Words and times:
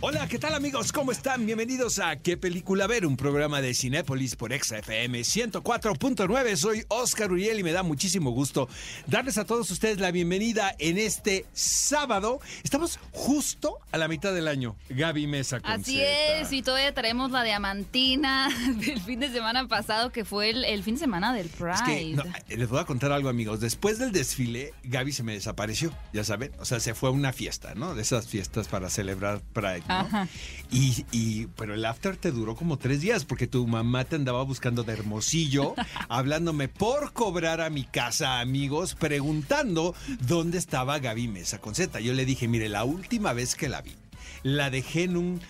Hola, 0.00 0.28
¿qué 0.28 0.38
tal 0.38 0.52
amigos? 0.54 0.92
¿Cómo 0.92 1.10
están? 1.10 1.46
Bienvenidos 1.46 1.98
a 2.00 2.16
¿Qué 2.16 2.36
película 2.36 2.86
ver? 2.86 3.06
Un 3.06 3.16
programa 3.16 3.62
de 3.62 3.72
Cinépolis 3.72 4.36
por 4.36 4.52
XFM 4.52 5.20
104.9. 5.20 6.56
Soy 6.56 6.84
Oscar 6.88 7.32
Uriel 7.32 7.60
y 7.60 7.62
me 7.62 7.72
da 7.72 7.82
muchísimo 7.82 8.30
gusto 8.30 8.68
darles 9.06 9.38
a 9.38 9.46
todos 9.46 9.70
ustedes 9.70 9.98
la 9.98 10.10
bienvenida 10.10 10.76
en 10.78 10.98
este 10.98 11.46
sábado. 11.54 12.40
Estamos 12.62 13.00
justo 13.12 13.78
a 13.90 13.96
la 13.96 14.06
mitad 14.06 14.34
del 14.34 14.48
año. 14.48 14.76
Gaby 14.90 15.26
Mesa 15.28 15.60
con 15.60 15.70
Así 15.70 15.98
es, 16.02 16.52
y 16.52 16.60
todavía 16.60 16.92
traemos 16.92 17.30
la 17.30 17.42
diamantina 17.42 18.50
del 18.76 19.00
fin 19.00 19.20
de 19.20 19.30
semana 19.30 19.66
pasado, 19.66 20.12
que 20.12 20.26
fue 20.26 20.50
el, 20.50 20.66
el 20.66 20.82
fin 20.82 20.96
de 20.96 21.00
semana 21.00 21.32
del 21.32 21.48
Pride. 21.48 21.72
Es 21.72 21.82
que 21.82 22.12
no, 22.14 22.24
les 22.48 22.68
voy 22.68 22.80
a 22.80 22.84
contar 22.84 23.12
algo, 23.12 23.30
amigos. 23.30 23.60
Después 23.60 23.98
del 23.98 24.12
desfile, 24.12 24.74
Gaby 24.84 25.12
se 25.12 25.22
me 25.22 25.32
desapareció, 25.32 25.90
ya 26.12 26.22
saben. 26.22 26.52
O 26.60 26.66
sea, 26.66 26.80
se 26.80 26.92
fue 26.92 27.08
a 27.08 27.12
una 27.12 27.32
fiesta, 27.32 27.74
¿no? 27.74 27.94
De 27.94 28.02
esas 28.02 28.26
fiestas 28.26 28.68
para 28.68 28.90
celebrar 28.90 29.40
Pride. 29.54 29.85
Ajá. 29.88 30.28
Y, 30.70 31.04
y- 31.12 31.46
pero 31.56 31.74
el 31.74 31.84
after 31.84 32.16
te 32.16 32.32
duró 32.32 32.56
como 32.56 32.76
tres 32.76 33.00
días 33.00 33.24
porque 33.24 33.46
tu 33.46 33.66
mamá 33.66 34.04
te 34.04 34.16
andaba 34.16 34.42
buscando 34.42 34.82
de 34.82 34.92
Hermosillo, 34.92 35.74
hablándome 36.08 36.68
por 36.68 37.12
cobrar 37.12 37.60
a 37.60 37.70
mi 37.70 37.84
casa, 37.84 38.40
amigos, 38.40 38.94
preguntando 38.94 39.94
dónde 40.26 40.58
estaba 40.58 40.98
Gaby 40.98 41.28
Mesa 41.28 41.58
con 41.60 41.74
Z. 41.74 42.00
Yo 42.00 42.12
le 42.14 42.24
dije, 42.24 42.48
mire, 42.48 42.68
la 42.68 42.84
última 42.84 43.32
vez 43.32 43.54
que 43.54 43.68
la 43.68 43.82
vi, 43.82 43.94
la 44.42 44.70
dejé 44.70 45.04
en 45.04 45.16
un 45.16 45.40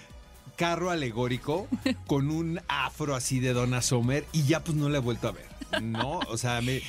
carro 0.56 0.90
alegórico 0.90 1.68
con 2.06 2.30
un 2.30 2.60
afro 2.68 3.14
así 3.14 3.40
de 3.40 3.52
Donna 3.52 3.82
Sommer 3.82 4.24
y 4.32 4.44
ya 4.44 4.62
pues 4.64 4.76
no 4.76 4.88
la 4.88 4.98
he 4.98 5.00
vuelto 5.00 5.28
a 5.28 5.32
ver. 5.32 5.46
No, 5.82 6.20
o 6.28 6.38
sea, 6.38 6.60
me 6.60 6.80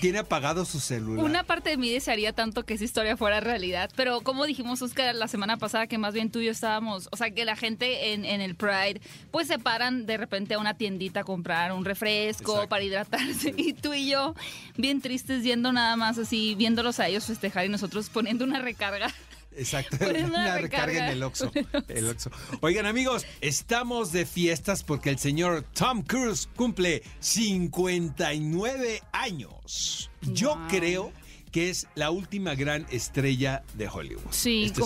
tiene 0.00 0.18
apagado 0.18 0.64
su 0.64 0.80
celular. 0.80 1.24
Una 1.24 1.44
parte 1.44 1.70
de 1.70 1.76
mí 1.76 1.90
desearía 1.90 2.32
tanto 2.32 2.64
que 2.64 2.74
esa 2.74 2.84
historia 2.84 3.16
fuera 3.16 3.40
realidad, 3.40 3.90
pero 3.96 4.20
como 4.20 4.46
dijimos, 4.46 4.80
Oscar, 4.82 5.14
la 5.14 5.28
semana 5.28 5.56
pasada, 5.56 5.86
que 5.86 5.98
más 5.98 6.14
bien 6.14 6.30
tú 6.30 6.40
y 6.40 6.46
yo 6.46 6.52
estábamos, 6.52 7.08
o 7.10 7.16
sea, 7.16 7.30
que 7.30 7.44
la 7.44 7.56
gente 7.56 8.12
en, 8.12 8.24
en 8.24 8.40
el 8.40 8.54
Pride, 8.54 9.00
pues 9.30 9.48
se 9.48 9.58
paran 9.58 10.06
de 10.06 10.16
repente 10.16 10.54
a 10.54 10.58
una 10.58 10.74
tiendita 10.74 11.20
a 11.20 11.24
comprar 11.24 11.72
un 11.72 11.84
refresco 11.84 12.52
Exacto. 12.52 12.68
para 12.68 12.82
hidratarse, 12.84 13.54
y 13.56 13.72
tú 13.72 13.94
y 13.94 14.10
yo, 14.10 14.34
bien 14.76 15.00
tristes, 15.00 15.42
viendo 15.42 15.72
nada 15.72 15.96
más 15.96 16.18
así, 16.18 16.54
viéndolos 16.54 17.00
a 17.00 17.08
ellos 17.08 17.24
festejar 17.24 17.66
y 17.66 17.68
nosotros 17.68 18.08
poniendo 18.10 18.44
una 18.44 18.60
recarga. 18.60 19.12
Exacto, 19.58 19.96
una 20.00 20.18
una 20.26 20.58
recarga 20.58 21.06
en 21.06 21.12
el 21.12 21.22
Oxxo. 21.22 21.50
El 21.88 22.08
Oxxo. 22.08 22.30
Oigan 22.60 22.86
amigos, 22.86 23.26
estamos 23.40 24.12
de 24.12 24.24
fiestas 24.24 24.84
porque 24.84 25.10
el 25.10 25.18
señor 25.18 25.64
Tom 25.74 26.02
Cruise 26.02 26.48
cumple 26.54 27.02
59 27.20 29.02
años. 29.12 30.10
Yo 30.22 30.56
Wow. 30.56 30.68
creo 30.68 31.12
que 31.52 31.70
es 31.70 31.86
la 31.94 32.10
última 32.10 32.54
gran 32.54 32.86
estrella 32.90 33.62
de 33.74 33.88
Hollywood. 33.88 34.22
Sí, 34.30 34.64
este 34.64 34.82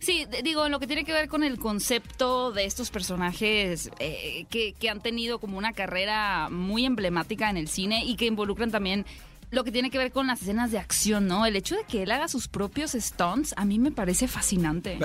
sí, 0.00 0.26
digo, 0.42 0.64
en 0.64 0.72
lo 0.72 0.80
que 0.80 0.86
tiene 0.86 1.04
que 1.04 1.12
ver 1.12 1.28
con 1.28 1.44
el 1.44 1.58
concepto 1.58 2.52
de 2.52 2.64
estos 2.64 2.90
personajes 2.90 3.90
eh, 3.98 4.46
que, 4.48 4.72
que 4.72 4.88
han 4.88 5.02
tenido 5.02 5.38
como 5.38 5.58
una 5.58 5.74
carrera 5.74 6.48
muy 6.50 6.86
emblemática 6.86 7.50
en 7.50 7.58
el 7.58 7.68
cine 7.68 8.04
y 8.04 8.16
que 8.16 8.24
involucran 8.24 8.70
también 8.70 9.04
lo 9.50 9.64
que 9.64 9.72
tiene 9.72 9.90
que 9.90 9.98
ver 9.98 10.12
con 10.12 10.26
las 10.26 10.42
escenas 10.42 10.70
de 10.70 10.78
acción, 10.78 11.26
¿no? 11.26 11.46
El 11.46 11.56
hecho 11.56 11.76
de 11.76 11.84
que 11.84 12.02
él 12.02 12.10
haga 12.10 12.28
sus 12.28 12.48
propios 12.48 12.92
stunts 12.92 13.54
a 13.56 13.64
mí 13.64 13.78
me 13.78 13.92
parece 13.92 14.28
fascinante. 14.28 14.98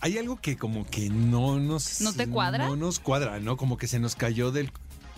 Hay 0.00 0.18
algo 0.18 0.40
que 0.40 0.56
como 0.56 0.86
que 0.86 1.08
no 1.10 1.58
nos... 1.58 2.00
¿No 2.00 2.12
te 2.12 2.28
cuadra? 2.28 2.66
No 2.66 2.76
nos 2.76 2.98
cuadra, 2.98 3.40
¿no? 3.40 3.56
Como 3.56 3.76
que 3.76 3.86
se 3.86 3.98
nos 3.98 4.14
cayó 4.14 4.52
del 4.52 4.70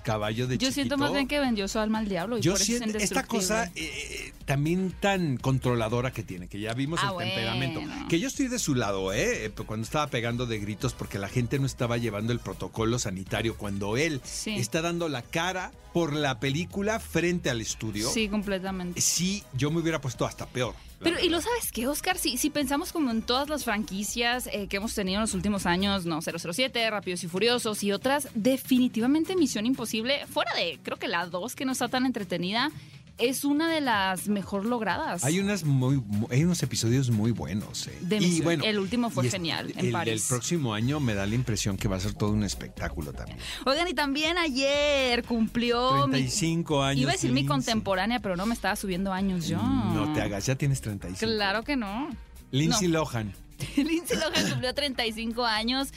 caballo 0.03 0.47
de 0.47 0.59
Yo 0.59 0.71
siento 0.73 0.97
más 0.99 1.13
bien 1.13 1.27
que 1.29 1.39
vendió 1.41 1.69
su 1.69 1.79
alma 1.79 1.99
al 1.99 2.09
diablo 2.09 2.39
y 2.39 2.41
Yo 2.41 2.53
por 2.53 2.61
eso 2.61 2.73
es 2.73 2.79
siento 2.79 2.99
esta 2.99 3.25
cosa 3.25 3.65
eh, 3.67 3.71
eh, 3.77 4.33
también 4.45 4.93
tan 5.01 5.37
controladora 5.37 6.13
que 6.13 6.23
tiene, 6.23 6.49
que 6.49 6.59
ya 6.61 6.75
vimos 6.75 7.01
Ah, 7.03 7.13
el 7.19 7.27
temperamento. 7.29 7.81
bueno. 7.81 8.09
Que 8.09 8.19
yo 8.21 8.29
estoy 8.29 8.49
de 8.49 8.59
su 8.59 8.75
lado, 8.75 9.13
¿eh? 9.13 9.47
Eh, 9.47 9.51
Cuando 9.67 9.85
estaba 9.85 10.07
pegando 10.09 10.47
de 10.47 10.59
gritos 10.59 10.93
porque 10.95 11.19
la 11.19 11.29
gente 11.29 11.59
no 11.59 11.67
estaba 11.67 11.97
llevando 11.99 12.33
el 12.33 12.41
protocolo 12.41 12.99
sanitario, 12.99 13.57
cuando 13.57 13.97
él 13.97 14.21
Sí. 14.25 14.57
está 14.57 14.83
dando 14.83 15.09
la 15.09 15.23
cara 15.23 15.71
por 15.93 16.13
la 16.13 16.41
película 16.41 17.01
frente 17.01 17.51
al 17.51 17.61
estudio. 17.61 18.11
Sí, 18.11 18.29
completamente. 18.29 19.01
Sí, 19.01 19.43
yo 19.55 19.71
me 19.71 19.81
hubiera 19.81 20.01
puesto 20.01 20.25
hasta 20.27 20.47
peor. 20.47 20.75
Pero, 21.03 21.19
¿y 21.19 21.31
lo 21.31 21.41
sabes 21.41 21.73
qué, 21.73 21.87
Oscar? 21.89 22.19
Si, 22.19 22.37
si 22.37 22.51
pensamos 22.51 22.93
como 22.93 23.11
en 23.11 23.23
todas 23.23 23.49
las 23.49 23.65
franquicias 23.65 24.49
eh, 24.53 24.67
que 24.69 24.77
hemos 24.77 24.95
tenido 24.95 25.17
en 25.17 25.23
los 25.23 25.35
últimos 25.35 25.65
años, 25.65 26.05
no, 26.05 26.21
007, 26.21 26.91
Rápidos 26.91 27.25
y 27.25 27.29
Furiosos 27.29 27.83
y 27.83 27.93
otras, 27.93 28.29
definitivamente 28.35 29.35
Misión 29.35 29.65
Imposible, 29.65 30.27
fuera 30.27 30.53
de, 30.55 30.79
creo 30.83 30.99
que 30.99 31.09
la 31.09 31.27
2 31.27 31.57
que 31.57 31.65
no 31.65 31.73
está 31.73 31.89
tan 31.89 32.05
entretenida, 32.05 32.71
es 33.21 33.45
una 33.45 33.71
de 33.71 33.81
las 33.81 34.29
mejor 34.29 34.65
logradas. 34.67 35.25
Hay 35.25 35.39
unas 35.41 35.65
muy, 35.65 35.97
mu- 36.07 36.27
hay 36.31 36.45
unos 36.45 36.63
episodios 36.63 37.11
muy 37.11 37.31
buenos. 37.33 37.87
¿eh? 37.89 37.99
De 38.01 38.17
y 38.19 38.41
bueno, 38.41 38.65
El 38.65 38.79
último 38.79 39.11
fue 39.11 39.29
genial, 39.31 39.73
en 39.77 39.87
el 39.87 39.93
París. 39.93 40.27
próximo 40.29 40.75
año 40.75 41.01
me 41.01 41.15
da 41.15 41.27
la 41.27 41.35
impresión 41.35 41.77
que 41.77 41.89
va 41.89 41.97
a 41.97 42.01
ser 42.01 42.15
todo 42.15 42.31
un 42.33 42.45
espectáculo 42.45 43.13
también. 43.13 43.39
Oigan, 43.67 43.87
y 43.89 43.95
también 43.95 44.39
ayer 44.39 45.23
cumplió... 45.25 46.07
mi- 46.07 46.13
35 46.13 46.83
años. 46.83 47.03
Iba 47.03 47.11
a 47.11 47.15
decir 47.15 47.33
mi 47.33 47.45
contemporánea, 47.47 48.21
pero 48.21 48.37
no 48.37 48.47
me 48.47 48.55
estaba 48.55 48.77
subiendo 48.77 49.13
años 49.13 49.47
yo. 49.49 49.59
No 49.59 50.13
te 50.15 50.23
hagas, 50.23 50.47
ya 50.47 50.55
tienes 50.57 50.81
35. 50.81 51.19
Claro 51.33 51.63
que 51.63 51.77
no. 51.77 52.09
Lindsay 52.51 52.89
No. 52.89 53.01
Lohan. 53.01 53.33
Lindsay 53.77 54.17
Lohan 54.19 54.51
cumplió 54.51 54.75
35 54.75 55.45
años. 55.45 55.89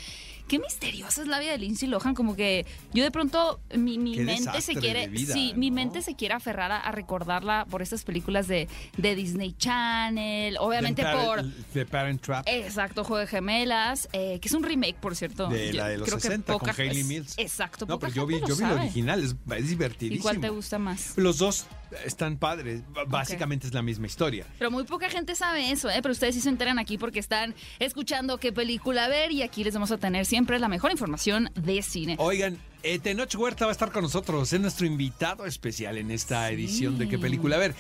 Qué 0.48 0.59
misteriosa 0.59 1.22
es 1.22 1.28
la 1.28 1.40
vida 1.40 1.52
de 1.52 1.58
Lindsay 1.58 1.88
Lohan, 1.88 2.14
como 2.14 2.36
que 2.36 2.66
yo 2.94 3.04
de 3.04 3.12
pronto 3.12 3.59
mi, 3.76 3.98
mente 3.98 4.62
se 4.62 4.76
quiere, 4.76 5.08
vida, 5.08 5.34
sí, 5.34 5.54
mi 5.56 5.72
mente 5.72 6.02
se 6.02 6.16
quiere 6.16 6.34
aferrar 6.36 6.72
a, 6.72 6.80
a 6.80 6.92
recordarla 6.92 7.66
por 7.70 7.81
estas 7.81 8.04
películas 8.04 8.48
de, 8.48 8.68
de 8.98 9.16
Disney 9.16 9.53
Channel, 9.53 10.58
obviamente 10.59 11.02
The 11.03 11.12
por 11.12 11.44
The 11.74 11.86
Parent 11.86 12.22
Trap. 12.22 12.46
exacto 12.48 13.03
Juego 13.03 13.20
de 13.22 13.28
Gemelas, 13.28 14.09
eh, 14.14 14.40
que 14.42 14.48
es 14.48 14.53
un 14.53 14.64
remake 14.64 14.96
por 15.00 15.16
cierto. 15.16 15.48
De 15.48 15.72
Yo 15.72 15.78
la 15.78 15.88
de 15.88 15.98
los 15.98 16.08
creo 16.08 16.18
que 16.18 16.24
60 16.28 16.53
con 16.53 16.59
poca- 16.59 16.74
Hayley 16.78 17.00
es- 17.00 17.06
Mills. 17.08 17.34
Exacto. 17.38 17.86
no, 17.88 17.98
pero 18.00 18.12
yo 18.14 18.26
vi, 18.26 18.36
yo 18.42 18.48
lo 18.50 18.56
vi 18.56 18.62
sabe. 18.62 18.82
original, 18.82 19.24
es, 19.24 19.36
es 19.56 19.64
¿Y 19.66 19.68
divertidísimo. 19.70 20.24
cuál 20.24 20.40
te 20.40 20.50
gusta 20.50 20.78
más? 20.78 21.14
Los 21.18 21.38
dos 21.38 21.66
están 22.06 22.38
padres. 22.38 22.82
Básicamente 23.08 23.68
es 23.68 23.74
la 23.74 23.82
misma 23.84 24.08
historia. 24.08 24.46
Pero 24.58 24.72
muy 24.72 24.84
poca 24.84 25.09
gente 25.09 25.36
sabe 25.36 25.72
eso, 25.72 25.90
¿eh? 25.90 26.00
Pero 26.02 26.12
ustedes 26.12 26.34
sí 26.36 26.42
se 26.42 26.50
enteran 26.50 26.80
aquí 26.80 26.98
porque 26.98 27.20
están 27.20 27.53
escuchando 27.80 28.40
qué 28.40 28.52
película 28.52 29.08
ver 29.08 29.32
y 29.32 29.44
aquí 29.44 29.64
les 29.64 29.74
vamos 29.74 29.92
a 29.92 29.98
tener 29.98 30.26
siempre 30.26 30.43
la 30.59 30.68
mejor 30.68 30.92
información 30.92 31.50
de 31.56 31.81
cine. 31.81 32.16
Oigan, 32.20 32.58
eh, 32.84 33.00
Tenoch 33.00 33.34
Huerta 33.36 33.66
va 33.66 33.72
a 33.72 33.74
estar 33.74 33.92
con 33.92 34.04
nosotros. 34.04 34.52
Es 34.54 34.59
nuestro 34.59 34.86
invitado 34.86 35.46
especial 35.46 35.98
en 35.98 36.12
esta 36.12 36.50
edición 36.52 36.98
de 36.98 37.08
qué 37.08 37.18
película. 37.18 37.56
A 37.56 37.59
ver, 37.59 37.76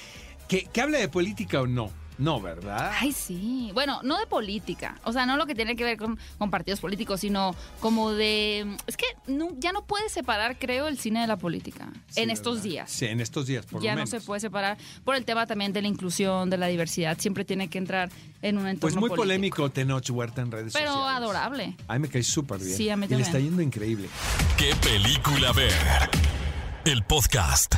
¿que, 0.47 0.65
que 0.65 0.81
hable 0.81 0.99
de 0.99 1.09
política 1.09 1.61
o 1.61 1.67
no? 1.67 1.91
No, 2.17 2.39
¿verdad? 2.41 2.91
Ay, 2.99 3.11
sí. 3.11 3.71
Bueno, 3.73 3.99
no 4.03 4.17
de 4.19 4.27
política. 4.27 4.99
O 5.03 5.11
sea, 5.11 5.25
no 5.25 5.35
lo 5.37 5.45
que 5.45 5.55
tiene 5.55 5.75
que 5.75 5.83
ver 5.83 5.97
con, 5.97 6.19
con 6.37 6.51
partidos 6.51 6.79
políticos, 6.79 7.19
sino 7.19 7.55
como 7.79 8.11
de... 8.11 8.77
Es 8.87 8.97
que 8.97 9.05
no- 9.27 9.49
ya 9.57 9.71
no 9.71 9.85
puedes 9.85 10.11
separar, 10.11 10.57
creo, 10.59 10.87
el 10.87 10.97
cine 10.99 11.21
de 11.21 11.27
la 11.27 11.37
política 11.37 11.89
Sí, 12.09 12.21
en 12.21 12.29
estos 12.29 12.61
días. 12.63 12.91
Sí, 12.91 13.05
en 13.05 13.19
estos 13.19 13.47
días, 13.47 13.65
por 13.65 13.81
ya 13.81 13.91
lo 13.91 13.95
no 13.95 14.05
menos. 14.05 14.09
se 14.09 14.21
puede 14.21 14.39
separar 14.41 14.77
por 15.03 15.15
el 15.15 15.25
tema 15.25 15.47
también 15.47 15.73
de 15.73 15.81
la 15.81 15.87
inclusión, 15.87 16.49
de 16.49 16.57
la 16.57 16.67
diversidad. 16.67 17.17
Siempre 17.19 17.45
tiene 17.45 17.67
que 17.69 17.77
entrar 17.77 18.09
en 18.41 18.57
un 18.57 18.67
entorno 18.67 18.79
Pues 18.81 18.93
muy 18.95 19.09
político. 19.09 19.21
polémico 19.23 19.69
Tenoch 19.71 20.09
Huerta 20.09 20.41
en 20.41 20.51
redes 20.51 20.73
Pero 20.73 20.93
sociales. 20.93 21.17
adorable. 21.17 21.75
A 21.87 21.93
mí 21.93 21.99
me 21.99 22.09
cae 22.09 22.23
súper 22.23 22.59
bien. 22.59 22.77
Sí, 22.77 22.89
a 22.89 22.95
mí 22.95 23.05
Y 23.05 23.09
le 23.09 23.15
también. 23.15 23.27
está 23.27 23.39
yendo 23.39 23.61
increíble. 23.61 24.07
¿Qué 24.57 24.75
película 24.75 25.51
ver? 25.53 25.71
El 26.85 27.03
podcast. 27.03 27.75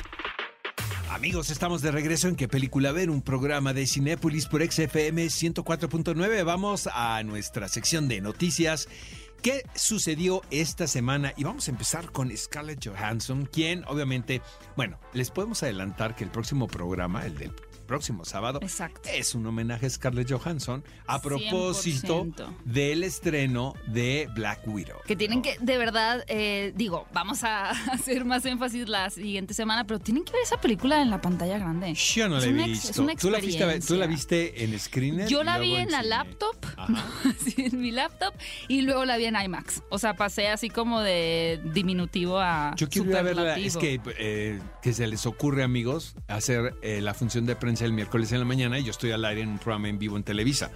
Amigos, 1.16 1.50
estamos 1.50 1.82
de 1.82 1.92
regreso 1.92 2.28
en 2.28 2.36
¿Qué 2.36 2.50
película 2.50 2.92
ver? 2.92 3.10
Un 3.10 3.22
programa 3.22 3.72
de 3.72 3.88
Cinépolis 3.88 4.48
por 4.48 4.62
XFM 4.62 5.28
104.9. 5.28 6.44
Vamos 6.44 6.90
a 6.92 7.24
nuestra 7.24 7.70
sección 7.70 8.10
de 8.10 8.20
noticias. 8.20 8.90
¿Qué 9.42 9.64
sucedió 9.76 10.42
esta 10.52 10.88
semana? 10.88 11.32
Y 11.38 11.46
vamos 11.46 11.70
a 11.70 11.72
empezar 11.72 12.12
con 12.12 12.36
Scarlett 12.36 12.86
Johansson, 12.86 13.46
quien 13.46 13.86
obviamente, 13.86 14.42
bueno, 14.76 15.00
les 15.14 15.32
podemos 15.32 15.64
adelantar 15.64 16.18
que 16.18 16.26
el 16.26 16.32
próximo 16.32 16.68
programa, 16.68 17.26
el 17.26 17.38
del 17.38 17.54
próximo 17.86 18.26
sábado, 18.26 18.60
Exacto. 18.62 19.10
es 19.12 19.36
un 19.36 19.46
homenaje 19.46 19.86
a 19.86 19.90
Scarlett 19.90 20.32
Johansson 20.32 20.84
a 21.08 21.22
propósito 21.22 22.26
100%. 22.26 22.58
del 22.66 23.04
estreno 23.04 23.74
de 23.88 24.28
Black 24.34 24.68
Widow. 24.68 24.98
Que 25.06 25.16
tienen 25.16 25.40
¿no? 25.40 25.44
que, 25.44 25.58
de 25.60 25.78
verdad, 25.78 26.24
eh, 26.28 26.74
digo, 26.76 27.08
vamos 27.14 27.44
a 27.44 27.70
hacer 27.92 28.26
más 28.26 28.46
énfasis 28.46 28.88
la 28.90 29.10
siguiente 29.10 29.54
semana, 29.54 29.86
pero 29.86 30.00
tienen 30.00 30.24
que 30.24 30.34
ver 30.34 30.42
esa 30.42 30.60
película 30.60 31.02
en 31.02 31.10
la 31.10 31.22
pantalla 31.22 31.58
grande. 31.58 31.94
Yo 31.94 32.28
no 32.30 32.40
la 32.40 32.46
he 32.46 32.52
visto. 32.52 32.92
es 32.92 32.98
una 32.98 33.16
¿Tú, 33.16 33.30
la 33.30 33.40
viste. 33.40 33.80
¿Tú 33.82 33.96
la 33.96 34.08
viste 34.08 34.64
en 34.64 34.78
screener? 34.80 35.28
Yo 35.28 35.44
la 35.44 35.58
vi 35.60 35.76
en 35.76 35.92
la 35.92 36.04
laptop. 36.04 36.56
Sí, 37.46 37.54
en 37.58 37.80
mi 37.80 37.92
laptop, 37.92 38.34
y 38.68 38.82
luego 38.82 39.06
la 39.06 39.18
vi 39.18 39.26
en 39.26 39.36
IMAX. 39.36 39.84
O 39.90 40.00
sea, 40.00 40.16
pasé 40.16 40.48
así 40.48 40.70
como 40.70 41.02
de 41.02 41.62
diminutivo 41.74 42.40
a 42.40 42.74
Yo 42.76 42.90
quiero 42.90 43.12
verla. 43.12 43.58
Es 43.58 43.78
que, 43.78 44.00
eh, 44.18 44.60
que 44.82 44.94
se 44.94 45.08
les 45.08 45.26
ocurre, 45.26 45.64
amigos, 45.64 46.16
hacer 46.28 46.76
eh, 46.82 47.02
la 47.02 47.14
función 47.14 47.46
de 47.46 47.56
prensa 47.56 47.75
el 47.82 47.94
miércoles 47.94 48.32
en 48.32 48.40
la 48.40 48.46
mañana 48.46 48.80
y 48.80 48.84
yo 48.84 48.92
estoy 48.92 49.12
al 49.12 49.26
aire 49.26 49.42
en 49.42 49.50
un 49.50 49.60
programa 49.60 49.90
en 49.90 50.00
vivo 50.00 50.18
en 50.18 50.24
Televisa. 50.24 50.72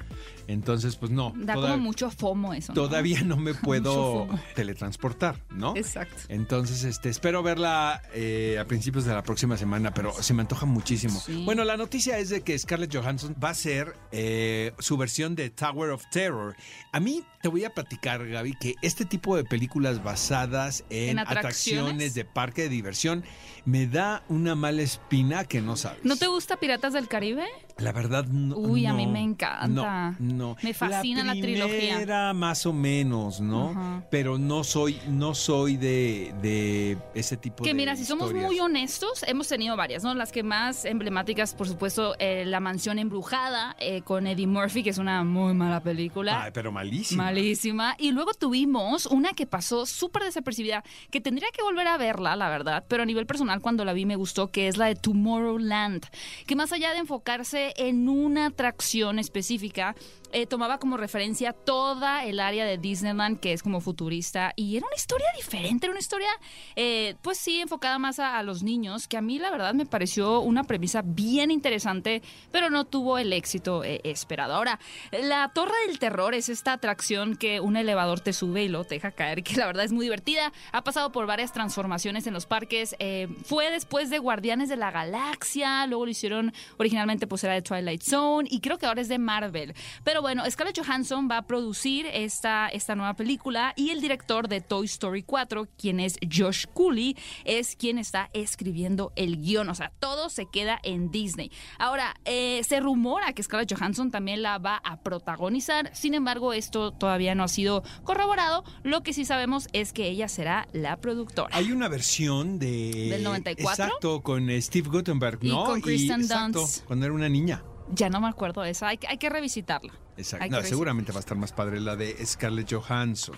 Entonces, 0.49 0.95
pues 0.95 1.11
no. 1.11 1.31
Da 1.35 1.53
toda- 1.53 1.71
como 1.71 1.83
mucho 1.83 2.09
fomo 2.09 2.53
eso. 2.55 2.73
¿no? 2.73 2.81
Todavía 2.81 3.21
no 3.21 3.37
me 3.37 3.53
puedo 3.53 4.27
teletransportar, 4.55 5.43
¿no? 5.51 5.75
Exacto. 5.75 6.15
Entonces, 6.27 6.83
este, 6.83 7.09
espero 7.09 7.43
verla 7.43 8.01
eh, 8.13 8.57
a 8.59 8.65
principios 8.65 9.05
de 9.05 9.13
la 9.13 9.23
próxima 9.23 9.57
semana, 9.57 9.93
pero 9.93 10.11
se 10.21 10.33
me 10.33 10.41
antoja 10.41 10.65
muchísimo. 10.65 11.19
Sí. 11.19 11.43
Bueno, 11.45 11.63
la 11.63 11.77
noticia 11.77 12.17
es 12.17 12.29
de 12.29 12.41
que 12.41 12.57
Scarlett 12.57 12.95
Johansson 12.95 13.35
va 13.41 13.49
a 13.49 13.51
hacer 13.51 13.95
eh, 14.11 14.73
su 14.79 14.97
versión 14.97 15.35
de 15.35 15.49
Tower 15.49 15.91
of 15.91 16.03
Terror. 16.11 16.55
A 16.91 16.99
mí 16.99 17.23
te 17.41 17.47
voy 17.47 17.63
a 17.65 17.69
platicar, 17.69 18.27
Gaby, 18.27 18.53
que 18.59 18.73
este 18.81 19.05
tipo 19.05 19.35
de 19.37 19.43
películas 19.43 20.03
basadas 20.03 20.83
en, 20.89 21.09
¿En 21.11 21.19
atracciones? 21.19 21.39
atracciones 21.83 22.13
de 22.15 22.25
parque 22.25 22.63
de 22.63 22.69
diversión 22.69 23.23
me 23.65 23.87
da 23.87 24.23
una 24.29 24.55
mala 24.55 24.81
espina 24.81 25.45
que 25.45 25.61
no 25.61 25.75
sabes. 25.75 26.03
¿No 26.03 26.15
te 26.17 26.27
gusta 26.27 26.57
Piratas 26.57 26.93
del 26.93 27.07
Caribe? 27.07 27.45
La 27.79 27.91
verdad, 27.91 28.25
no. 28.25 28.57
Uy, 28.57 28.85
a 28.85 28.93
mí 28.93 29.05
no, 29.05 29.11
me 29.11 29.21
encanta. 29.21 29.67
No, 29.67 30.15
no. 30.19 30.57
Me 30.61 30.73
fascina 30.73 31.23
la 31.23 31.33
trilogía. 31.33 31.95
primera, 31.95 32.33
más 32.33 32.65
o 32.65 32.73
menos, 32.73 33.39
¿no? 33.39 34.03
Pero 34.09 34.37
no 34.37 34.63
soy, 34.63 34.99
no 35.07 35.33
soy 35.33 35.77
de, 35.77 36.33
de 36.41 36.97
ese 37.13 37.37
tipo 37.37 37.63
Que 37.63 37.69
de 37.69 37.73
mira, 37.73 37.95
si 37.95 38.05
somos 38.05 38.33
muy 38.33 38.59
honestos, 38.59 39.23
hemos 39.23 39.47
tenido 39.47 39.75
varias, 39.77 40.03
¿no? 40.03 40.13
Las 40.13 40.31
que 40.31 40.43
más 40.43 40.85
emblemáticas, 40.85 41.53
por 41.53 41.67
supuesto, 41.67 42.15
eh, 42.19 42.43
La 42.45 42.59
Mansión 42.59 42.99
Embrujada 42.99 43.75
eh, 43.79 44.01
con 44.01 44.27
Eddie 44.27 44.47
Murphy, 44.47 44.83
que 44.83 44.89
es 44.89 44.97
una 44.97 45.23
muy 45.23 45.53
mala 45.53 45.81
película. 45.81 46.43
Ay, 46.43 46.51
pero 46.53 46.71
malísimo. 46.71 47.23
Malísima. 47.23 47.95
Y 47.97 48.11
luego 48.11 48.33
tuvimos 48.33 49.05
una 49.05 49.33
que 49.33 49.45
pasó 49.45 49.85
súper 49.85 50.23
desapercibida, 50.23 50.83
que 51.11 51.21
tendría 51.21 51.49
que 51.51 51.61
volver 51.61 51.87
a 51.87 51.97
verla, 51.97 52.35
la 52.35 52.49
verdad, 52.49 52.83
pero 52.87 53.03
a 53.03 53.05
nivel 53.05 53.25
personal 53.25 53.61
cuando 53.61 53.85
la 53.85 53.93
vi 53.93 54.05
me 54.05 54.15
gustó, 54.15 54.51
que 54.51 54.67
es 54.67 54.77
la 54.77 54.87
de 54.87 54.95
Tomorrowland, 54.95 56.05
que 56.45 56.55
más 56.55 56.71
allá 56.73 56.91
de 56.91 56.99
enfocarse 56.99 57.68
en 57.77 58.09
una 58.09 58.47
atracción 58.47 59.19
específica, 59.19 59.95
eh, 60.31 60.45
tomaba 60.45 60.77
como 60.77 60.97
referencia 60.97 61.53
toda 61.53 62.23
el 62.23 62.39
área 62.39 62.65
de 62.65 62.77
Disneyland, 62.77 63.39
que 63.39 63.53
es 63.53 63.63
como 63.63 63.81
futurista, 63.81 64.53
y 64.55 64.77
era 64.77 64.85
una 64.85 64.95
historia 64.95 65.27
diferente, 65.35 65.87
era 65.87 65.91
una 65.91 65.99
historia, 65.99 66.29
eh, 66.75 67.15
pues 67.21 67.37
sí, 67.37 67.59
enfocada 67.59 67.97
más 67.97 68.19
a, 68.19 68.41
los 68.43 68.63
niños, 68.63 69.07
que 69.07 69.17
a 69.17 69.21
mí 69.21 69.39
la 69.39 69.51
verdad 69.51 69.73
me 69.73 69.85
pareció 69.85 70.39
una 70.41 70.63
premisa 70.63 71.01
bien 71.03 71.51
interesante, 71.51 72.21
pero 72.51 72.69
no 72.69 72.85
tuvo 72.85 73.17
el 73.17 73.33
éxito 73.33 73.83
eh, 73.83 74.01
esperado. 74.03 74.53
Ahora, 74.53 74.79
la 75.11 75.51
Torre 75.53 75.73
del 75.87 75.99
Terror 75.99 76.33
es 76.33 76.47
esta 76.47 76.73
atracción 76.73 77.35
que 77.35 77.59
un 77.59 77.75
elevador 77.75 78.19
te 78.19 78.33
sube 78.33 78.63
y 78.63 78.69
lo 78.69 78.83
te 78.83 78.95
deja 78.95 79.11
caer, 79.11 79.43
que 79.43 79.55
la 79.55 79.65
verdad 79.65 79.83
es 79.83 79.91
muy 79.91 80.05
divertida, 80.05 80.53
ha 80.71 80.83
pasado 80.83 81.11
por 81.11 81.25
varias 81.25 81.53
transformaciones 81.53 82.27
en 82.27 82.33
los 82.33 82.45
parques, 82.45 82.95
fue 83.43 83.71
después 83.71 84.09
de 84.09 84.19
Guardianes 84.19 84.69
de 84.69 84.75
la 84.75 84.91
Galaxia, 84.91 85.85
luego 85.87 86.05
lo 86.05 86.11
hicieron 86.11 86.53
originalmente 86.77 87.27
pues 87.27 87.43
era 87.43 87.53
de 87.53 87.61
Twilight 87.61 88.03
Zone, 88.03 88.47
y 88.51 88.61
creo 88.61 88.77
que 88.77 88.85
ahora 88.85 89.01
es 89.01 89.07
de 89.07 89.17
Marvel, 89.19 89.73
pero 90.03 90.18
bueno, 90.21 90.43
Scarlett 90.49 90.79
Johansson 90.79 91.27
va 91.29 91.37
a 91.37 91.41
producir 91.47 92.05
esta, 92.07 92.67
esta 92.69 92.95
nueva 92.95 93.13
película 93.15 93.73
y 93.75 93.89
el 93.91 94.01
director 94.01 94.47
de 94.47 94.61
Toy 94.61 94.85
Story 94.85 95.23
4, 95.23 95.67
quien 95.77 95.99
es 95.99 96.17
Josh 96.31 96.65
Cooley, 96.73 97.15
es 97.45 97.75
quien 97.75 97.97
está 97.97 98.29
escribiendo 98.33 99.11
el 99.15 99.37
guion. 99.41 99.69
O 99.69 99.75
sea, 99.75 99.91
todo 99.99 100.29
se 100.29 100.45
queda 100.45 100.79
en 100.83 101.11
Disney. 101.11 101.51
Ahora, 101.77 102.15
eh, 102.25 102.61
se 102.67 102.79
rumora 102.79 103.33
que 103.33 103.43
Scarlett 103.43 103.73
Johansson 103.73 104.11
también 104.11 104.41
la 104.41 104.57
va 104.57 104.81
a 104.83 105.01
protagonizar. 105.01 105.89
Sin 105.95 106.13
embargo, 106.13 106.53
esto 106.53 106.91
todavía 106.91 107.35
no 107.35 107.43
ha 107.43 107.47
sido 107.47 107.83
corroborado. 108.03 108.63
Lo 108.83 109.03
que 109.03 109.13
sí 109.13 109.25
sabemos 109.25 109.67
es 109.73 109.93
que 109.93 110.07
ella 110.09 110.27
será 110.27 110.67
la 110.73 110.97
productora. 110.97 111.55
Hay 111.55 111.71
una 111.71 111.87
versión 111.87 112.59
de... 112.59 113.09
¿Del 113.11 113.23
94? 113.23 113.85
Exacto, 113.85 114.21
con 114.21 114.49
Steve 114.61 114.89
Guttenberg, 114.89 115.39
Y 115.41 115.49
¿no? 115.49 115.65
con 115.65 115.81
Kristen 115.81 116.27
Dunst. 116.27 116.85
cuando 116.85 117.05
era 117.05 117.13
una 117.13 117.29
niña. 117.29 117.63
Ya 117.91 118.09
no 118.09 118.21
me 118.21 118.27
acuerdo 118.27 118.61
de 118.61 118.69
esa. 118.71 118.87
Hay 118.87 118.97
que 118.97 119.29
revisitarla. 119.29 119.93
Exacto. 120.19 120.47
No, 120.49 120.63
seguramente 120.63 121.11
va 121.11 121.17
a 121.17 121.21
estar 121.21 121.37
más 121.37 121.51
padre 121.51 121.79
la 121.79 121.95
de 121.95 122.23
Scarlett 122.25 122.71
Johansson. 122.71 123.35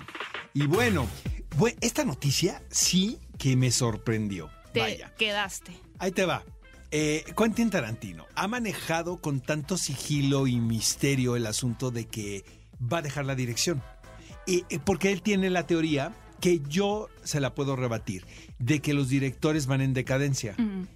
Y 0.53 0.65
bueno, 0.67 1.07
bue- 1.57 1.77
esta 1.81 2.03
noticia 2.03 2.61
sí 2.69 3.19
que 3.37 3.55
me 3.55 3.71
sorprendió. 3.71 4.49
Te 4.73 4.79
Vaya. 4.81 5.13
quedaste. 5.17 5.73
Ahí 5.99 6.11
te 6.11 6.25
va. 6.25 6.43
Eh, 6.91 7.23
Quentin 7.37 7.69
Tarantino 7.69 8.25
ha 8.35 8.47
manejado 8.47 9.21
con 9.21 9.39
tanto 9.39 9.77
sigilo 9.77 10.47
y 10.47 10.59
misterio 10.59 11.35
el 11.37 11.45
asunto 11.45 11.89
de 11.91 12.05
que 12.07 12.43
va 12.81 12.97
a 12.97 13.01
dejar 13.01 13.25
la 13.25 13.35
dirección. 13.35 13.81
Y, 14.45 14.65
eh, 14.69 14.79
porque 14.83 15.11
él 15.11 15.21
tiene 15.21 15.49
la 15.49 15.65
teoría 15.67 16.13
que 16.41 16.59
yo 16.67 17.07
se 17.23 17.39
la 17.39 17.53
puedo 17.55 17.75
rebatir, 17.75 18.25
de 18.59 18.79
que 18.81 18.93
los 18.93 19.07
directores 19.09 19.67
van 19.67 19.79
en 19.79 19.93
decadencia 19.93 20.55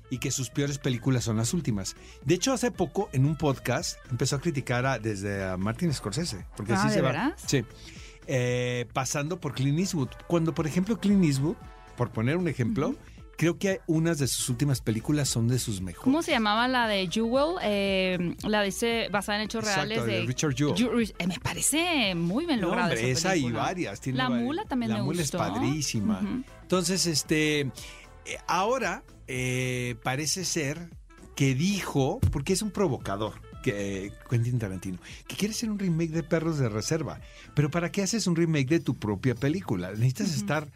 y 0.09 0.17
que 0.17 0.31
sus 0.31 0.49
peores 0.49 0.79
películas 0.79 1.23
son 1.23 1.37
las 1.37 1.53
últimas. 1.53 1.95
De 2.25 2.33
hecho, 2.35 2.51
hace 2.51 2.71
poco 2.71 3.09
en 3.13 3.25
un 3.25 3.35
podcast 3.37 3.97
empezó 4.11 4.35
a 4.35 4.41
criticar 4.41 4.85
a- 4.85 4.99
desde 4.99 5.43
a 5.43 5.55
Martin 5.55 5.93
Scorsese, 5.93 6.45
porque 6.57 6.73
Ah, 6.73 6.77
así 6.79 6.87
¿de 6.89 6.93
se 6.95 7.01
va. 7.01 7.35
Sí. 7.37 7.63
Eh, 8.27 8.87
pasando 8.93 9.39
por 9.39 9.53
Clint 9.53 9.77
Eastwood. 9.79 10.09
Cuando, 10.27 10.53
por 10.55 10.65
ejemplo, 10.65 10.99
Clint 10.99 11.23
Eastwood, 11.23 11.55
por 11.95 12.09
poner 12.09 12.37
un 12.37 12.47
ejemplo, 12.47 12.95
creo 13.37 13.57
que 13.57 13.81
unas 13.87 14.17
de 14.19 14.27
sus 14.27 14.49
últimas 14.49 14.81
películas 14.81 15.27
son 15.29 15.47
de 15.47 15.59
sus 15.59 15.81
mejores. 15.81 16.03
¿Cómo 16.03 16.21
se 16.21 16.31
llamaba 16.31 16.67
la 16.67 16.87
de 16.87 17.07
Jewel? 17.11 17.55
Eh, 17.63 18.35
la 18.43 18.61
de 18.61 18.67
ese, 18.69 19.07
basada 19.11 19.39
en 19.39 19.45
hechos 19.45 19.63
Exacto, 19.63 19.89
reales 19.89 20.05
de 20.05 20.11
de, 20.21 20.25
Richard 20.25 20.55
Jewell. 20.55 20.75
Ju- 20.75 21.15
eh, 21.19 21.27
me 21.27 21.39
parece 21.39 22.15
muy 22.15 22.45
bien 22.45 22.59
No, 22.61 22.67
lograda 22.67 22.89
hombre, 22.89 23.11
esa 23.11 23.33
esa 23.33 23.37
y 23.47 23.51
varias. 23.51 23.99
tiene 24.01 24.17
La 24.17 24.29
mula 24.29 24.63
también 24.65 24.91
La 24.91 24.97
me 24.97 25.03
mula 25.03 25.21
gustó. 25.21 25.37
es 25.43 25.49
padrísima. 25.49 26.21
Entonces, 26.61 27.05
este, 27.05 27.61
eh, 27.61 27.71
ahora 28.47 29.03
parece 30.03 30.45
ser 30.45 30.89
que 31.35 31.53
dijo, 31.55 32.19
porque 32.31 32.53
es 32.53 32.61
un 32.61 32.71
provocador, 32.71 33.33
que 33.63 34.13
Quentin 34.29 34.59
Tarantino, 34.59 34.99
que 35.27 35.35
quiere 35.35 35.53
hacer 35.53 35.69
un 35.71 35.79
remake 35.79 36.11
de 36.11 36.23
Perros 36.23 36.59
de 36.59 36.69
Reserva. 36.69 37.19
Pero 37.55 37.69
¿para 37.71 37.91
qué 37.91 38.03
haces 38.03 38.27
un 38.27 38.35
remake 38.35 38.67
de 38.69 38.79
tu 38.79 38.93
propia 38.95 39.33
película? 39.35 39.89
Necesitas 39.91 40.35
estar 40.35 40.67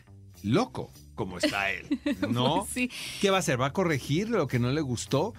loco, 0.44 0.92
como 1.20 1.38
está 1.38 1.70
él, 1.70 2.00
¿no? 2.30 2.60
Pues 2.62 2.70
sí. 2.74 2.90
¿Qué 3.20 3.30
va 3.30 3.36
a 3.36 3.40
hacer? 3.42 3.60
¿Va 3.60 3.66
a 3.68 3.74
corregir 3.74 4.30
lo 4.30 4.48
que 4.48 4.58
no 4.58 4.72
le 4.72 4.80
gustó? 4.80 5.34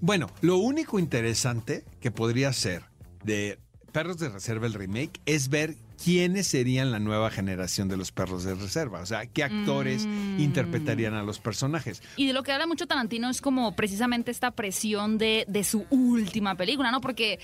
Bueno, 0.00 0.30
lo 0.42 0.58
único 0.58 1.00
interesante 1.00 1.84
que 2.00 2.12
podría 2.12 2.52
ser 2.52 2.84
de 3.24 3.58
Perros 3.90 4.18
de 4.18 4.28
Reserva, 4.28 4.68
el 4.68 4.74
remake, 4.74 5.20
es 5.26 5.48
ver 5.48 5.74
quiénes 6.02 6.46
serían 6.46 6.92
la 6.92 7.00
nueva 7.00 7.30
generación 7.30 7.88
de 7.88 7.96
los 7.96 8.12
perros 8.12 8.44
de 8.44 8.54
reserva. 8.54 9.00
O 9.00 9.06
sea, 9.06 9.26
qué 9.26 9.42
actores 9.42 10.06
Mm. 10.06 10.40
interpretarían 10.40 11.14
a 11.14 11.22
los 11.24 11.40
personajes. 11.40 12.00
Y 12.16 12.26
de 12.28 12.32
lo 12.32 12.42
que 12.44 12.52
habla 12.52 12.66
mucho 12.68 12.86
Tarantino 12.86 13.28
es 13.28 13.40
como 13.40 13.74
precisamente 13.74 14.30
esta 14.30 14.52
presión 14.52 15.18
de, 15.18 15.44
de 15.48 15.64
su 15.64 15.84
última 15.90 16.54
película, 16.56 16.90
¿no? 16.92 17.00
Porque 17.00 17.38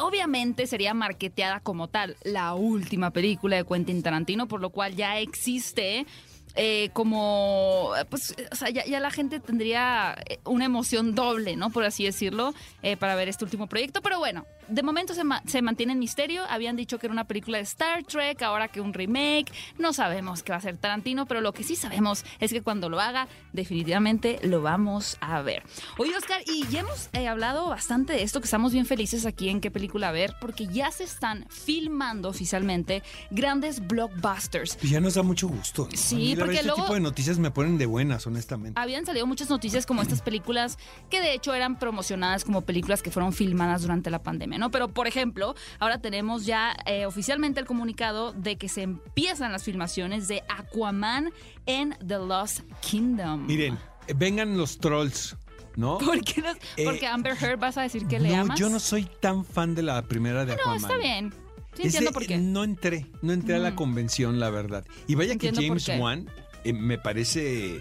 obviamente 0.00 0.66
sería 0.66 0.94
marketeada 0.94 1.60
como 1.60 1.88
tal 1.88 2.16
la 2.24 2.54
última 2.54 3.10
película 3.12 3.56
de 3.56 3.64
Quentin 3.64 4.02
Tarantino, 4.02 4.46
por 4.48 4.60
lo 4.60 4.70
cual 4.70 4.94
ya 4.96 5.18
existe 5.18 6.06
eh, 6.54 6.90
como, 6.92 7.92
pues, 8.08 8.34
o 8.50 8.54
sea, 8.56 8.70
ya, 8.70 8.84
ya 8.84 9.00
la 9.00 9.10
gente 9.10 9.40
tendría 9.40 10.16
eh, 10.28 10.38
una 10.44 10.64
emoción 10.64 11.14
doble, 11.14 11.56
¿no? 11.56 11.70
Por 11.70 11.84
así 11.84 12.04
decirlo, 12.04 12.54
eh, 12.82 12.96
para 12.96 13.14
ver 13.14 13.28
este 13.28 13.44
último 13.44 13.66
proyecto. 13.66 14.00
Pero 14.02 14.18
bueno, 14.18 14.46
de 14.70 14.82
momento 14.82 15.14
se, 15.14 15.24
ma- 15.24 15.42
se 15.46 15.62
mantiene 15.62 15.92
en 15.92 15.98
misterio. 15.98 16.42
Habían 16.48 16.76
dicho 16.76 16.98
que 16.98 17.06
era 17.06 17.12
una 17.12 17.24
película 17.24 17.58
de 17.58 17.64
Star 17.64 18.04
Trek, 18.04 18.40
ahora 18.42 18.68
que 18.68 18.80
un 18.80 18.92
remake. 18.94 19.52
No 19.78 19.92
sabemos 19.92 20.42
qué 20.42 20.52
va 20.52 20.58
a 20.58 20.60
ser 20.60 20.76
Tarantino, 20.76 21.26
pero 21.26 21.40
lo 21.40 21.52
que 21.52 21.62
sí 21.64 21.76
sabemos 21.76 22.24
es 22.38 22.52
que 22.52 22.62
cuando 22.62 22.88
lo 22.88 23.00
haga, 23.00 23.28
definitivamente 23.52 24.38
lo 24.42 24.62
vamos 24.62 25.16
a 25.20 25.42
ver. 25.42 25.62
Oye, 25.98 26.16
Oscar, 26.16 26.42
y 26.46 26.66
ya 26.68 26.80
hemos 26.80 27.08
eh, 27.12 27.28
hablado 27.28 27.68
bastante 27.68 28.12
de 28.14 28.22
esto, 28.22 28.40
que 28.40 28.46
estamos 28.46 28.72
bien 28.72 28.86
felices 28.86 29.26
aquí 29.26 29.48
en 29.48 29.60
qué 29.60 29.70
película 29.70 30.10
ver, 30.12 30.34
porque 30.40 30.66
ya 30.66 30.90
se 30.90 31.04
están 31.04 31.46
filmando 31.50 32.28
oficialmente 32.28 33.02
grandes 33.30 33.86
blockbusters. 33.86 34.78
Y 34.82 34.88
ya 34.90 35.00
nos 35.00 35.14
da 35.14 35.22
mucho 35.22 35.48
gusto. 35.48 35.88
¿no? 35.90 35.96
Sí, 35.96 36.34
porque 36.38 36.62
luego- 36.62 36.70
Este 36.70 36.82
tipo 36.82 36.94
de 36.94 37.00
noticias 37.00 37.38
me 37.38 37.50
ponen 37.50 37.78
de 37.78 37.86
buenas, 37.86 38.26
honestamente. 38.26 38.80
Habían 38.80 39.06
salido 39.06 39.26
muchas 39.26 39.48
noticias 39.50 39.86
como 39.86 40.02
estas 40.02 40.22
películas 40.22 40.78
que 41.10 41.20
de 41.20 41.34
hecho 41.34 41.54
eran 41.54 41.78
promocionadas 41.78 42.44
como 42.44 42.62
películas 42.62 43.02
que 43.02 43.10
fueron 43.10 43.32
filmadas 43.32 43.82
durante 43.82 44.10
la 44.10 44.22
pandemia, 44.22 44.58
¿no? 44.60 44.70
Pero 44.70 44.88
por 44.88 45.08
ejemplo, 45.08 45.56
ahora 45.80 46.00
tenemos 46.00 46.46
ya 46.46 46.76
eh, 46.86 47.06
oficialmente 47.06 47.58
el 47.58 47.66
comunicado 47.66 48.32
de 48.32 48.56
que 48.56 48.68
se 48.68 48.82
empiezan 48.82 49.50
las 49.50 49.64
filmaciones 49.64 50.28
de 50.28 50.44
Aquaman 50.48 51.32
en 51.66 51.96
The 52.06 52.18
Lost 52.18 52.60
Kingdom. 52.80 53.46
Miren, 53.46 53.76
eh, 54.06 54.14
vengan 54.16 54.56
los 54.56 54.78
trolls, 54.78 55.36
¿no? 55.76 55.98
¿Por 56.06 56.22
qué 56.22 56.40
los- 56.42 56.56
Eh, 56.76 56.84
porque 56.84 57.06
Amber 57.08 57.36
Heard 57.42 57.58
vas 57.58 57.76
a 57.78 57.82
decir 57.82 58.06
que 58.06 58.20
le 58.20 58.28
no, 58.36 58.42
amas? 58.42 58.58
yo 58.60 58.68
no 58.68 58.78
soy 58.78 59.08
tan 59.20 59.44
fan 59.44 59.74
de 59.74 59.82
la 59.82 60.02
primera 60.02 60.44
de 60.44 60.54
No, 60.54 60.60
Aquaman. 60.62 60.76
está 60.78 60.96
bien. 60.96 61.32
Sí, 61.74 61.82
Es 61.82 61.94
entiendo 61.94 62.12
por 62.12 62.26
qué. 62.26 62.36
No 62.38 62.64
entré, 62.64 63.06
no 63.22 63.32
entré 63.32 63.54
a 63.54 63.58
la 63.58 63.70
Mm. 63.70 63.74
convención, 63.76 64.40
la 64.40 64.50
verdad. 64.50 64.84
Y 65.06 65.14
vaya 65.14 65.36
que 65.36 65.48
Entiendo 65.48 65.76
James. 65.82 66.00
Wan 66.00 66.28
eh, 66.64 66.72
me 66.72 66.98
parece 66.98 67.80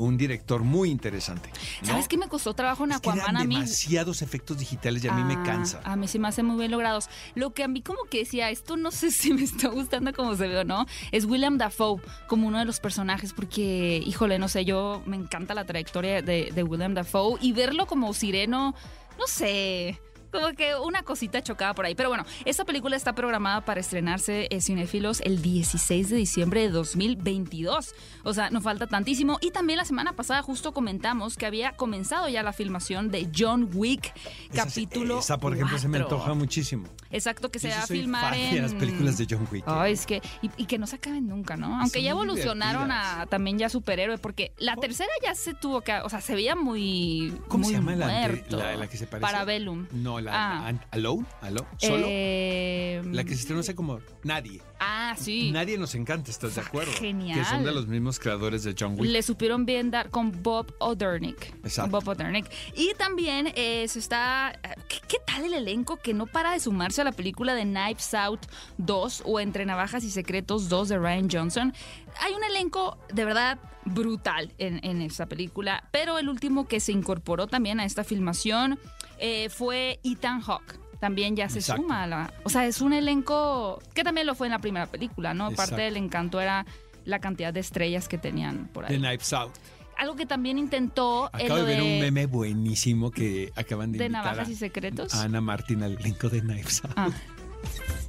un 0.00 0.16
director 0.16 0.62
muy 0.62 0.90
interesante. 0.90 1.50
¿no? 1.82 1.88
¿Sabes 1.88 2.08
qué 2.08 2.16
me 2.16 2.28
costó 2.28 2.54
trabajo 2.54 2.84
en 2.84 2.92
Es 2.92 3.00
que 3.00 3.10
Aquaman 3.10 3.24
eran 3.24 3.36
a 3.36 3.44
mí? 3.44 3.54
demasiados 3.56 4.22
efectos 4.22 4.58
digitales 4.58 5.04
y 5.04 5.08
a 5.08 5.12
mí 5.12 5.22
me 5.24 5.34
Ah, 5.34 5.42
cansa. 5.44 5.80
A 5.84 5.96
mí 5.96 6.08
se 6.08 6.18
me 6.18 6.28
hacen 6.28 6.46
muy 6.46 6.56
bien 6.58 6.70
logrados. 6.70 7.08
Lo 7.34 7.52
que 7.52 7.62
a 7.64 7.68
mí 7.68 7.82
como 7.82 7.98
que 8.10 8.18
decía, 8.20 8.50
esto 8.50 8.76
no 8.76 8.90
sé 8.90 9.10
si 9.10 9.32
me 9.34 9.42
está 9.42 9.68
gustando 9.68 10.12
como 10.12 10.34
se 10.36 10.48
ve 10.48 10.58
o 10.58 10.64
no, 10.64 10.86
es 11.12 11.24
William 11.26 11.58
Dafoe 11.58 12.00
como 12.28 12.48
uno 12.48 12.58
de 12.58 12.64
los 12.64 12.80
personajes, 12.80 13.32
porque, 13.32 14.02
híjole, 14.06 14.38
no 14.38 14.48
sé, 14.48 14.64
yo 14.64 15.02
me 15.06 15.16
encanta 15.16 15.54
la 15.54 15.64
trayectoria 15.64 16.22
de, 16.22 16.50
de 16.54 16.62
William 16.62 16.94
Dafoe 16.94 17.38
y 17.40 17.52
verlo 17.52 17.86
como 17.86 18.12
sireno, 18.14 18.74
no 19.18 19.26
sé. 19.26 20.00
Como 20.30 20.52
que 20.54 20.74
una 20.76 21.02
cosita 21.02 21.42
chocada 21.42 21.74
por 21.74 21.84
ahí. 21.86 21.94
Pero 21.94 22.08
bueno, 22.08 22.24
esta 22.44 22.64
película 22.64 22.96
está 22.96 23.14
programada 23.14 23.64
para 23.64 23.80
estrenarse 23.80 24.46
en 24.50 24.60
Cinefilos 24.62 25.20
el 25.22 25.42
16 25.42 26.08
de 26.10 26.16
diciembre 26.16 26.60
de 26.62 26.68
2022. 26.70 27.94
O 28.24 28.34
sea, 28.34 28.50
no 28.50 28.60
falta 28.60 28.86
tantísimo. 28.86 29.38
Y 29.40 29.50
también 29.50 29.76
la 29.78 29.84
semana 29.84 30.12
pasada 30.14 30.42
justo 30.42 30.72
comentamos 30.72 31.36
que 31.36 31.46
había 31.46 31.72
comenzado 31.72 32.28
ya 32.28 32.42
la 32.42 32.52
filmación 32.52 33.10
de 33.10 33.28
John 33.36 33.68
Wick, 33.74 34.12
Esa- 34.52 34.64
capítulo 34.64 35.18
Esa, 35.20 35.38
por 35.38 35.54
ejemplo, 35.54 35.78
se 35.78 35.88
me 35.88 35.98
antoja 35.98 36.34
muchísimo. 36.34 36.86
Exacto, 37.10 37.50
que 37.50 37.58
se 37.58 37.68
Yo 37.68 37.74
va 37.76 37.82
a 37.82 37.86
filmar 37.86 38.30
fan 38.32 38.40
en... 38.40 38.54
de 38.54 38.62
las 38.62 38.74
películas 38.74 39.18
de 39.18 39.26
John 39.28 39.48
Wick. 39.50 39.62
¿eh? 39.66 39.70
Ay, 39.72 39.92
es 39.92 40.06
que... 40.06 40.22
Y, 40.42 40.50
y 40.56 40.66
que 40.66 40.78
no 40.78 40.86
se 40.86 40.96
acaben 40.96 41.26
nunca, 41.26 41.56
¿no? 41.56 41.74
Aunque 41.80 41.98
Son 41.98 42.02
ya 42.02 42.10
evolucionaron 42.10 42.84
divertidas. 42.84 43.18
a 43.18 43.26
también 43.26 43.58
ya 43.58 43.68
superhéroe, 43.68 44.18
porque 44.18 44.52
la 44.58 44.76
tercera 44.76 45.10
ya 45.22 45.34
se 45.34 45.54
tuvo 45.54 45.80
que... 45.80 45.92
O 46.04 46.08
sea, 46.08 46.20
se 46.20 46.34
veía 46.34 46.54
muy 46.54 47.34
¿Cómo 47.48 47.64
se 47.64 47.72
llama 47.72 47.96
la, 47.96 48.06
muerto. 48.06 48.56
la, 48.58 48.76
la 48.76 48.86
que 48.88 48.96
se 48.96 49.06
parece? 49.06 49.22
Parabellum. 49.32 49.86
No, 49.92 50.19
la 50.20 50.68
Ah. 50.68 50.72
Alone, 50.90 51.26
Alone, 51.40 51.68
solo. 51.78 52.06
Eh, 52.08 53.02
la 53.06 53.24
que 53.24 53.30
se 53.34 53.40
estrenó 53.40 53.60
hace 53.60 53.74
como 53.74 54.00
nadie. 54.22 54.60
Ah, 54.78 55.14
sí. 55.18 55.50
Nadie 55.50 55.76
nos 55.78 55.94
encanta, 55.94 56.30
¿estás 56.30 56.54
de 56.54 56.62
acuerdo? 56.62 56.92
Genial. 56.92 57.38
Que 57.38 57.44
son 57.44 57.64
de 57.64 57.72
los 57.72 57.86
mismos 57.86 58.18
creadores 58.18 58.62
de 58.64 58.74
John 58.78 58.94
Wick. 58.98 59.10
Le 59.10 59.22
supieron 59.22 59.66
bien 59.66 59.90
dar 59.90 60.10
con 60.10 60.42
Bob 60.42 60.74
Odernick. 60.78 61.54
Exacto. 61.64 61.90
Bob 61.90 62.08
Odernick. 62.08 62.50
Y 62.74 62.92
también 62.94 63.52
eh, 63.56 63.86
se 63.88 63.98
está. 63.98 64.58
¿qué, 64.88 64.98
qué 65.06 65.16
tal 65.26 65.44
el 65.44 65.54
elenco 65.54 65.96
que 65.98 66.14
no 66.14 66.26
para 66.26 66.52
de 66.52 66.60
sumarse 66.60 67.00
a 67.00 67.04
la 67.04 67.12
película 67.12 67.54
de 67.54 67.62
Knives 67.64 68.14
Out 68.14 68.46
2 68.78 69.22
o 69.26 69.40
Entre 69.40 69.66
Navajas 69.66 70.04
y 70.04 70.10
Secretos 70.10 70.68
2 70.68 70.88
de 70.88 70.98
Ryan 70.98 71.28
Johnson? 71.30 71.74
Hay 72.20 72.32
un 72.32 72.42
elenco 72.44 72.98
de 73.12 73.24
verdad 73.24 73.58
brutal 73.84 74.52
en, 74.58 74.80
en 74.84 75.00
esta 75.02 75.26
película, 75.26 75.88
pero 75.90 76.18
el 76.18 76.28
último 76.28 76.68
que 76.68 76.80
se 76.80 76.92
incorporó 76.92 77.46
también 77.46 77.80
a 77.80 77.84
esta 77.84 78.04
filmación 78.04 78.78
eh, 79.20 79.48
fue 79.50 80.00
Ethan 80.02 80.40
Hawke. 80.40 80.78
También 80.98 81.34
ya 81.34 81.48
se 81.48 81.60
Exacto. 81.60 81.82
suma 81.82 82.02
a 82.02 82.06
la. 82.06 82.34
O 82.44 82.50
sea, 82.50 82.66
es 82.66 82.80
un 82.82 82.92
elenco 82.92 83.80
que 83.94 84.04
también 84.04 84.26
lo 84.26 84.34
fue 84.34 84.48
en 84.48 84.52
la 84.52 84.58
primera 84.58 84.86
película, 84.86 85.32
¿no? 85.32 85.48
Exacto. 85.48 85.70
Parte 85.70 85.82
del 85.84 85.96
encanto 85.96 86.40
era 86.40 86.66
la 87.06 87.18
cantidad 87.20 87.54
de 87.54 87.60
estrellas 87.60 88.06
que 88.08 88.18
tenían 88.18 88.68
por 88.72 88.84
ahí. 88.84 88.98
Knives 88.98 89.32
Out. 89.32 89.52
Algo 89.96 90.14
que 90.16 90.26
también 90.26 90.58
intentó 90.58 91.26
eh, 91.38 91.44
Acabo 91.44 91.60
de 91.60 91.64
ver 91.64 91.82
un 91.82 92.00
meme 92.00 92.26
buenísimo 92.26 93.10
que 93.10 93.50
acaban 93.56 93.92
de, 93.92 93.98
de 93.98 94.04
invitar 94.06 94.24
navajas 94.24 94.48
a- 94.48 94.50
y 94.50 94.54
secretos. 94.56 95.14
a 95.14 95.22
Ana 95.22 95.40
Martín 95.40 95.82
al 95.82 95.92
elenco 95.98 96.28
de 96.28 96.40
Knives 96.40 96.82
Out. 96.84 96.92
Ah. 96.96 97.08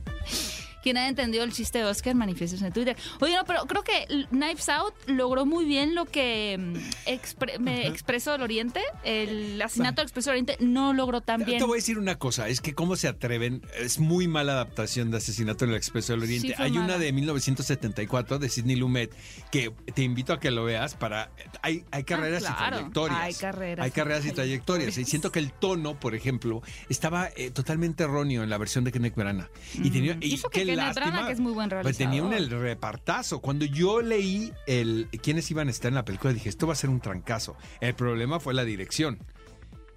Quien 0.83 0.97
haya 0.97 1.07
entendido 1.07 1.43
el 1.43 1.51
chiste 1.53 1.79
de 1.79 1.85
Oscar, 1.85 2.15
manifiestes 2.15 2.61
en 2.61 2.71
Twitter. 2.73 2.95
Oye, 3.19 3.35
no, 3.35 3.45
pero 3.45 3.65
creo 3.65 3.83
que 3.83 4.25
Knives 4.29 4.69
Out 4.69 4.93
logró 5.07 5.45
muy 5.45 5.65
bien 5.65 5.95
lo 5.95 6.05
que 6.05 6.57
mm, 6.59 7.09
expre- 7.09 7.59
me 7.59 7.88
Expreso 7.88 8.31
del 8.31 8.41
Oriente, 8.41 8.81
el 9.03 9.61
asesinato 9.61 9.97
del 10.01 10.05
Expreso 10.05 10.29
del 10.31 10.41
Oriente, 10.43 10.57
no 10.63 10.93
logró 10.93 11.21
tan 11.21 11.43
bien. 11.45 11.59
Te 11.59 11.65
voy 11.65 11.73
a 11.73 11.81
decir 11.81 11.97
una 11.97 12.17
cosa, 12.17 12.47
es 12.50 12.61
que 12.61 12.73
cómo 12.73 12.95
se 12.95 13.07
atreven, 13.07 13.61
es 13.79 14.00
muy 14.00 14.27
mala 14.27 14.53
adaptación 14.53 15.11
de 15.11 15.17
Asesinato 15.17 15.65
en 15.65 15.71
el 15.71 15.77
Expreso 15.77 16.13
del 16.13 16.23
Oriente. 16.23 16.47
Sí, 16.50 16.53
hay 16.57 16.77
una 16.77 16.97
de 16.97 17.11
1974 17.11 18.39
de 18.39 18.50
Sidney 18.50 18.75
Lumet 18.75 19.11
que 19.51 19.71
te 19.93 20.03
invito 20.03 20.33
a 20.33 20.39
que 20.39 20.51
lo 20.51 20.63
veas 20.63 20.95
para 20.95 21.31
hay, 21.61 21.83
hay 21.91 22.03
carreras 22.03 22.43
Ah, 22.47 22.55
claro. 22.57 22.75
y 22.75 22.79
trayectorias. 22.79 23.19
Hay 23.21 23.33
carreras 23.35 23.83
Hay 23.83 23.89
y 23.89 23.91
carreras 23.91 24.25
y 24.25 24.31
trayectorias. 24.31 24.97
Y 24.97 25.05
siento 25.05 25.31
que 25.31 25.39
el 25.39 25.51
tono, 25.53 26.00
por 26.00 26.15
ejemplo, 26.15 26.61
estaba 26.89 27.29
eh, 27.35 27.51
totalmente 27.51 28.03
erróneo 28.03 28.43
en 28.43 28.50
la 28.50 28.57
versión 28.57 28.83
de 28.83 28.91
Kenneth 28.91 29.15
Branagh. 29.15 29.50
Y 29.75 29.89
tenía 29.91 30.15
Mm. 30.15 30.23
y 30.23 30.27
Y 30.31 30.33
eso 30.35 30.50
que 30.50 30.59
qué 30.65 30.65
Kenneth 30.75 30.85
lástima, 30.85 31.05
Branagh, 31.07 31.27
que 31.27 31.33
es 31.33 31.39
muy 31.39 31.53
buen 31.53 31.69
pues 31.81 31.97
tenía 31.97 32.23
un 32.23 32.31
realizador. 32.31 32.57
el 32.59 32.69
repartazo. 32.69 33.39
Cuando 33.39 33.65
yo 33.65 34.01
leí 34.01 34.51
el 34.67 35.07
quiénes 35.21 35.49
iban 35.51 35.67
a 35.67 35.71
estar 35.71 35.89
en 35.89 35.95
la 35.95 36.05
película, 36.05 36.33
dije, 36.33 36.49
esto 36.49 36.67
va 36.67 36.73
a 36.73 36.75
ser 36.75 36.89
un 36.89 36.99
trancazo. 36.99 37.55
El 37.79 37.93
problema 37.93 38.39
fue 38.39 38.53
la 38.53 38.65
dirección. 38.65 39.19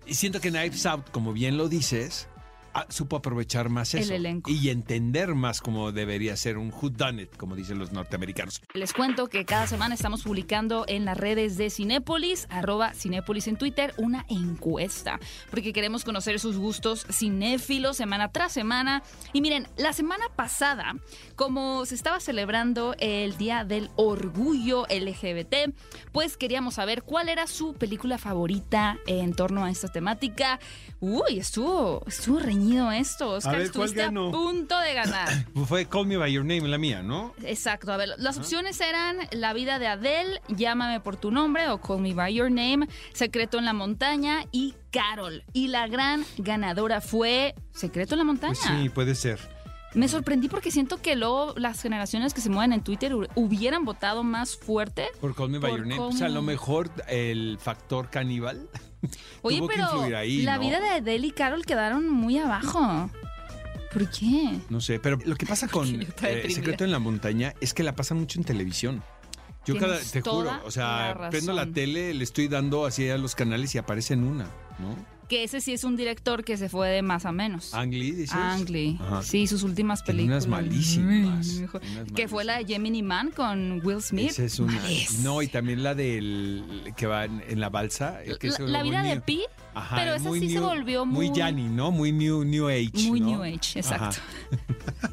Y 0.06 0.14
siento 0.14 0.40
que 0.40 0.50
Knives 0.50 0.84
Out, 0.86 1.10
como 1.10 1.32
bien 1.32 1.56
lo 1.56 1.68
dices, 1.68 2.28
ah, 2.74 2.86
supo 2.88 3.16
aprovechar 3.16 3.68
más 3.68 3.94
El 3.94 4.00
eso. 4.02 4.14
elenco. 4.14 4.50
Y 4.50 4.68
entender 4.70 5.34
más 5.34 5.60
cómo 5.60 5.92
debería 5.92 6.36
ser 6.36 6.58
un 6.58 6.72
who 6.72 6.90
done 6.90 7.22
it, 7.22 7.36
como 7.36 7.54
dicen 7.56 7.78
los 7.78 7.92
norteamericanos. 7.92 8.60
Les 8.74 8.92
cuento 8.92 9.28
que 9.28 9.44
cada 9.44 9.66
semana 9.66 9.94
estamos 9.94 10.22
publicando 10.22 10.84
en 10.88 11.04
las 11.04 11.16
redes 11.16 11.56
de 11.56 11.70
Cinépolis, 11.70 12.46
arroba 12.50 12.92
Cinépolis 12.94 13.46
en 13.46 13.56
Twitter, 13.56 13.94
una 13.96 14.26
encuesta, 14.28 15.20
porque 15.50 15.72
queremos 15.72 16.04
conocer 16.04 16.40
sus 16.40 16.58
gustos 16.58 17.06
cinéfilos 17.10 17.96
semana 17.96 18.32
tras 18.32 18.52
semana. 18.52 19.02
Y 19.32 19.40
miren, 19.40 19.68
la 19.76 19.92
semana 19.92 20.24
pasada, 20.34 20.96
como 21.36 21.86
se 21.86 21.94
estaba 21.94 22.20
celebrando 22.20 22.94
el 22.98 23.36
Día 23.36 23.64
del 23.64 23.90
Orgullo 23.96 24.86
LGBT, 24.88 25.72
pues 26.12 26.36
queríamos 26.36 26.74
saber 26.74 27.02
cuál 27.02 27.28
era 27.28 27.46
su 27.46 27.74
película 27.74 28.18
favorita 28.18 28.98
en 29.06 29.34
torno 29.34 29.64
a 29.64 29.70
esta 29.70 29.88
temática. 29.88 30.58
Uy, 31.00 31.38
estuvo, 31.38 32.02
estuvo 32.06 32.38
reñido 32.40 32.63
esto, 32.92 33.30
Oscar, 33.30 33.58
ver, 33.58 33.72
¿cuál 33.72 33.88
estuviste 33.88 34.02
a 34.02 34.10
punto 34.10 34.78
de 34.78 34.94
ganar. 34.94 35.28
Fue 35.66 35.86
Call 35.86 36.06
Me 36.06 36.16
By 36.16 36.32
Your 36.32 36.44
Name, 36.44 36.68
la 36.68 36.78
mía, 36.78 37.02
¿no? 37.02 37.34
Exacto, 37.42 37.92
a 37.92 37.96
ver, 37.96 38.10
las 38.18 38.38
opciones 38.38 38.80
eran 38.80 39.16
La 39.32 39.52
vida 39.52 39.78
de 39.78 39.86
Adele, 39.86 40.40
Llámame 40.48 41.00
por 41.00 41.16
tu 41.16 41.30
nombre 41.30 41.68
o 41.68 41.80
Call 41.80 42.00
Me 42.00 42.14
By 42.14 42.34
Your 42.34 42.50
Name, 42.50 42.88
Secreto 43.12 43.58
en 43.58 43.64
la 43.64 43.72
montaña 43.72 44.44
y 44.52 44.74
Carol. 44.90 45.44
Y 45.52 45.68
la 45.68 45.88
gran 45.88 46.24
ganadora 46.38 47.00
fue 47.00 47.54
Secreto 47.72 48.14
en 48.14 48.18
la 48.18 48.24
montaña. 48.24 48.54
Pues 48.54 48.82
sí, 48.82 48.88
puede 48.88 49.14
ser. 49.14 49.53
Me 49.94 50.08
sorprendí 50.08 50.48
porque 50.48 50.70
siento 50.70 51.00
que 51.00 51.14
luego 51.16 51.54
las 51.56 51.80
generaciones 51.80 52.34
que 52.34 52.40
se 52.40 52.50
mueven 52.50 52.72
en 52.72 52.82
Twitter 52.82 53.12
hu- 53.14 53.28
hubieran 53.36 53.84
votado 53.84 54.24
más 54.24 54.56
fuerte. 54.56 55.06
Por 55.20 55.34
Call 55.34 55.50
Me 55.50 55.58
By 55.58 55.70
Your 55.72 55.86
Name. 55.86 56.00
O 56.00 56.12
sea, 56.12 56.26
a 56.26 56.30
lo 56.30 56.42
mejor 56.42 56.90
el 57.08 57.58
factor 57.60 58.10
caníbal 58.10 58.68
Oye, 59.42 59.58
tuvo 59.58 59.68
que 59.68 59.74
pero 59.76 59.88
influir 59.92 60.16
ahí, 60.16 60.42
la 60.42 60.56
¿no? 60.56 60.60
vida 60.62 60.80
de 60.80 60.88
Adele 60.88 61.26
y 61.28 61.30
Carol 61.30 61.64
quedaron 61.64 62.08
muy 62.08 62.38
abajo. 62.38 63.10
¿Por 63.92 64.10
qué? 64.10 64.58
No 64.70 64.80
sé, 64.80 64.98
pero 64.98 65.18
lo 65.24 65.36
que 65.36 65.46
pasa 65.46 65.68
con 65.70 65.86
eh. 66.02 66.50
Secreto 66.50 66.84
en 66.84 66.90
la 66.90 66.98
Montaña 66.98 67.54
es 67.60 67.72
que 67.74 67.84
la 67.84 67.94
pasan 67.94 68.18
mucho 68.18 68.40
en 68.40 68.44
televisión. 68.44 69.02
Yo 69.66 69.78
cada, 69.78 69.98
te 69.98 70.20
juro, 70.20 70.50
o 70.66 70.70
sea, 70.70 71.14
la 71.18 71.30
prendo 71.30 71.52
la 71.54 71.64
tele, 71.66 72.12
le 72.12 72.22
estoy 72.24 72.48
dando 72.48 72.84
así 72.84 73.08
a 73.08 73.16
los 73.16 73.34
canales 73.34 73.74
y 73.74 73.78
aparece 73.78 74.12
en 74.12 74.24
una, 74.24 74.44
¿no? 74.78 74.94
Que 75.34 75.42
ese 75.42 75.60
sí 75.60 75.72
es 75.72 75.82
un 75.82 75.96
director 75.96 76.44
que 76.44 76.56
se 76.56 76.68
fue 76.68 76.90
de 76.90 77.02
más 77.02 77.24
a 77.24 77.32
menos. 77.32 77.74
Ang 77.74 77.90
Lee, 77.90 78.12
dices. 78.12 78.36
Ang 78.36 78.70
Lee. 78.70 78.96
Ajá. 79.00 79.20
Sí, 79.20 79.48
sus 79.48 79.64
últimas 79.64 80.04
Tiene 80.04 80.18
películas. 80.18 80.46
unas 80.46 80.62
malísimas, 80.62 81.48
unas 81.56 82.12
Que 82.14 82.28
fue 82.28 82.44
la 82.44 82.58
de 82.58 82.66
Gemini 82.66 83.02
Man 83.02 83.32
con 83.32 83.84
Will 83.84 84.00
Smith. 84.00 84.30
Esa 84.30 84.44
es 84.44 84.60
una. 84.60 84.80
No, 85.24 85.42
y 85.42 85.48
también 85.48 85.82
la 85.82 85.96
del 85.96 86.92
que 86.96 87.08
va 87.08 87.24
en, 87.24 87.42
en 87.48 87.58
la 87.58 87.68
balsa. 87.68 88.20
que 88.38 88.48
La, 88.60 88.84
vida 88.84 89.02
de. 89.02 89.20
Pi, 89.22 89.42
Ajá, 89.74 89.96
pero 89.96 90.14
esa 90.14 90.32
sí 90.34 90.50
se 90.50 90.60
volvió 90.60 91.04
muy... 91.04 91.26
Muy 91.26 91.36
Yanni, 91.36 91.64
¿no? 91.64 91.90
Muy 91.90 92.12
New, 92.12 92.44
new 92.44 92.68
Age. 92.68 93.08
Muy 93.08 93.18
¿no? 93.18 93.30
New 93.30 93.42
Age, 93.42 93.80
exacto. 93.80 94.18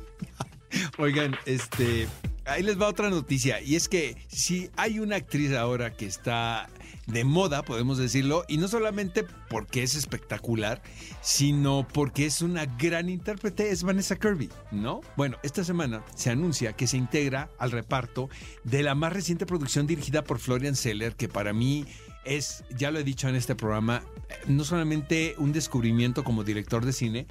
Oigan, 1.00 1.36
este. 1.48 2.08
Ahí 2.46 2.62
les 2.62 2.80
va 2.80 2.90
otra 2.90 3.10
noticia. 3.10 3.60
Y 3.60 3.76
es 3.76 3.90
que 3.90 4.16
si 4.28 4.70
hay 4.78 5.00
una 5.00 5.16
actriz 5.16 5.52
ahora 5.54 5.94
que 5.94 6.06
está 6.06 6.70
de 7.12 7.24
moda, 7.24 7.64
podemos 7.64 7.98
decirlo, 7.98 8.46
y 8.48 8.58
no 8.58 8.68
solamente 8.68 9.26
porque 9.50 9.84
es 9.84 9.96
espectacular, 9.96 10.82
sino 11.22 11.88
porque 11.94 12.26
es 12.26 12.42
una 12.42 12.66
gran 12.66 13.10
intérprete, 13.10 13.70
es 13.70 13.84
Vanessa 13.84 14.18
Kirby, 14.18 14.50
¿no? 14.72 15.02
Bueno, 15.18 15.38
esta 15.44 15.64
semana 15.64 16.04
se 16.16 16.30
anuncia 16.30 16.74
que 16.74 16.88
se 16.88 16.98
integra 16.98 17.50
al 17.58 17.72
reparto 17.72 18.30
de 18.64 18.84
la 18.84 18.96
más 18.96 19.14
reciente 19.14 19.46
producción 19.46 19.88
dirigida 19.88 20.24
por 20.24 20.40
Florian 20.40 20.76
Seller, 20.76 21.16
que 21.16 21.28
para 21.28 21.54
mí 21.54 21.86
es, 22.26 22.64
ya 22.76 22.92
lo 22.92 23.00
he 23.00 23.04
dicho 23.04 23.28
en 23.28 23.36
este 23.36 23.56
programa, 23.56 24.04
no 24.48 24.64
solamente 24.64 25.36
un 25.38 25.52
descubrimiento 25.52 26.24
como 26.24 26.44
director 26.44 26.86
de 26.86 26.94
cine, 26.94 27.28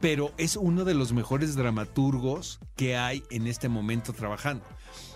pero 0.00 0.32
es 0.38 0.56
uno 0.56 0.84
de 0.84 0.94
los 0.94 1.12
mejores 1.12 1.54
dramaturgos 1.54 2.58
que 2.74 2.96
hay 2.96 3.22
en 3.30 3.46
este 3.46 3.68
momento 3.68 4.12
trabajando. 4.12 4.64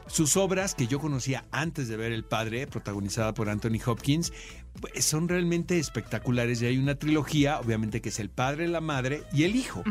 Sus 0.07 0.37
obras, 0.37 0.75
que 0.75 0.87
yo 0.87 0.99
conocía 1.01 1.45
antes 1.51 1.89
de 1.89 1.97
ver 1.97 2.13
El 2.13 2.25
Padre, 2.25 2.67
protagonizada 2.67 3.35
por 3.35 3.49
Anthony 3.49 3.79
Hopkins, 3.87 4.33
pues, 4.81 5.05
son 5.05 5.29
realmente 5.29 5.79
espectaculares. 5.79 6.61
Y 6.63 6.67
hay 6.67 6.79
una 6.79 6.95
trilogía, 6.97 7.59
obviamente, 7.61 8.01
que 8.01 8.11
es 8.11 8.19
El 8.21 8.31
Padre, 8.31 8.69
la 8.69 8.81
Madre 8.81 9.23
y 9.33 9.45
el 9.45 9.57
Hijo. 9.57 9.83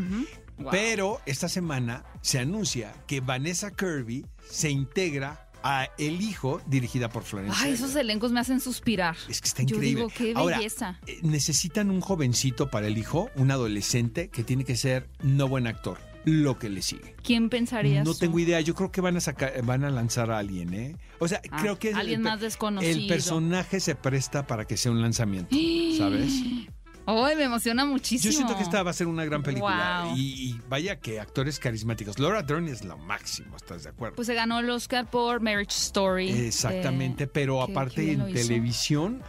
Wow. 0.57 0.69
Pero 0.71 1.19
esta 1.25 1.49
semana 1.49 2.05
se 2.21 2.37
anuncia 2.39 2.93
que 3.07 3.21
Vanessa 3.21 3.71
Kirby 3.71 4.25
se 4.47 4.69
integra 4.69 5.49
a 5.63 5.87
El 5.97 6.21
Hijo, 6.21 6.61
dirigida 6.67 7.09
por 7.09 7.23
Florence. 7.23 7.57
Ay, 7.59 7.71
esos 7.73 7.95
elencos 7.95 8.31
me 8.31 8.39
hacen 8.41 8.59
suspirar. 8.59 9.15
Es 9.29 9.41
que 9.41 9.47
está 9.47 9.63
Yo 9.63 9.77
increíble. 9.77 10.01
digo, 10.03 10.13
qué 10.15 10.33
Ahora, 10.35 10.57
belleza. 10.57 10.99
eh, 11.07 11.19
necesitan 11.23 11.89
un 11.89 12.01
jovencito 12.01 12.69
para 12.69 12.85
el 12.87 12.97
hijo, 12.97 13.31
un 13.35 13.49
adolescente 13.49 14.27
que 14.29 14.43
tiene 14.43 14.63
que 14.65 14.75
ser 14.75 15.09
no 15.23 15.47
buen 15.47 15.65
actor, 15.65 15.97
lo 16.25 16.57
que 16.59 16.69
le 16.69 16.81
sigue. 16.81 17.15
¿Quién 17.23 17.49
pensaría 17.49 18.03
No 18.03 18.11
eso? 18.11 18.19
tengo 18.19 18.39
idea, 18.39 18.59
yo 18.61 18.75
creo 18.75 18.91
que 18.91 19.01
van 19.01 19.17
a 19.17 19.21
sacar, 19.21 19.61
van 19.63 19.83
a 19.83 19.89
lanzar 19.89 20.31
a 20.31 20.37
alguien, 20.37 20.73
¿eh? 20.73 20.95
O 21.19 21.27
sea, 21.27 21.41
Ah, 21.51 21.57
creo 21.61 21.77
que 21.79 21.89
es 21.89 21.95
alguien 21.95 22.19
el, 22.19 22.23
más 22.23 22.39
desconocido. 22.39 22.91
el 22.91 23.07
personaje 23.07 23.79
se 23.79 23.95
presta 23.95 24.47
para 24.47 24.65
que 24.65 24.77
sea 24.77 24.91
un 24.91 25.01
lanzamiento, 25.01 25.55
¿sabes? 25.97 26.31
Ay, 27.05 27.35
me 27.35 27.43
emociona 27.43 27.83
muchísimo. 27.83 28.31
Yo 28.31 28.35
siento 28.37 28.55
que 28.55 28.63
esta 28.63 28.81
va 28.81 28.91
a 28.91 28.93
ser 28.93 29.07
una 29.07 29.25
gran 29.25 29.43
película 29.43 30.05
Wow. 30.07 30.15
y, 30.17 30.51
y 30.51 30.61
vaya 30.69 31.01
que 31.01 31.19
actores 31.19 31.59
carismáticos. 31.59 32.17
Laura 32.17 32.43
Dern 32.43 32.69
es 32.69 32.85
lo 32.85 32.97
máximo, 32.97 33.57
¿estás 33.57 33.83
de 33.83 33.89
acuerdo? 33.89 34.15
Pues 34.15 34.27
se 34.27 34.33
ganó 34.33 34.59
el 34.59 34.69
Oscar 34.69 35.09
por 35.09 35.41
Marriage 35.41 35.71
Story. 35.75 36.29
Exactamente, 36.29 37.25
Eh, 37.25 37.27
pero 37.27 37.61
aparte 37.61 38.13
en 38.13 38.29
hizo. 38.29 39.19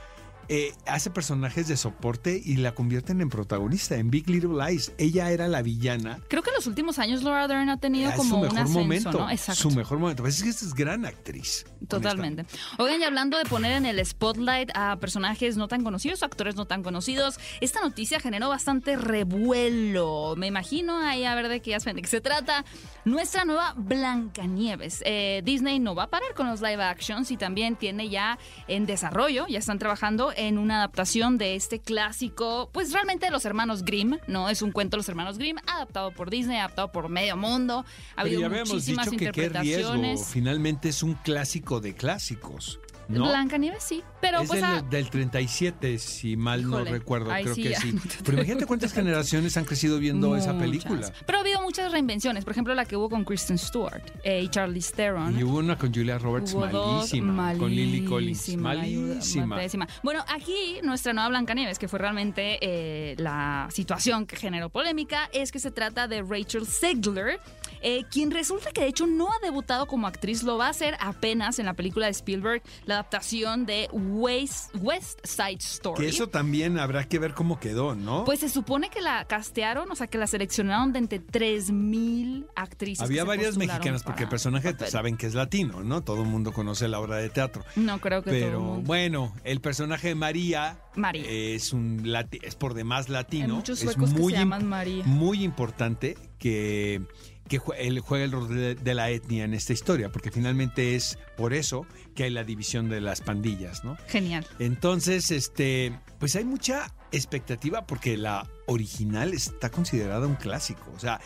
Eh, 0.48 0.72
hace 0.86 1.10
personajes 1.10 1.68
de 1.68 1.76
soporte 1.76 2.40
y 2.44 2.56
la 2.56 2.74
convierten 2.74 3.20
en 3.20 3.28
protagonista, 3.28 3.96
en 3.96 4.10
Big 4.10 4.28
Little 4.28 4.64
Lies. 4.64 4.92
Ella 4.98 5.30
era 5.30 5.48
la 5.48 5.62
villana. 5.62 6.20
Creo 6.28 6.42
que 6.42 6.50
en 6.50 6.56
los 6.56 6.66
últimos 6.66 6.98
años 6.98 7.22
Laura 7.22 7.48
Dern 7.48 7.68
ha 7.68 7.78
tenido 7.78 8.10
Es 8.10 8.16
como 8.16 8.30
su 8.30 8.36
un 8.36 8.42
mejor 8.42 8.58
ascenso, 8.58 8.78
momento. 8.78 9.12
¿no? 9.12 9.30
Exacto. 9.30 9.62
Su 9.62 9.70
mejor 9.70 9.98
momento. 9.98 10.22
Pues 10.22 10.36
es 10.36 10.42
que 10.42 10.50
esta 10.50 10.64
es 10.64 10.74
gran 10.74 11.04
actriz. 11.06 11.64
Totalmente. 11.88 12.46
Oigan, 12.78 13.00
y 13.00 13.04
hablando 13.04 13.38
de 13.38 13.44
poner 13.44 13.72
en 13.72 13.86
el 13.86 14.04
spotlight 14.04 14.70
a 14.74 14.96
personajes 14.98 15.56
no 15.56 15.68
tan 15.68 15.84
conocidos, 15.84 16.22
actores 16.22 16.56
no 16.56 16.66
tan 16.66 16.82
conocidos, 16.82 17.38
esta 17.60 17.80
noticia 17.80 18.20
generó 18.20 18.48
bastante 18.48 18.96
revuelo. 18.96 20.34
Me 20.36 20.46
imagino 20.46 20.98
ahí 20.98 21.24
a 21.24 21.34
ver 21.34 21.48
de 21.48 21.60
qué, 21.60 21.76
de 21.78 22.02
qué 22.02 22.08
se 22.08 22.20
trata. 22.20 22.64
Nuestra 23.04 23.44
nueva 23.44 23.74
Blancanieves. 23.76 25.02
Eh, 25.04 25.42
Disney 25.44 25.78
no 25.78 25.94
va 25.94 26.04
a 26.04 26.10
parar 26.10 26.34
con 26.34 26.48
los 26.48 26.60
live 26.60 26.82
actions 26.82 27.30
y 27.30 27.36
también 27.36 27.76
tiene 27.76 28.08
ya 28.08 28.38
en 28.68 28.86
desarrollo, 28.86 29.46
ya 29.46 29.58
están 29.58 29.78
trabajando 29.78 30.32
en 30.36 30.58
una 30.58 30.76
adaptación 30.78 31.38
de 31.38 31.54
este 31.54 31.80
clásico, 31.80 32.70
pues 32.72 32.92
realmente 32.92 33.26
de 33.26 33.32
los 33.32 33.44
hermanos 33.44 33.84
Grimm, 33.84 34.18
¿no? 34.26 34.48
Es 34.48 34.62
un 34.62 34.72
cuento 34.72 34.96
de 34.96 34.98
los 34.98 35.08
hermanos 35.08 35.38
Grimm, 35.38 35.56
adaptado 35.66 36.10
por 36.12 36.30
Disney, 36.30 36.58
adaptado 36.58 36.90
por 36.92 37.08
medio 37.08 37.36
mundo. 37.36 37.84
Ha 38.16 38.22
Pero 38.22 38.36
habido 38.36 38.40
ya 38.42 38.64
muchísimas 38.64 39.10
dicho 39.10 39.18
que 39.18 39.32
qué 39.32 39.48
riesgo. 39.48 39.94
interpretaciones. 39.94 40.26
Finalmente 40.28 40.88
es 40.88 41.02
un 41.02 41.14
clásico 41.14 41.80
de 41.80 41.94
clásicos. 41.94 42.78
¿No? 43.08 43.28
Blancanieves 43.28 43.82
sí, 43.82 44.02
pero 44.20 44.40
es 44.40 44.48
pues 44.48 44.60
del, 44.60 44.70
a- 44.70 44.82
del 44.82 45.10
37, 45.10 45.98
si 45.98 46.36
mal 46.36 46.60
Híjole, 46.60 46.84
no 46.84 46.90
recuerdo, 46.90 47.30
creo 47.30 47.54
sí 47.54 47.62
que 47.62 47.74
sí. 47.76 47.94
Pero 48.24 48.38
imagínate 48.38 48.66
cuántas 48.66 48.92
generaciones 48.92 49.56
han 49.56 49.64
crecido 49.64 49.98
viendo 49.98 50.34
esa 50.36 50.56
película. 50.58 51.12
Pero 51.26 51.38
ha 51.38 51.40
habido 51.42 51.60
muchas 51.62 51.92
reinvenciones. 51.92 52.44
Por 52.44 52.52
ejemplo, 52.52 52.74
la 52.74 52.84
que 52.84 52.96
hubo 52.96 53.08
con 53.10 53.24
Kristen 53.24 53.58
Stewart 53.58 54.02
eh, 54.22 54.42
y 54.42 54.48
Charlie 54.48 54.80
Theron. 54.80 55.38
Y 55.38 55.42
hubo 55.44 55.58
una 55.58 55.76
con 55.76 55.92
Julia 55.94 56.18
Roberts 56.18 56.52
dos, 56.52 56.72
malísima, 56.72 57.54
con 57.58 57.70
Lily 57.70 58.04
Collins. 58.04 58.56
malísima, 58.56 58.74
Malísima. 58.74 59.46
malísima. 59.46 59.88
Bueno, 60.02 60.24
aquí 60.34 60.78
nuestra 60.82 61.12
nueva 61.12 61.28
Blancanieves, 61.28 61.78
que 61.78 61.88
fue 61.88 61.98
realmente 61.98 62.58
eh, 62.60 63.14
la 63.18 63.68
situación 63.70 64.26
que 64.26 64.36
generó 64.36 64.70
polémica, 64.70 65.28
es 65.32 65.52
que 65.52 65.58
se 65.58 65.70
trata 65.70 66.08
de 66.08 66.22
Rachel 66.22 66.66
Zegler, 66.66 67.40
eh, 67.82 68.04
quien 68.10 68.30
resulta 68.30 68.70
que 68.72 68.82
de 68.82 68.86
hecho 68.88 69.06
no 69.06 69.28
ha 69.30 69.38
debutado 69.42 69.86
como 69.86 70.06
actriz, 70.06 70.42
lo 70.42 70.56
va 70.56 70.66
a 70.68 70.70
hacer 70.70 70.96
apenas 71.00 71.58
en 71.58 71.66
la 71.66 71.74
película 71.74 72.06
de 72.06 72.12
Spielberg, 72.12 72.62
la 72.86 72.93
adaptación 72.94 73.66
de 73.66 73.88
West, 73.92 74.74
West 74.80 75.20
Side 75.24 75.58
Story. 75.60 76.02
Que 76.02 76.08
eso 76.08 76.28
también 76.28 76.78
habrá 76.78 77.08
que 77.08 77.18
ver 77.18 77.34
cómo 77.34 77.58
quedó, 77.60 77.94
¿no? 77.94 78.24
Pues 78.24 78.40
se 78.40 78.48
supone 78.48 78.90
que 78.90 79.00
la 79.00 79.24
castearon, 79.26 79.90
o 79.90 79.94
sea, 79.94 80.06
que 80.06 80.18
la 80.18 80.26
seleccionaron 80.26 80.92
de 80.92 80.98
entre 81.00 81.20
3.000 81.20 82.46
actrices. 82.54 83.04
Había 83.04 83.24
varias 83.24 83.56
mexicanas, 83.56 84.02
porque 84.02 84.24
el 84.24 84.28
personaje 84.28 84.72
papel. 84.72 84.88
saben 84.88 85.16
que 85.16 85.26
es 85.26 85.34
latino, 85.34 85.82
¿no? 85.82 86.02
Todo 86.02 86.22
el 86.22 86.28
mundo 86.28 86.52
conoce 86.52 86.88
la 86.88 87.00
obra 87.00 87.16
de 87.16 87.28
teatro. 87.30 87.64
No 87.76 88.00
creo 88.00 88.22
que 88.22 88.30
todo 88.30 88.36
el 88.38 88.44
Pero 88.44 88.60
mundo. 88.60 88.82
bueno, 88.86 89.34
el 89.44 89.60
personaje 89.60 90.08
de 90.08 90.14
María, 90.14 90.78
María. 90.96 91.24
es 91.28 91.72
un 91.72 92.04
lati- 92.04 92.40
es 92.42 92.54
por 92.54 92.74
demás 92.74 93.08
latino. 93.08 93.44
Hay 93.46 93.50
muchos 93.52 93.78
es 93.82 93.84
suecos 93.92 94.12
que 94.12 94.22
se 94.22 94.30
llaman 94.32 94.66
María. 94.66 95.04
Muy 95.04 95.42
importante 95.42 96.16
que, 96.38 97.02
que 97.48 97.60
jue- 97.60 97.76
él 97.78 98.00
juegue 98.00 98.24
el 98.24 98.32
rol 98.32 98.76
de, 98.76 98.94
la 98.94 99.10
etnia 99.10 99.44
en 99.44 99.54
esta 99.54 99.72
historia, 99.72 100.10
porque 100.10 100.30
finalmente 100.30 100.94
es 100.94 101.18
por 101.36 101.52
eso 101.52 101.86
que 102.14 102.24
hay 102.24 102.30
la 102.30 102.44
división 102.44 102.88
de 102.88 103.00
las 103.00 103.20
pandillas, 103.20 103.84
¿no? 103.84 103.96
Genial. 104.08 104.46
Entonces, 104.58 105.30
este, 105.30 105.98
pues 106.18 106.36
hay 106.36 106.44
mucha 106.44 106.92
expectativa 107.12 107.86
porque 107.86 108.16
la 108.16 108.48
original 108.66 109.34
está 109.34 109.70
considerada 109.70 110.26
un 110.26 110.36
clásico. 110.36 110.90
O 110.94 110.98
sea, 110.98 111.20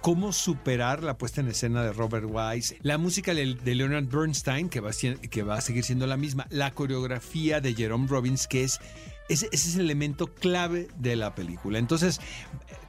cómo 0.00 0.32
superar 0.32 1.02
la 1.02 1.16
puesta 1.16 1.40
en 1.40 1.48
escena 1.48 1.82
de 1.82 1.92
Robert 1.92 2.26
Wise, 2.28 2.78
la 2.82 2.98
música 2.98 3.34
de, 3.34 3.56
Leonard 3.74 4.06
Bernstein, 4.06 4.68
va, 4.68 4.90
que 5.30 5.42
va 5.42 5.54
a 5.56 5.60
seguir 5.60 5.84
siendo 5.84 6.06
la 6.06 6.16
misma, 6.16 6.46
la 6.50 6.72
coreografía 6.72 7.60
de 7.60 7.74
Jerome 7.74 8.06
Robbins, 8.08 8.46
que 8.46 8.64
es 8.64 8.80
ese, 9.28 9.46
ese 9.52 9.68
es 9.70 9.74
el 9.76 9.82
elemento 9.82 10.26
clave 10.28 10.88
de 10.98 11.16
la 11.16 11.34
película. 11.34 11.78
Entonces, 11.78 12.20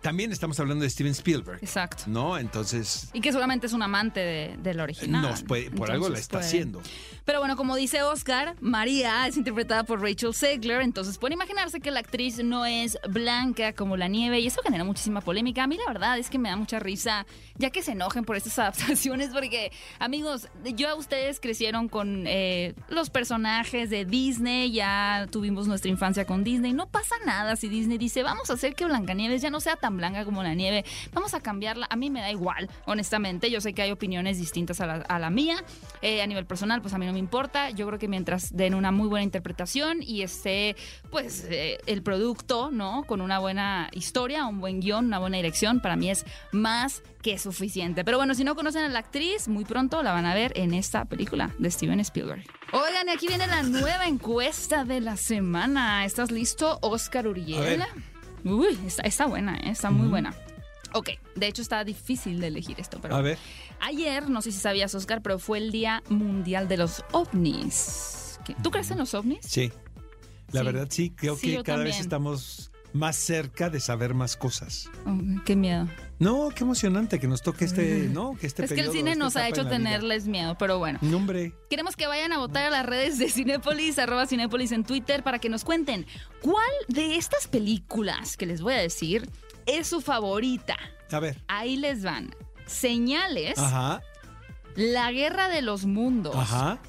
también 0.02 0.32
estamos 0.32 0.60
hablando 0.60 0.84
de 0.84 0.90
Steven 0.90 1.12
Spielberg, 1.12 1.60
Exacto. 1.62 2.04
¿no? 2.08 2.38
entonces, 2.38 3.10
Y 3.14 3.20
que 3.22 3.32
seguramente 3.32 3.66
es 3.68 3.74
un 3.74 3.82
amante 3.82 4.20
de, 4.20 4.58
del 4.62 4.80
original. 4.80 5.34
puede- 5.48 5.72
por 5.72 5.92
algo 5.92 6.08
la 6.10 6.20
está 6.20 6.38
puede- 6.38 6.46
haciendo. 6.48 6.82
Pero 7.26 7.40
bueno, 7.40 7.58
como 7.58 7.76
dice 7.76 8.04
Oscar, 8.04 8.56
María 8.62 9.28
es 9.28 9.36
interpretada 9.36 9.84
por 9.84 10.00
Rachel 10.02 10.34
Zegler, 10.34 10.82
entonces 10.82 11.18
pueden 11.18 11.34
imaginarse 11.34 11.82
que 11.82 11.92
la 11.92 12.00
actriz 12.00 12.42
no 12.42 12.66
es 12.66 12.98
blanca 13.10 13.74
como 13.74 13.98
la 13.98 14.08
nieve 14.08 14.40
y 14.40 14.48
eso 14.48 14.62
genera 14.64 14.86
muchísima 14.86 15.20
polémica. 15.20 15.64
A 15.64 15.68
mí 15.68 15.76
la 15.78 15.92
verdad 15.92 16.18
es 16.20 16.30
que 16.30 16.38
me 16.40 16.48
da 16.48 16.56
mucha 16.56 16.80
risa 16.80 17.26
ya 17.58 17.70
que 17.70 17.82
se 17.82 17.92
enojen 17.94 18.24
por 18.24 18.38
estas 18.38 18.58
adaptaciones 18.60 19.32
porque, 19.34 19.72
amigos, 20.00 20.48
yo 20.76 20.88
a 20.88 20.96
ustedes 20.96 21.42
crecieron 21.42 21.90
con 21.90 22.24
eh, 22.28 22.76
los 22.88 23.10
personajes 23.10 23.90
de 23.90 24.06
Disney, 24.06 24.72
ya 24.72 25.28
tuvimos 25.30 25.68
nuestra 25.68 25.90
infancia 25.92 26.26
con 26.28 26.44
Disney, 26.44 26.74
no 26.74 26.90
pasa 26.90 27.16
nada 27.26 27.56
si 27.56 27.70
Disney 27.70 27.98
dice 27.98 28.22
vamos 28.22 28.52
a 28.52 28.54
hacer 28.54 28.76
que 28.76 28.86
Blancanieves 28.86 29.42
ya 29.42 29.50
no 29.50 29.60
sea 29.60 29.78
tan 29.78 29.98
blanca 29.98 30.26
como 30.26 30.44
la 30.44 30.54
nieve, 30.54 30.86
vamos 31.14 31.34
a 31.34 31.40
cambiarla, 31.40 31.88
a 31.90 31.96
mí 31.96 32.12
me 32.12 32.22
da 32.22 32.30
igual, 32.30 32.70
honestamente, 32.86 33.50
yo 33.50 33.62
sé 33.62 33.74
que 33.74 33.82
hay 33.82 33.92
opiniones 33.92 34.38
distintas 34.38 34.82
a 34.82 35.20
la, 35.20 35.30
mía, 35.30 35.64
eh, 36.02 36.22
a 36.22 36.28
nivel 36.28 36.46
personal, 36.46 36.82
pues 36.82 36.94
a 36.94 36.98
mí 36.98 37.06
no 37.06 37.14
me 37.14 37.20
importa. 37.20 37.70
Yo 37.70 37.88
creo 37.88 38.00
que 38.00 38.08
mientras 38.08 38.56
den 38.56 38.74
una 38.74 38.92
muy 38.92 39.08
buena 39.08 39.24
interpretación 39.24 40.02
y 40.02 40.22
esté, 40.22 40.76
pues, 41.10 41.46
eh, 41.50 41.80
el 41.86 42.04
producto, 42.04 42.70
¿no? 42.72 43.04
Con 43.04 43.22
una 43.22 43.40
buena 43.40 43.90
historia, 43.94 44.46
un 44.46 44.60
buen 44.60 44.80
guion, 44.80 45.06
una 45.06 45.20
buena 45.20 45.38
dirección, 45.38 45.80
para 45.80 45.96
mí 45.96 46.10
es 46.10 46.26
más 46.52 47.04
que 47.28 47.38
suficiente. 47.38 48.06
Pero 48.06 48.18
bueno, 48.18 48.34
si 48.36 48.46
no 48.46 48.56
conocen 48.56 48.84
a 48.84 48.88
la 48.88 49.00
actriz, 49.00 49.50
muy 49.50 49.66
pronto 49.66 50.02
la 50.02 50.14
van 50.14 50.26
a 50.26 50.34
ver 50.34 50.54
en 50.56 50.74
esta 50.74 51.04
película 51.04 51.54
de 51.60 51.70
Steven 51.70 52.00
Spielberg. 52.00 52.44
Oigan, 52.72 53.10
y 53.10 53.12
aquí 53.12 53.28
viene 53.28 53.48
la 53.48 53.64
nueva 53.64 54.06
encuesta 54.08 54.86
de 54.86 55.02
la 55.02 55.18
semana. 55.18 56.06
¿Estás 56.06 56.32
listo, 56.32 56.80
Oscar 56.82 57.28
Uriel? 57.28 57.84
Uy, 58.46 58.80
está, 58.86 59.02
está 59.04 59.26
buena, 59.26 59.58
¿eh? 59.58 59.72
está 59.72 59.92
muy 59.92 60.08
buena. 60.08 60.34
Ok, 60.94 61.10
de 61.36 61.48
hecho 61.48 61.62
está 61.62 61.84
difícil 61.84 62.40
de 62.40 62.48
elegir 62.48 62.80
esto, 62.80 63.00
pero 63.02 63.18
A 63.18 63.22
ver, 63.22 63.38
Ayer, 63.82 64.30
no 64.30 64.42
sé 64.42 64.54
si 64.54 64.60
sabías, 64.60 64.96
Oscar, 64.96 65.22
pero 65.22 65.38
fue 65.38 65.58
el 65.58 65.70
Día 65.72 66.02
Mundial 66.08 66.70
de 66.70 66.78
los 66.78 67.04
OVNIs. 67.12 68.40
¿Qué- 68.46 68.56
¿Tú 68.64 68.72
crees 68.72 68.90
en 68.92 69.00
los 69.00 69.14
ovnis? 69.14 69.40
sí. 69.42 69.70
La 70.54 70.62
Sí. 70.62 70.66
verdad 70.66 70.88
sí, 70.90 71.10
creo 71.10 71.36
Sí, 71.36 71.58
que 71.58 71.64
cada 71.64 71.84
vez 71.84 72.00
estamos 72.00 72.72
más 72.98 73.16
cerca 73.16 73.70
de 73.70 73.80
saber 73.80 74.14
más 74.14 74.36
cosas. 74.36 74.90
Oh, 75.06 75.18
qué 75.46 75.56
miedo. 75.56 75.88
No, 76.20 76.50
qué 76.56 76.64
emocionante 76.64 77.20
que 77.20 77.28
nos 77.28 77.42
toque 77.42 77.66
este, 77.66 78.10
¿no? 78.12 78.36
Que 78.36 78.48
este 78.48 78.66
es 78.66 78.74
que 78.74 78.82
el 78.82 78.92
cine 78.92 79.16
nos 79.16 79.36
ha 79.36 79.48
hecho 79.48 79.62
vida. 79.62 79.70
tenerles 79.72 80.28
miedo, 80.28 80.56
pero 80.58 80.80
bueno. 80.80 80.98
No, 81.02 81.18
hombre, 81.18 81.54
Queremos 81.70 81.96
que 81.96 82.08
vayan 82.08 82.32
a 82.34 82.40
votar 82.40 82.66
a 82.66 82.70
las 82.70 82.86
redes 82.86 83.20
de 83.20 83.30
Cinépolis, 83.30 84.00
arroba 84.00 84.26
Cinépolis 84.26 84.72
en 84.72 84.84
Twitter, 84.84 85.24
para 85.24 85.40
que 85.40 85.50
nos 85.50 85.64
cuenten 85.64 86.06
cuál 86.42 86.66
de 86.88 87.16
estas 87.18 87.48
películas 87.48 88.36
que 88.36 88.46
les 88.48 88.62
voy 88.62 88.74
a 88.74 88.78
decir 88.78 89.30
es 89.68 89.88
su 89.88 90.02
favorita. 90.02 90.76
a 91.12 91.20
ver. 91.20 91.42
Ahí 91.48 91.78
les 91.78 92.04
van. 92.04 92.34
Señales, 92.66 93.58
Ajá, 93.60 94.02
La 94.76 95.12
Guerra 95.12 95.48
de 95.50 95.62
los 95.62 95.86
Mundos, 95.86 96.36
ajá, 96.36 96.80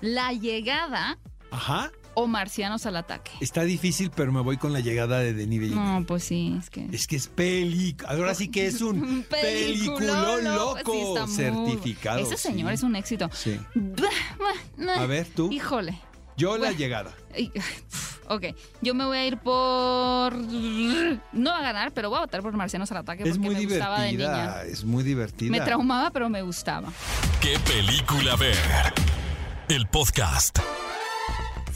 La 0.00 0.32
Llegada 0.32 1.18
ajá. 1.50 1.90
O 2.18 2.26
Marcianos 2.26 2.86
al 2.86 2.96
Ataque. 2.96 3.30
Está 3.40 3.62
difícil, 3.62 4.10
pero 4.10 4.32
me 4.32 4.40
voy 4.40 4.56
con 4.56 4.72
la 4.72 4.80
llegada 4.80 5.18
de 5.20 5.34
Denis 5.34 5.60
Villeneuve. 5.60 6.00
No, 6.00 6.06
pues 6.06 6.24
sí, 6.24 6.56
es 6.58 6.70
que... 6.70 6.88
Es 6.90 7.06
que 7.06 7.16
es 7.16 7.28
película. 7.28 8.08
Ahora 8.10 8.34
sí 8.34 8.48
que 8.48 8.66
es 8.66 8.80
un 8.80 9.02
Un 9.04 9.22
peliculón 9.24 10.42
loco. 10.44 10.92
Sí, 10.92 10.98
está 11.00 11.26
muy- 11.26 11.36
certificado. 11.36 12.18
Ese 12.20 12.36
señor 12.38 12.70
sí. 12.70 12.74
es 12.74 12.82
un 12.82 12.96
éxito. 12.96 13.30
Sí. 13.32 13.60
A 14.96 15.06
ver, 15.06 15.26
tú. 15.36 15.52
Híjole. 15.52 16.00
Yo 16.38 16.54
la 16.56 16.64
Bueno. 16.66 16.76
llegada. 16.78 17.14
Ok, 18.28 18.42
yo 18.82 18.92
me 18.92 19.04
voy 19.04 19.18
a 19.18 19.24
ir 19.24 19.36
por... 19.38 20.32
No 20.34 21.50
va 21.52 21.58
a 21.58 21.62
ganar, 21.62 21.92
pero 21.92 22.08
voy 22.10 22.18
a 22.18 22.22
votar 22.22 22.42
por 22.42 22.52
Marcianos 22.54 22.90
al 22.90 22.96
Ataque 22.96 23.22
Es 23.22 23.38
porque 23.38 23.40
muy 23.54 23.54
me 23.54 23.64
gustaba 23.66 24.00
de 24.00 24.10
niña. 24.10 24.18
divertida. 24.32 24.64
Es 24.64 24.84
muy 24.84 25.04
divertida. 25.04 25.50
Me 25.52 25.60
traumaba, 25.60 26.10
pero 26.10 26.28
me 26.28 26.42
gustaba. 26.42 26.88
¿Qué 27.40 27.56
película 27.60 28.34
ver? 28.34 28.56
El 29.68 29.86
podcast. 29.86 30.58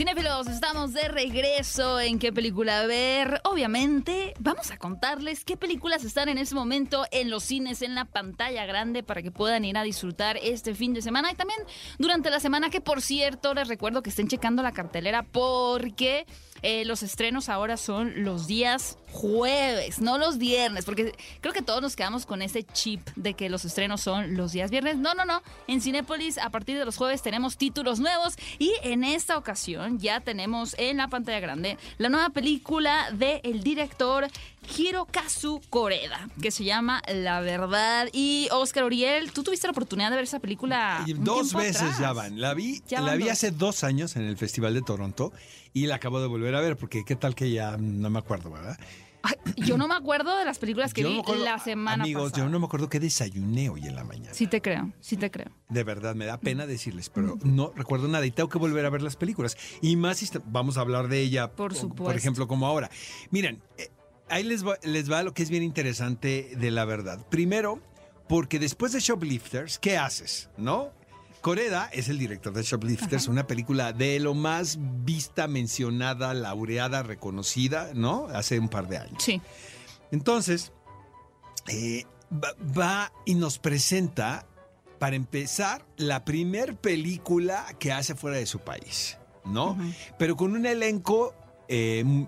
Cinefilos, 0.01 0.47
estamos 0.47 0.95
de 0.95 1.09
regreso 1.09 2.01
en 2.01 2.19
qué 2.19 2.33
película 2.33 2.87
ver. 2.87 3.43
Obviamente, 3.45 4.33
vamos 4.39 4.71
a 4.71 4.79
contarles 4.79 5.45
qué 5.45 5.59
películas 5.59 6.05
están 6.05 6.31
en 6.31 6.39
este 6.39 6.55
momento 6.55 7.05
en 7.11 7.29
los 7.29 7.45
cines, 7.45 7.83
en 7.83 7.95
la 7.95 8.07
pantalla 8.07 8.65
grande, 8.65 9.03
para 9.03 9.21
que 9.21 9.31
puedan 9.31 9.63
ir 9.67 9.77
a 9.77 9.83
disfrutar 9.83 10.39
este 10.43 10.75
fin 10.75 10.95
de 10.95 11.03
semana 11.03 11.31
y 11.31 11.35
también 11.35 11.61
durante 11.99 12.31
la 12.31 12.41
semana, 12.41 12.71
que 12.71 12.81
por 12.81 13.03
cierto, 13.03 13.53
les 13.53 13.69
recuerdo 13.69 14.03
que 14.03 14.09
estén 14.09 14.27
checando 14.27 14.63
la 14.63 14.73
cartelera 14.73 15.23
porque 15.23 16.25
eh, 16.63 16.87
los 16.87 17.03
estrenos 17.03 17.51
ahora 17.51 17.77
son 17.77 18.25
los 18.25 18.47
días 18.47 18.97
jueves, 19.13 20.01
no 20.01 20.19
los 20.19 20.39
viernes, 20.39 20.85
porque 20.85 21.15
creo 21.41 21.53
que 21.53 21.63
todos 21.63 21.83
nos 21.83 21.97
quedamos 21.97 22.27
con 22.27 22.43
ese 22.43 22.63
chip 22.63 23.01
de 23.17 23.35
que 23.35 23.49
los 23.51 23.65
estrenos 23.65 24.01
son 24.01 24.37
los 24.37 24.53
días 24.53 24.71
viernes. 24.71 24.97
No, 24.97 25.15
no, 25.15 25.25
no. 25.25 25.43
En 25.67 25.81
Cinépolis, 25.81 26.39
a 26.39 26.51
partir 26.51 26.79
de 26.79 26.85
los 26.85 26.97
jueves 26.97 27.23
tenemos 27.23 27.57
títulos 27.57 28.01
nuevos 28.01 28.37
y 28.59 28.73
en 28.83 29.05
esta 29.05 29.37
ocasión 29.37 29.99
ya 29.99 30.21
tenemos 30.21 30.75
en 30.79 30.99
la 30.99 31.09
pantalla 31.09 31.41
grande 31.41 31.79
la 31.99 32.09
nueva 32.09 32.31
película 32.31 33.11
del 33.13 33.63
director 33.63 34.29
Hirokazu 34.77 35.61
Koreda, 35.71 36.29
que 36.41 36.51
se 36.51 36.65
llama 36.65 37.03
La 37.13 37.41
Verdad. 37.41 38.09
Y 38.13 38.49
Oscar 38.53 38.85
Uriel, 38.85 39.33
tú 39.33 39.43
tuviste 39.43 39.67
la 39.67 39.73
oportunidad 39.73 40.11
de 40.11 40.17
ver 40.17 40.25
esa 40.25 40.41
película. 40.41 41.05
Un 41.09 41.25
Dos 41.25 41.55
veces 41.55 41.83
atrás. 41.83 41.99
ya 41.99 42.13
van. 42.13 42.41
La 42.41 42.55
vi, 42.55 42.83
Ya 42.89 43.01
la 43.01 43.15
vi 43.17 43.25
dos. 43.25 43.33
hace 43.33 43.51
dos 43.51 43.85
años 43.85 44.17
en 44.17 44.23
el 44.23 44.37
Festival 44.37 44.75
de 44.75 44.83
Toronto 44.83 45.33
y 45.73 45.87
la 45.87 45.97
acabo 45.97 46.21
de 46.21 46.27
volver 46.29 46.55
a 46.55 46.61
ver 46.61 46.77
porque 46.77 47.05
qué 47.05 47.17
tal 47.17 47.35
que 47.35 47.51
ya 47.51 47.77
no 47.79 48.11
me 48.11 48.19
acuerdo, 48.19 48.51
¿verdad? 48.51 48.79
Ay, 49.23 49.35
yo 49.57 49.77
no 49.77 49.87
me 49.87 49.95
acuerdo 49.95 50.35
de 50.39 50.47
las 50.47 50.59
películas 50.59 50.95
que 50.95 51.03
Yo 51.03 51.09
no 51.11 51.15
vi 51.17 51.21
acuerdo- 51.21 51.45
la 51.45 51.59
semana 51.59 52.05
Amigos, 52.05 52.31
pasada. 52.31 52.47
yo 52.47 52.51
no 52.51 52.59
me 52.59 52.65
acuerdo 52.65 52.89
qué 52.89 52.99
desayuné 53.01 53.69
hoy 53.69 53.87
en 53.87 53.95
la 53.95 54.03
mañana. 54.03 54.33
Sí 54.33 54.47
te 54.47 54.63
creo, 54.63 54.93
sí 55.01 55.19
te 55.19 55.31
creo. 55.31 55.51
De 55.69 55.85
verdad, 55.85 56.15
me 56.15 56.25
da 56.25 56.39
pena 56.41 56.67
decirles, 56.67 57.11
pero 57.11 57.37
no 57.43 57.71
recuerdo 57.77 58.09
nada 58.09 58.25
y 58.25 58.31
tengo 58.31 58.49
que 58.49 58.57
volver 58.59 58.87
a 58.87 58.91
ver 58.91 59.03
las 59.03 59.17
películas. 59.17 59.59
Y 59.83 59.97
más 59.97 60.23
vamos 60.47 60.79
a 60.79 60.81
hablar 60.81 61.09
de 61.09 61.21
ella, 61.21 61.53
Por 61.53 61.75
supuesto. 61.75 62.05
por 62.05 62.17
ejemplo, 62.17 62.49
como 62.49 62.67
ahora. 62.67 62.91
Miren, 63.31 63.63
eh, 63.77 63.91
ahí 64.31 64.45
les 64.45 64.67
va, 64.67 64.79
les 64.83 65.11
va 65.11 65.23
lo 65.23 65.35
que 65.35 65.43
es 65.43 65.51
bien 65.51 65.63
interesante 65.63 66.53
de 66.57 66.71
la 66.71 66.85
verdad. 66.85 67.25
Primero, 67.29 67.81
porque 68.29 68.59
después 68.59 68.93
de 68.93 69.01
Shoplifters, 69.01 69.79
¿qué 69.79 69.99
haces? 69.99 70.49
¿No? 70.57 70.93
Coreda 71.41 71.89
es 71.93 72.09
el 72.09 72.19
director 72.19 72.53
de 72.53 72.63
Shoplifters, 72.63 73.27
una 73.27 73.47
película 73.47 73.93
de 73.93 74.21
lo 74.21 74.35
más 74.35 74.79
vista, 75.05 75.49
mencionada, 75.49 76.35
laureada, 76.35 77.03
reconocida, 77.03 77.93
¿no? 77.95 78.27
Hace 78.33 78.59
un 78.59 78.69
par 78.69 78.89
de 78.89 78.99
años. 78.99 79.23
Sí. 79.23 79.41
Entonces, 80.13 80.73
eh, 81.69 82.05
va, 82.33 82.55
va 82.79 83.13
y 83.25 83.35
nos 83.35 83.59
presenta, 83.59 84.47
para 84.99 85.17
empezar, 85.17 85.87
la 85.97 86.27
primer 86.27 86.77
película 86.77 87.67
que 87.79 87.91
hace 87.91 88.15
fuera 88.15 88.37
de 88.37 88.45
su 88.45 88.59
país, 88.59 89.17
¿no? 89.47 89.79
Pero 90.19 90.37
con 90.37 90.53
un 90.53 90.67
elenco 90.67 91.35
eh, 91.69 92.27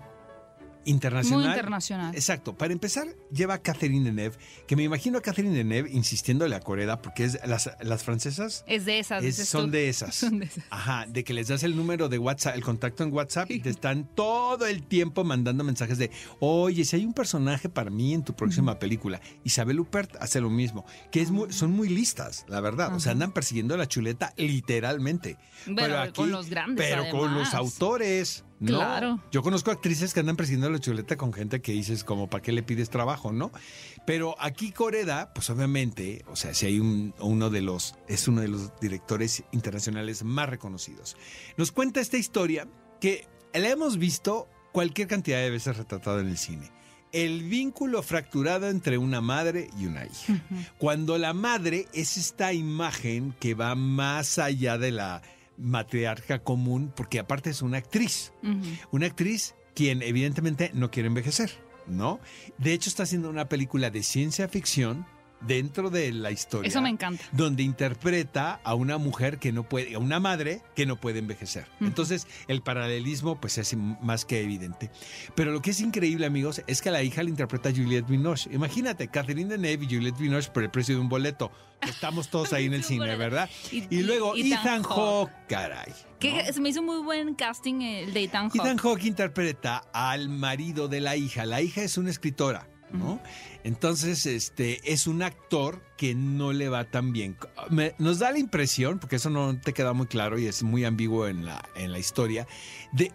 internacional. 0.85 1.39
Muy 1.41 1.49
internacional. 1.49 2.15
Exacto. 2.15 2.55
Para 2.57 2.73
empezar, 2.73 3.07
lleva 3.31 3.55
a 3.55 3.57
Catherine 3.61 4.03
Deneuve, 4.03 4.35
que 4.67 4.75
me 4.75 4.83
imagino 4.83 5.17
a 5.17 5.21
Catherine 5.21 5.55
Deneuve 5.55 5.89
insistiéndole 5.91 6.55
a 6.55 6.59
Coreda, 6.59 7.01
porque 7.01 7.23
es 7.25 7.39
las, 7.45 7.69
las 7.81 8.03
francesas 8.03 8.63
Es 8.67 8.85
de 8.85 8.99
esas. 8.99 9.23
es- 9.23 9.47
son 9.47 9.71
de 9.71 9.89
esas. 9.89 10.15
Son 10.15 10.39
de 10.39 10.45
esas. 10.45 10.63
Ajá, 10.69 11.05
de 11.07 11.23
que 11.23 11.33
les 11.33 11.47
das 11.47 11.63
el 11.63 11.75
número 11.75 12.09
de 12.09 12.17
WhatsApp, 12.17 12.55
el 12.55 12.63
contacto 12.63 13.03
en 13.03 13.13
WhatsApp 13.13 13.49
y 13.51 13.59
te 13.59 13.69
están 13.69 14.07
todo 14.15 14.65
el 14.65 14.83
tiempo 14.83 15.23
mandando 15.23 15.63
mensajes 15.63 15.97
de, 15.97 16.11
oye, 16.39 16.85
si 16.85 16.95
hay 16.97 17.05
un 17.05 17.13
personaje 17.13 17.69
para 17.69 17.89
mí 17.89 18.13
en 18.13 18.23
tu 18.23 18.33
próxima 18.35 18.79
película. 18.79 19.21
Isabel 19.43 19.79
Huppert 19.79 20.15
hace 20.19 20.41
lo 20.41 20.49
mismo, 20.49 20.85
que 21.11 21.21
es 21.21 21.31
muy- 21.31 21.51
son 21.53 21.71
muy 21.71 21.89
listas, 21.89 22.45
la 22.47 22.59
verdad. 22.61 22.93
O 22.95 22.99
sea, 22.99 23.11
andan 23.13 23.31
persiguiendo 23.31 23.75
la 23.77 23.87
chuleta 23.87 24.33
literalmente. 24.37 25.37
Bueno, 25.67 25.95
con 26.15 26.31
los 26.31 26.49
grandes, 26.49 26.85
Pero 26.85 27.09
con 27.09 27.33
los 27.33 27.53
autores. 27.53 28.43
¿No? 28.63 28.77
Claro. 28.77 29.19
Yo 29.31 29.41
conozco 29.43 29.71
actrices 29.71 30.13
que 30.13 30.21
andan 30.21 30.35
persiguiendo 30.35 30.69
la 30.69 30.79
chuleta 30.79 31.17
con 31.17 31.33
gente 31.33 31.61
que 31.61 31.73
dices 31.73 32.03
como, 32.03 32.29
¿para 32.29 32.41
qué 32.41 32.51
le 32.51 32.63
pides 32.63 32.89
trabajo, 32.89 33.31
no? 33.31 33.51
Pero 34.05 34.35
aquí 34.39 34.71
Coreda, 34.71 35.33
pues 35.33 35.49
obviamente, 35.49 36.23
o 36.27 36.35
sea, 36.35 36.53
si 36.53 36.65
hay 36.65 36.79
un, 36.79 37.13
uno 37.19 37.49
de 37.49 37.61
los, 37.61 37.95
es 38.07 38.27
uno 38.27 38.41
de 38.41 38.47
los 38.47 38.71
directores 38.79 39.43
internacionales 39.51 40.23
más 40.23 40.49
reconocidos. 40.49 41.17
Nos 41.57 41.71
cuenta 41.71 41.99
esta 41.99 42.17
historia 42.17 42.67
que 43.01 43.27
la 43.53 43.69
hemos 43.69 43.97
visto 43.97 44.47
cualquier 44.71 45.07
cantidad 45.07 45.39
de 45.39 45.49
veces 45.49 45.77
retratada 45.77 46.21
en 46.21 46.29
el 46.29 46.37
cine. 46.37 46.71
El 47.11 47.43
vínculo 47.43 48.01
fracturado 48.01 48.69
entre 48.69 48.97
una 48.97 49.21
madre 49.21 49.69
y 49.77 49.85
una 49.85 50.05
hija. 50.05 50.41
Cuando 50.79 51.19
la 51.19 51.33
madre 51.33 51.87
es 51.93 52.17
esta 52.17 52.53
imagen 52.53 53.35
que 53.39 53.53
va 53.53 53.75
más 53.75 54.39
allá 54.39 54.79
de 54.79 54.91
la 54.91 55.21
matriarca 55.57 56.39
común, 56.39 56.91
porque 56.95 57.19
aparte 57.19 57.49
es 57.49 57.61
una 57.61 57.77
actriz. 57.77 58.33
Una 58.91 59.07
actriz 59.07 59.55
quien 59.75 60.01
evidentemente 60.01 60.71
no 60.73 60.91
quiere 60.91 61.07
envejecer, 61.07 61.51
¿no? 61.87 62.19
De 62.57 62.73
hecho 62.73 62.89
está 62.89 63.03
haciendo 63.03 63.29
una 63.29 63.49
película 63.49 63.89
de 63.89 64.03
ciencia 64.03 64.47
ficción 64.47 65.05
dentro 65.45 65.89
de 65.89 66.11
la 66.11 66.31
historia. 66.31 66.67
Eso 66.69 66.81
me 66.81 66.89
encanta. 66.89 67.23
Donde 67.31 67.63
interpreta 67.63 68.59
a 68.63 68.75
una 68.75 68.97
mujer 68.97 69.39
que 69.39 69.51
no 69.51 69.63
puede, 69.67 69.95
a 69.95 69.99
una 69.99 70.19
madre 70.19 70.61
que 70.75 70.85
no 70.85 70.95
puede 70.99 71.19
envejecer. 71.19 71.65
Entonces, 71.81 72.27
el 72.47 72.61
paralelismo, 72.61 73.39
pues 73.39 73.57
es 73.57 73.75
más 73.75 74.25
que 74.25 74.41
evidente. 74.41 74.89
Pero 75.35 75.51
lo 75.51 75.61
que 75.61 75.71
es 75.71 75.79
increíble, 75.79 76.25
amigos, 76.25 76.61
es 76.67 76.81
que 76.81 76.89
a 76.89 76.91
la 76.91 77.03
hija 77.03 77.23
le 77.23 77.29
interpreta 77.29 77.71
Juliette 77.71 78.07
Binoche. 78.07 78.49
Imagínate, 78.53 79.07
Catherine 79.07 79.49
Deneuve 79.49 79.85
y 79.85 79.95
Juliette 79.95 80.17
Binoche 80.17 80.49
por 80.51 80.63
el 80.63 80.69
precio 80.71 80.95
de 80.95 81.01
un 81.01 81.09
boleto. 81.09 81.51
Estamos 81.81 82.29
todos 82.29 82.53
ahí 82.53 82.65
en 82.65 82.73
el 82.73 82.83
cine. 82.83 83.15
¿verdad? 83.15 83.49
Y- 83.71 83.83
Y, 83.89 84.03
luego 84.03 84.35
y- 84.35 84.51
Ethan 84.53 84.83
Hawke. 84.83 85.29
Hawke, 85.29 85.47
caray. 85.49 85.93
Que 86.19 86.43
¿no? 86.43 86.53
se 86.53 86.61
me 86.61 86.69
hizo 86.69 86.81
muy 86.81 87.01
buen 87.03 87.35
casting 87.35 87.81
el 87.81 88.13
de 88.13 88.23
Ethan 88.23 88.49
Hawke. 88.49 88.55
Ethan 88.63 88.77
Hawke 88.77 89.03
interpreta 89.05 89.83
al 89.93 90.29
marido 90.29 90.87
de 90.87 91.01
la 91.01 91.15
hija. 91.17 91.45
La 91.45 91.61
hija 91.61 91.81
es 91.83 91.97
una 91.97 92.09
escritora, 92.09 92.67
¿no? 92.93 93.19
Entonces, 93.63 94.25
este, 94.25 94.91
es 94.93 95.07
un 95.07 95.21
actor 95.23 95.81
que 95.97 96.15
no 96.15 96.53
le 96.53 96.69
va 96.69 96.85
tan 96.85 97.11
bien. 97.11 97.35
Me- 97.69 97.95
nos 97.97 98.19
da 98.19 98.31
la 98.31 98.39
impresión, 98.39 98.99
porque 98.99 99.15
eso 99.17 99.29
no 99.29 99.59
te 99.59 99.73
queda 99.73 99.93
muy 99.93 100.07
claro 100.07 100.37
y 100.39 100.45
es 100.47 100.63
muy 100.63 100.85
ambiguo 100.85 101.27
en 101.27 101.45
la, 101.45 101.67
en 101.75 101.91
la 101.91 101.99
historia, 101.99 102.47
de 102.91 103.11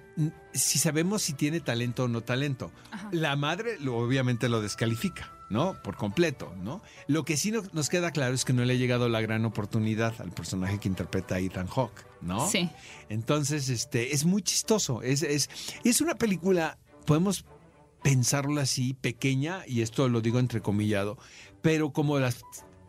si 0.52 0.78
sabemos 0.78 1.22
si 1.22 1.32
tiene 1.34 1.60
talento 1.60 2.04
o 2.04 2.08
no 2.08 2.22
talento. 2.22 2.72
Ajá. 2.90 3.08
La 3.12 3.36
madre 3.36 3.78
lo- 3.80 3.96
obviamente 3.98 4.48
lo 4.48 4.60
descalifica, 4.60 5.30
¿no? 5.50 5.80
Por 5.82 5.96
completo, 5.96 6.52
¿no? 6.62 6.82
Lo 7.06 7.24
que 7.24 7.36
sí 7.36 7.50
no- 7.52 7.62
nos 7.72 7.88
queda 7.88 8.10
claro 8.10 8.34
es 8.34 8.44
que 8.44 8.52
no 8.52 8.64
le 8.64 8.72
ha 8.72 8.76
llegado 8.76 9.08
la 9.08 9.20
gran 9.20 9.44
oportunidad 9.44 10.14
al 10.20 10.32
personaje 10.32 10.78
que 10.78 10.88
interpreta 10.88 11.36
a 11.36 11.38
Ethan 11.40 11.68
Hawke, 11.68 12.04
¿no? 12.22 12.48
Sí. 12.48 12.68
Entonces, 13.10 13.68
este, 13.68 14.14
es 14.14 14.24
muy 14.24 14.42
chistoso. 14.42 15.02
Es, 15.02 15.22
es, 15.22 15.48
es 15.84 16.00
una 16.00 16.14
película, 16.16 16.78
podemos 17.06 17.44
pensarlo 18.02 18.60
así, 18.60 18.94
pequeña, 18.94 19.62
y 19.66 19.82
esto 19.82 20.08
lo 20.08 20.20
digo 20.20 20.38
entrecomillado, 20.38 21.18
pero 21.62 21.92
como 21.92 22.18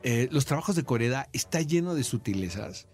eh, 0.04 0.30
los 0.32 0.46
trabajos 0.46 0.76
de 0.76 0.84
Coreda 0.84 1.30
está 1.34 1.62
lleno 1.62 1.96
de 1.96 2.04
sutilezas 2.04 2.88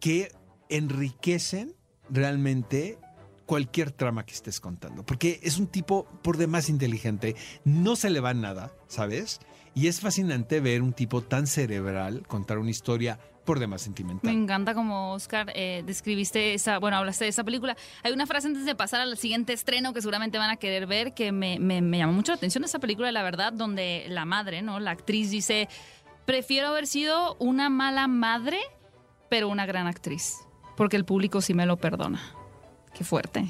que 0.00 0.32
enriquecen 0.68 1.74
realmente 2.08 2.98
cualquier 3.46 3.90
trama 3.90 4.24
que 4.24 4.34
estés 4.34 4.60
contando. 4.60 5.04
Porque 5.04 5.40
es 5.42 5.58
un 5.58 5.66
tipo 5.66 6.06
por 6.22 6.36
demás 6.36 6.68
inteligente, 6.68 7.34
no 7.64 7.96
se 7.96 8.10
le 8.10 8.20
va 8.20 8.32
nada, 8.34 8.72
¿sabes? 8.86 9.40
Y 9.74 9.88
es 9.88 10.00
fascinante 10.00 10.60
ver 10.60 10.82
un 10.82 10.92
tipo 10.92 11.22
tan 11.22 11.46
cerebral 11.46 12.26
contar 12.26 12.58
una 12.58 12.70
historia 12.70 13.18
por 13.50 13.58
demás 13.58 13.80
Me 13.80 13.84
sentimental. 13.86 14.30
encanta 14.32 14.74
como 14.74 15.12
Oscar 15.12 15.50
eh, 15.56 15.82
describiste 15.84 16.54
esa, 16.54 16.78
bueno, 16.78 16.96
hablaste 16.96 17.24
de 17.24 17.30
esa 17.30 17.42
película. 17.42 17.76
Hay 18.04 18.12
una 18.12 18.24
frase 18.24 18.46
antes 18.46 18.64
de 18.64 18.76
pasar 18.76 19.00
al 19.00 19.18
siguiente 19.18 19.52
estreno 19.52 19.92
que 19.92 20.00
seguramente 20.00 20.38
van 20.38 20.50
a 20.50 20.56
querer 20.56 20.86
ver 20.86 21.14
que 21.14 21.32
me, 21.32 21.58
me, 21.58 21.82
me 21.82 21.98
llamó 21.98 22.12
mucho 22.12 22.30
la 22.30 22.36
atención 22.36 22.62
esa 22.62 22.78
película, 22.78 23.10
la 23.10 23.24
verdad, 23.24 23.52
donde 23.52 24.04
la 24.08 24.24
madre, 24.24 24.62
¿no? 24.62 24.78
La 24.78 24.92
actriz 24.92 25.32
dice, 25.32 25.68
prefiero 26.26 26.68
haber 26.68 26.86
sido 26.86 27.34
una 27.40 27.68
mala 27.70 28.06
madre, 28.06 28.60
pero 29.28 29.48
una 29.48 29.66
gran 29.66 29.88
actriz, 29.88 30.36
porque 30.76 30.96
el 30.96 31.04
público 31.04 31.40
sí 31.40 31.52
me 31.52 31.66
lo 31.66 31.76
perdona. 31.76 32.20
Qué 32.94 33.02
fuerte. 33.02 33.46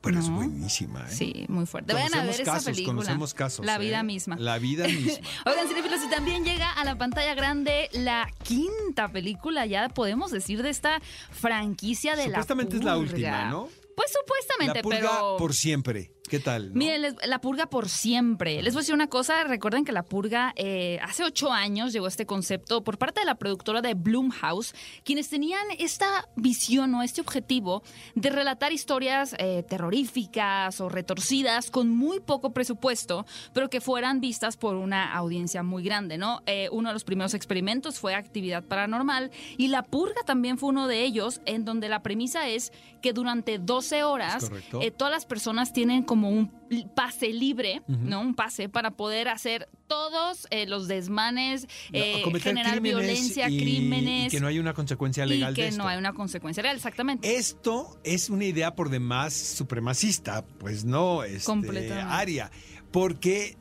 Pero 0.00 0.20
es 0.20 0.28
buenísima, 0.30 1.06
¿eh? 1.08 1.12
Sí, 1.14 1.44
muy 1.48 1.66
fuerte. 1.66 1.92
Vayan 1.92 2.14
a 2.14 2.16
ver 2.18 2.26
Conocemos 2.26 2.40
esa 2.40 2.52
casos, 2.52 2.64
película. 2.66 2.94
conocemos 2.94 3.34
casos. 3.34 3.66
La 3.66 3.76
¿eh? 3.76 3.78
vida 3.78 4.02
misma. 4.02 4.36
La 4.38 4.58
vida 4.58 4.84
misma. 4.88 5.26
Oigan, 5.46 5.68
cinéfilos, 5.68 6.00
y 6.06 6.10
también 6.10 6.44
llega 6.44 6.70
a 6.72 6.84
la 6.84 6.96
pantalla 6.96 7.34
grande 7.34 7.88
la 7.92 8.30
quinta 8.44 9.08
película, 9.08 9.66
ya 9.66 9.88
podemos 9.88 10.30
decir, 10.30 10.62
de 10.62 10.70
esta 10.70 11.00
franquicia 11.30 12.14
de 12.16 12.24
Supuestamente 12.24 12.74
la 12.74 12.78
es 12.80 12.84
la 12.84 12.98
última, 12.98 13.50
¿no? 13.50 13.68
Pues 13.96 14.12
supuestamente, 14.12 14.78
La 14.78 14.82
purga 14.82 15.00
pero... 15.00 15.36
por 15.38 15.54
siempre. 15.54 16.12
¿Qué 16.28 16.38
tal? 16.38 16.68
no? 16.72 16.78
Miren, 16.78 17.02
les- 17.02 17.14
la 17.26 17.40
purga 17.40 17.66
por 17.66 17.88
siempre. 17.88 18.62
Les 18.62 18.74
voy 18.74 18.80
a 18.80 18.82
decir 18.82 18.94
una 18.94 19.08
cosa. 19.08 19.44
Recuerden 19.44 19.84
que 19.84 19.92
la 19.92 20.02
purga, 20.02 20.52
eh, 20.56 20.98
hace 21.02 21.24
ocho 21.24 21.52
años 21.52 21.92
llegó 21.92 22.06
este 22.06 22.26
concepto 22.26 22.82
por 22.84 22.98
parte 22.98 23.20
de 23.20 23.26
la 23.26 23.34
productora 23.36 23.80
de 23.82 23.94
Bloomhouse, 23.94 24.74
quienes 25.04 25.28
tenían 25.28 25.62
esta 25.78 26.28
visión 26.36 26.94
o 26.94 27.02
este 27.02 27.20
objetivo 27.20 27.82
de 28.14 28.30
relatar 28.30 28.72
historias 28.72 29.34
eh, 29.38 29.64
terroríficas 29.68 30.80
o 30.80 30.88
retorcidas 30.88 31.70
con 31.70 31.90
muy 31.90 32.20
poco 32.20 32.52
presupuesto, 32.52 33.26
pero 33.52 33.68
que 33.70 33.80
fueran 33.80 34.20
vistas 34.20 34.56
por 34.56 34.74
una 34.74 35.14
audiencia 35.14 35.62
muy 35.62 35.82
grande, 35.82 36.18
¿no? 36.18 36.42
Eh, 36.46 36.68
uno 36.72 36.88
de 36.88 36.94
los 36.94 37.04
primeros 37.04 37.34
experimentos 37.34 37.98
fue 37.98 38.14
actividad 38.14 38.62
paranormal 38.64 39.30
y 39.56 39.68
la 39.68 39.82
purga 39.82 40.22
también 40.26 40.58
fue 40.58 40.70
uno 40.70 40.88
de 40.88 41.02
ellos, 41.04 41.40
en 41.46 41.64
donde 41.64 41.88
la 41.88 42.02
premisa 42.02 42.48
es 42.48 42.72
que 43.02 43.12
durante 43.12 43.58
12 43.58 44.02
horas 44.02 44.50
eh, 44.82 44.90
todas 44.90 45.12
las 45.12 45.24
personas 45.24 45.72
tienen 45.72 46.02
como 46.02 46.17
un 46.24 46.50
l- 46.70 46.86
pase 46.94 47.32
libre, 47.32 47.82
¿no? 47.86 48.20
Un 48.20 48.34
pase 48.34 48.68
para 48.68 48.92
poder 48.92 49.28
hacer 49.28 49.68
todos 49.86 50.46
eh, 50.50 50.66
los 50.66 50.88
desmanes, 50.88 51.66
eh, 51.92 52.22
generar 52.40 52.72
crímenes 52.80 52.82
violencia, 52.82 53.48
y- 53.48 53.58
crímenes. 53.58 54.26
Y 54.32 54.36
que 54.36 54.40
no 54.40 54.46
hay 54.48 54.58
una 54.58 54.74
consecuencia 54.74 55.24
y 55.26 55.28
legal 55.28 55.54
que 55.54 55.62
de 55.62 55.68
esto. 55.68 55.82
no 55.82 55.88
hay 55.88 55.98
una 55.98 56.12
consecuencia 56.14 56.62
real, 56.62 56.76
exactamente. 56.76 57.36
Esto 57.36 58.00
es 58.04 58.30
una 58.30 58.44
idea 58.46 58.74
por 58.74 58.90
demás 58.90 59.34
supremacista, 59.34 60.44
pues 60.58 60.84
no 60.84 61.22
este, 61.22 61.92
área. 61.92 62.50
Porque 62.90 63.56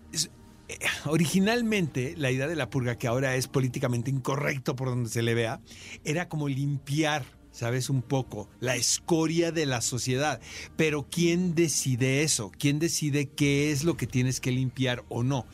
eh, 0.69 0.77
originalmente 1.05 2.15
la 2.17 2.31
idea 2.31 2.47
de 2.47 2.55
la 2.55 2.69
purga, 2.69 2.97
que 2.97 3.07
ahora 3.07 3.35
es 3.35 3.47
políticamente 3.47 4.09
incorrecto 4.09 4.75
por 4.75 4.89
donde 4.89 5.09
se 5.09 5.21
le 5.21 5.33
vea, 5.33 5.59
era 6.03 6.29
como 6.29 6.47
limpiar, 6.47 7.23
¿sabes? 7.57 7.89
Un 7.89 8.03
poco 8.03 8.47
la 8.59 8.75
escoria 8.75 9.51
de 9.51 9.65
la 9.65 9.81
sociedad. 9.81 10.39
Pero 10.75 11.07
¿quién 11.09 11.55
decide 11.55 12.21
eso? 12.21 12.51
¿Quién 12.59 12.77
decide 12.77 13.29
qué 13.29 13.71
es 13.71 13.83
lo 13.83 13.97
que 13.97 14.05
tienes 14.05 14.39
que 14.39 14.51
limpiar 14.51 15.03
o 15.09 15.23
no? 15.23 15.47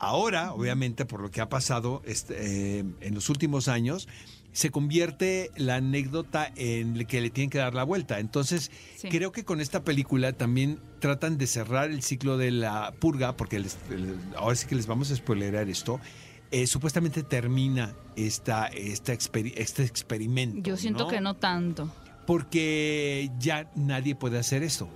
Ahora, 0.00 0.52
obviamente, 0.52 1.04
por 1.06 1.20
lo 1.20 1.30
que 1.30 1.40
ha 1.40 1.48
pasado 1.48 2.02
este, 2.04 2.78
eh, 2.80 2.84
en 3.00 3.14
los 3.14 3.28
últimos 3.30 3.68
años, 3.68 4.08
se 4.52 4.70
convierte 4.70 5.50
la 5.56 5.76
anécdota 5.76 6.52
en 6.56 6.94
que 7.06 7.20
le 7.20 7.30
tienen 7.30 7.50
que 7.50 7.58
dar 7.58 7.74
la 7.74 7.84
vuelta. 7.84 8.18
Entonces, 8.18 8.70
Sí. 8.96 9.08
creo 9.08 9.30
que 9.30 9.44
con 9.44 9.60
esta 9.60 9.84
película 9.84 10.32
también 10.32 10.80
tratan 11.00 11.36
de 11.38 11.46
cerrar 11.46 11.90
el 11.90 12.02
ciclo 12.02 12.36
de 12.38 12.50
la 12.50 12.92
purga, 12.98 13.36
porque 13.36 13.60
les- 13.60 13.76
les- 13.90 14.16
ahora 14.36 14.56
sí 14.56 14.66
que 14.66 14.74
les 14.74 14.86
vamos 14.86 15.10
a 15.12 15.16
spoilerar 15.16 15.68
esto. 15.68 16.00
Eh, 16.50 16.66
supuestamente 16.66 17.22
termina 17.22 17.94
esta, 18.16 18.66
esta 18.68 19.12
experi- 19.12 19.52
este 19.56 19.84
experimento. 19.84 20.68
Yo 20.68 20.76
siento 20.76 21.08
que 21.08 21.20
no 21.20 21.34
tanto. 21.34 21.90
Porque 22.26 23.30
ya 23.38 23.70
nadie 23.74 24.14
puede 24.14 24.38
hacer 24.38 24.62
eso, 24.62 24.88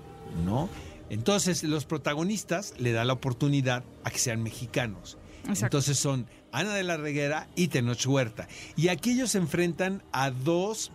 ¿no? 0.44 0.68
Entonces, 1.10 1.62
los 1.62 1.84
protagonistas 1.84 2.74
le 2.78 2.92
da 2.92 3.04
la 3.04 3.12
oportunidad 3.14 3.84
a 4.04 4.10
que 4.10 4.18
sean 4.18 4.42
mexicanos. 4.42 5.18
Exacto. 5.40 5.64
Entonces 5.78 5.98
son 5.98 6.26
Ana 6.52 6.72
de 6.74 6.84
la 6.84 6.96
Reguera 6.96 7.48
y 7.56 7.68
Tenoch 7.68 8.06
Huerta. 8.06 8.48
Y 8.76 8.88
aquí 8.88 9.10
ellos 9.10 9.30
se 9.32 9.38
enfrentan 9.38 10.02
a 10.12 10.30
dos 10.30 10.92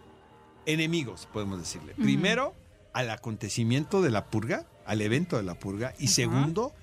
enemigos, 0.65 1.27
podemos 1.33 1.59
decirle. 1.59 1.93
Primero, 1.95 2.55
al 2.93 3.09
acontecimiento 3.09 4.01
de 4.01 4.09
la 4.11 4.25
purga, 4.25 4.65
al 4.85 5.01
evento 5.01 5.37
de 5.37 5.43
la 5.43 5.55
purga. 5.55 5.93
Y 5.99 6.07
segundo, 6.07 6.73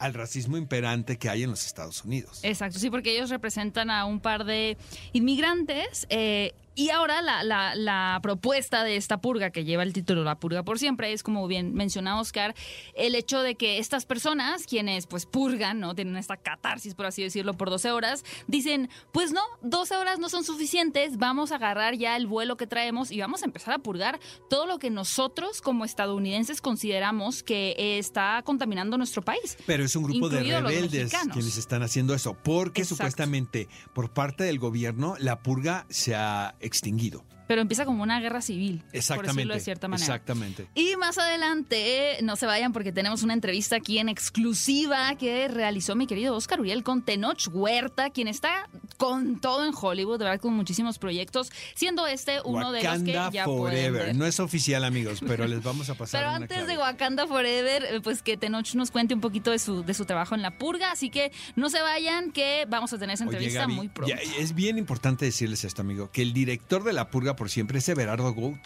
al 0.00 0.14
racismo 0.14 0.56
imperante 0.56 1.18
que 1.18 1.28
hay 1.28 1.44
en 1.44 1.50
los 1.50 1.64
Estados 1.64 2.04
Unidos. 2.04 2.40
Exacto, 2.42 2.78
sí, 2.78 2.90
porque 2.90 3.14
ellos 3.14 3.30
representan 3.30 3.90
a 3.90 4.06
un 4.06 4.18
par 4.18 4.44
de 4.44 4.76
inmigrantes. 5.12 6.06
eh, 6.08 6.52
y 6.80 6.90
ahora 6.90 7.20
la, 7.22 7.42
la- 7.42 7.74
la 7.74 8.18
propuesta 8.22 8.84
de 8.84 8.96
esta 8.96 9.20
purga 9.20 9.50
que 9.50 9.64
lleva 9.64 9.82
el 9.82 9.92
título 9.92 10.24
La 10.24 10.38
purga 10.38 10.62
por 10.62 10.78
siempre 10.78 11.12
es, 11.12 11.22
como 11.22 11.46
bien 11.46 11.74
menciona 11.74 12.18
Oscar, 12.20 12.54
el 12.94 13.14
hecho 13.14 13.42
de 13.42 13.54
que 13.54 13.78
estas 13.78 14.06
personas, 14.06 14.64
quienes 14.66 15.06
pues 15.06 15.26
purgan, 15.26 15.80
¿no? 15.80 15.94
Tienen 15.94 16.16
esta 16.16 16.36
catarsis, 16.36 16.94
por 16.94 17.06
así 17.06 17.22
decirlo, 17.22 17.54
por 17.54 17.70
12 17.70 17.90
horas, 17.90 18.24
dicen, 18.46 18.88
pues 19.12 19.32
no, 19.32 19.42
12 19.62 19.96
horas 19.96 20.18
no 20.18 20.28
son 20.28 20.44
suficientes, 20.44 21.16
vamos 21.18 21.52
a 21.52 21.56
agarrar 21.56 21.94
ya 21.96 22.16
el 22.16 22.26
vuelo 22.26 22.56
que 22.56 22.66
traemos 22.66 23.10
y 23.10 23.20
vamos 23.20 23.42
a 23.42 23.44
empezar 23.46 23.74
a 23.74 23.78
purgar 23.78 24.18
todo 24.48 24.66
lo 24.66 24.78
que 24.78 24.90
nosotros 24.90 25.60
como 25.60 25.84
estadounidenses 25.84 26.60
consideramos 26.60 27.42
que 27.42 27.74
está 27.98 28.42
contaminando 28.44 28.96
nuestro 28.96 29.22
país. 29.22 29.58
Pero 29.66 29.84
es 29.84 29.94
un 29.96 30.04
grupo 30.04 30.28
de 30.28 30.42
rebeldes 30.42 31.12
quienes 31.32 31.56
están 31.56 31.82
haciendo 31.82 32.14
eso, 32.14 32.34
porque 32.34 32.82
Exacto. 32.82 32.96
supuestamente 33.04 33.68
por 33.92 34.10
parte 34.12 34.44
del 34.44 34.58
gobierno 34.58 35.14
la 35.18 35.40
purga 35.42 35.86
se 35.90 36.14
ha 36.14 36.54
extinguido. 36.70 37.24
Pero 37.50 37.62
empieza 37.62 37.84
como 37.84 38.04
una 38.04 38.20
guerra 38.20 38.42
civil, 38.42 38.78
por 38.78 38.94
Exactamente. 38.94 39.32
decirlo 39.38 39.54
de 39.54 39.60
cierta 39.60 39.88
manera. 39.88 40.04
Exactamente. 40.04 40.68
Y 40.76 40.94
más 40.94 41.18
adelante, 41.18 42.18
no 42.22 42.36
se 42.36 42.46
vayan 42.46 42.72
porque 42.72 42.92
tenemos 42.92 43.24
una 43.24 43.34
entrevista 43.34 43.74
aquí 43.74 43.98
en 43.98 44.08
exclusiva 44.08 45.16
que 45.16 45.48
realizó 45.48 45.96
mi 45.96 46.06
querido 46.06 46.36
Oscar 46.36 46.60
Uriel 46.60 46.84
con 46.84 47.02
Tenoch 47.02 47.48
Huerta, 47.52 48.10
quien 48.10 48.28
está 48.28 48.68
con 48.98 49.40
todo 49.40 49.64
en 49.64 49.72
Hollywood, 49.74 50.20
verdad, 50.20 50.38
con 50.38 50.54
muchísimos 50.54 50.98
proyectos, 51.00 51.50
siendo 51.74 52.06
este 52.06 52.40
uno 52.44 52.70
de 52.70 52.84
los 52.84 53.02
que 53.02 53.12
ya 53.12 53.44
pueden 53.46 53.46
Forever. 53.46 54.06
ver. 54.06 54.14
No 54.14 54.26
es 54.26 54.38
oficial, 54.38 54.84
amigos, 54.84 55.18
pero 55.26 55.48
les 55.48 55.60
vamos 55.60 55.90
a 55.90 55.94
pasar 55.96 56.20
Pero 56.20 56.30
antes 56.32 56.68
de 56.68 56.78
Wakanda 56.78 57.26
Forever, 57.26 57.82
eh, 57.82 58.00
pues 58.00 58.22
que 58.22 58.36
Tenoch 58.36 58.74
nos 58.76 58.92
cuente 58.92 59.12
un 59.12 59.20
poquito 59.20 59.50
de 59.50 59.58
su, 59.58 59.82
de 59.82 59.94
su 59.94 60.04
trabajo 60.04 60.36
en 60.36 60.42
la 60.42 60.56
purga, 60.56 60.92
así 60.92 61.10
que 61.10 61.32
no 61.56 61.68
se 61.68 61.82
vayan 61.82 62.30
que 62.30 62.66
vamos 62.68 62.92
a 62.92 62.98
tener 62.98 63.14
esa 63.14 63.24
Oye, 63.24 63.32
entrevista 63.38 63.62
Gaby, 63.62 63.74
muy 63.74 63.88
pronto. 63.88 64.14
ya, 64.14 64.20
es 64.38 64.54
bien 64.54 64.78
importante 64.78 65.24
decirles 65.24 65.64
esto, 65.64 65.82
amigo, 65.82 66.10
que 66.12 66.22
el 66.22 66.32
director 66.32 66.84
de 66.84 66.92
La 66.92 67.10
Purga 67.10 67.39
por 67.40 67.48
siempre 67.48 67.78
es 67.78 67.88
Everardo 67.88 68.34
Gout, 68.34 68.60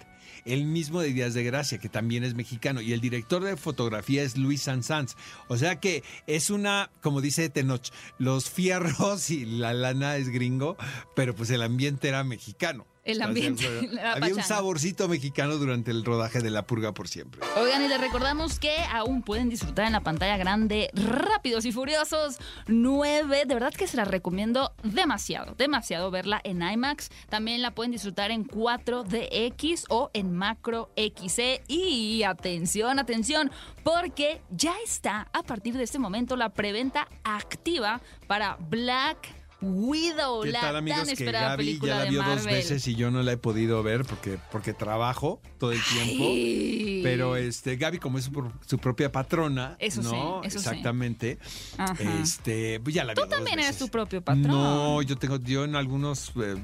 el 0.44 0.64
mismo 0.64 1.00
de 1.00 1.12
Días 1.12 1.32
de 1.32 1.44
Gracia, 1.44 1.78
que 1.78 1.88
también 1.88 2.24
es 2.24 2.34
mexicano, 2.34 2.80
y 2.80 2.92
el 2.92 3.00
director 3.00 3.40
de 3.44 3.56
fotografía 3.56 4.24
es 4.24 4.36
Luis 4.36 4.62
Sansanz. 4.62 5.14
O 5.46 5.56
sea 5.56 5.78
que 5.78 6.02
es 6.26 6.50
una, 6.50 6.90
como 7.00 7.20
dice 7.20 7.48
Tenoch, 7.48 7.92
los 8.18 8.50
fierros 8.50 9.30
y 9.30 9.44
la 9.44 9.74
lana 9.74 10.16
es 10.16 10.28
gringo, 10.28 10.76
pero 11.14 11.36
pues 11.36 11.50
el 11.50 11.62
ambiente 11.62 12.08
era 12.08 12.24
mexicano. 12.24 12.84
El 13.04 13.20
¿Estás 13.20 13.34
de 13.34 13.46
ambiente, 13.46 14.00
Había 14.14 14.34
un 14.34 14.42
saborcito 14.42 15.08
mexicano 15.08 15.58
durante 15.58 15.90
el 15.90 16.04
rodaje 16.06 16.40
de 16.40 16.50
La 16.50 16.66
Purga 16.66 16.94
por 16.94 17.06
siempre. 17.06 17.42
Oigan, 17.56 17.82
y 17.82 17.88
les 17.88 18.00
recordamos 18.00 18.58
que 18.58 18.74
aún 18.90 19.22
pueden 19.22 19.50
disfrutar 19.50 19.84
en 19.86 19.92
la 19.92 20.00
pantalla 20.00 20.38
grande 20.38 20.90
Rápidos 20.94 21.66
y 21.66 21.72
Furiosos 21.72 22.38
9. 22.66 23.44
De 23.44 23.54
verdad 23.54 23.74
que 23.74 23.86
se 23.86 23.98
la 23.98 24.06
recomiendo 24.06 24.72
demasiado, 24.82 25.54
demasiado 25.54 26.10
verla 26.10 26.40
en 26.44 26.62
IMAX. 26.62 27.10
También 27.28 27.60
la 27.60 27.74
pueden 27.74 27.92
disfrutar 27.92 28.30
en 28.30 28.46
4DX 28.46 29.84
o 29.90 30.10
en 30.14 30.32
Macro 30.32 30.90
XC. 30.96 31.62
Y 31.68 32.22
atención, 32.22 32.98
atención, 32.98 33.50
porque 33.82 34.40
ya 34.50 34.74
está 34.82 35.28
a 35.34 35.42
partir 35.42 35.76
de 35.76 35.84
este 35.84 35.98
momento 35.98 36.36
la 36.36 36.54
preventa 36.54 37.06
activa 37.22 38.00
para 38.26 38.56
Black 38.58 39.43
Widow, 39.64 40.42
¿Qué 40.42 40.52
la 40.52 40.60
tal, 40.60 40.76
amigos? 40.76 40.98
tan 40.98 41.06
Que 41.08 41.12
esperada 41.14 41.48
Gaby 41.50 41.64
película 41.64 41.92
ya 41.92 41.98
la 41.98 42.04
de 42.04 42.10
vio 42.10 42.22
dos 42.22 42.44
veces 42.44 42.86
y 42.88 42.94
yo 42.94 43.10
no 43.10 43.22
la 43.22 43.32
he 43.32 43.36
podido 43.36 43.82
ver 43.82 44.04
porque, 44.04 44.38
porque 44.52 44.72
trabajo 44.72 45.40
todo 45.58 45.72
el 45.72 45.80
tiempo. 45.82 46.24
Ay. 46.26 47.00
Pero 47.02 47.36
este 47.36 47.76
Gaby, 47.76 47.98
como 47.98 48.18
es 48.18 48.24
su, 48.26 48.32
pro- 48.32 48.52
su 48.66 48.78
propia 48.78 49.10
patrona, 49.12 49.76
Eso 49.78 50.02
sí, 50.02 50.08
¿no? 50.10 50.42
eso 50.42 50.58
sí. 50.58 50.66
Exactamente. 50.68 51.38
Este, 51.98 52.80
pues 52.80 52.94
ya 52.94 53.04
la 53.04 53.14
Tú 53.14 53.26
también 53.26 53.58
eres 53.58 53.66
veces. 53.72 53.78
tu 53.78 53.88
propio 53.88 54.22
patrón. 54.22 54.46
No, 54.48 55.02
yo 55.02 55.16
tengo, 55.16 55.36
yo 55.38 55.64
en 55.64 55.76
algunos 55.76 56.32
eh, 56.36 56.56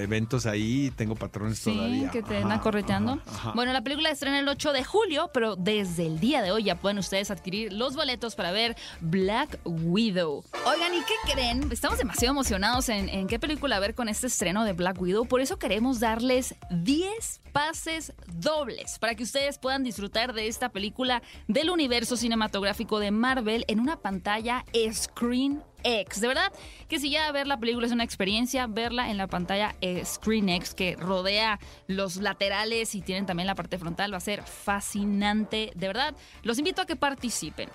eventos 0.00 0.46
ahí 0.46 0.92
tengo 0.96 1.14
patrones 1.14 1.58
Sí, 1.58 1.72
todavía. 1.72 2.10
que 2.10 2.22
te 2.22 2.38
andan 2.38 2.60
correteando. 2.60 3.12
ajá, 3.26 3.34
ajá. 3.34 3.52
Bueno, 3.54 3.72
la 3.72 3.82
película 3.82 4.10
estrena 4.10 4.38
el 4.38 4.48
8 4.48 4.72
de 4.72 4.84
julio, 4.84 5.30
pero 5.32 5.56
desde 5.56 6.06
el 6.06 6.20
día 6.20 6.42
de 6.42 6.50
hoy 6.52 6.64
ya 6.64 6.76
pueden 6.80 6.98
ustedes 6.98 7.30
adquirir 7.30 7.72
los 7.72 7.94
boletos 7.96 8.34
para 8.34 8.52
ver 8.52 8.76
Black 9.00 9.58
Widow. 9.64 10.44
Oigan, 10.66 10.94
¿y 10.94 10.98
qué 10.98 11.32
creen? 11.32 11.68
Estamos 11.72 11.98
demasiado 11.98 12.32
emocionados 12.34 12.47
en, 12.50 13.10
en 13.10 13.26
qué 13.26 13.38
película 13.38 13.78
ver 13.78 13.94
con 13.94 14.08
este 14.08 14.26
estreno 14.26 14.64
de 14.64 14.72
Black 14.72 14.98
Widow. 15.00 15.26
Por 15.26 15.42
eso 15.42 15.58
queremos 15.58 16.00
darles 16.00 16.54
10 16.70 17.42
pases 17.52 18.14
dobles 18.26 18.98
para 18.98 19.14
que 19.14 19.24
ustedes 19.24 19.58
puedan 19.58 19.84
disfrutar 19.84 20.32
de 20.32 20.48
esta 20.48 20.70
película 20.70 21.22
del 21.46 21.68
universo 21.68 22.16
cinematográfico 22.16 23.00
de 23.00 23.10
Marvel 23.10 23.66
en 23.68 23.80
una 23.80 24.00
pantalla 24.00 24.64
Screen 24.90 25.62
X. 25.84 26.22
De 26.22 26.28
verdad 26.28 26.50
que 26.88 26.98
si 26.98 27.10
ya 27.10 27.30
ver 27.32 27.46
la 27.46 27.58
película 27.58 27.86
es 27.86 27.92
una 27.92 28.04
experiencia, 28.04 28.66
verla 28.66 29.10
en 29.10 29.18
la 29.18 29.26
pantalla 29.26 29.76
eh, 29.82 30.02
Screen 30.06 30.48
X 30.48 30.74
que 30.74 30.96
rodea 30.96 31.60
los 31.86 32.16
laterales 32.16 32.94
y 32.94 33.02
tienen 33.02 33.26
también 33.26 33.46
la 33.46 33.56
parte 33.56 33.76
frontal 33.76 34.12
va 34.12 34.16
a 34.16 34.20
ser 34.20 34.42
fascinante. 34.42 35.72
De 35.74 35.86
verdad, 35.86 36.14
los 36.44 36.58
invito 36.58 36.80
a 36.80 36.86
que 36.86 36.96
participen. 36.96 37.68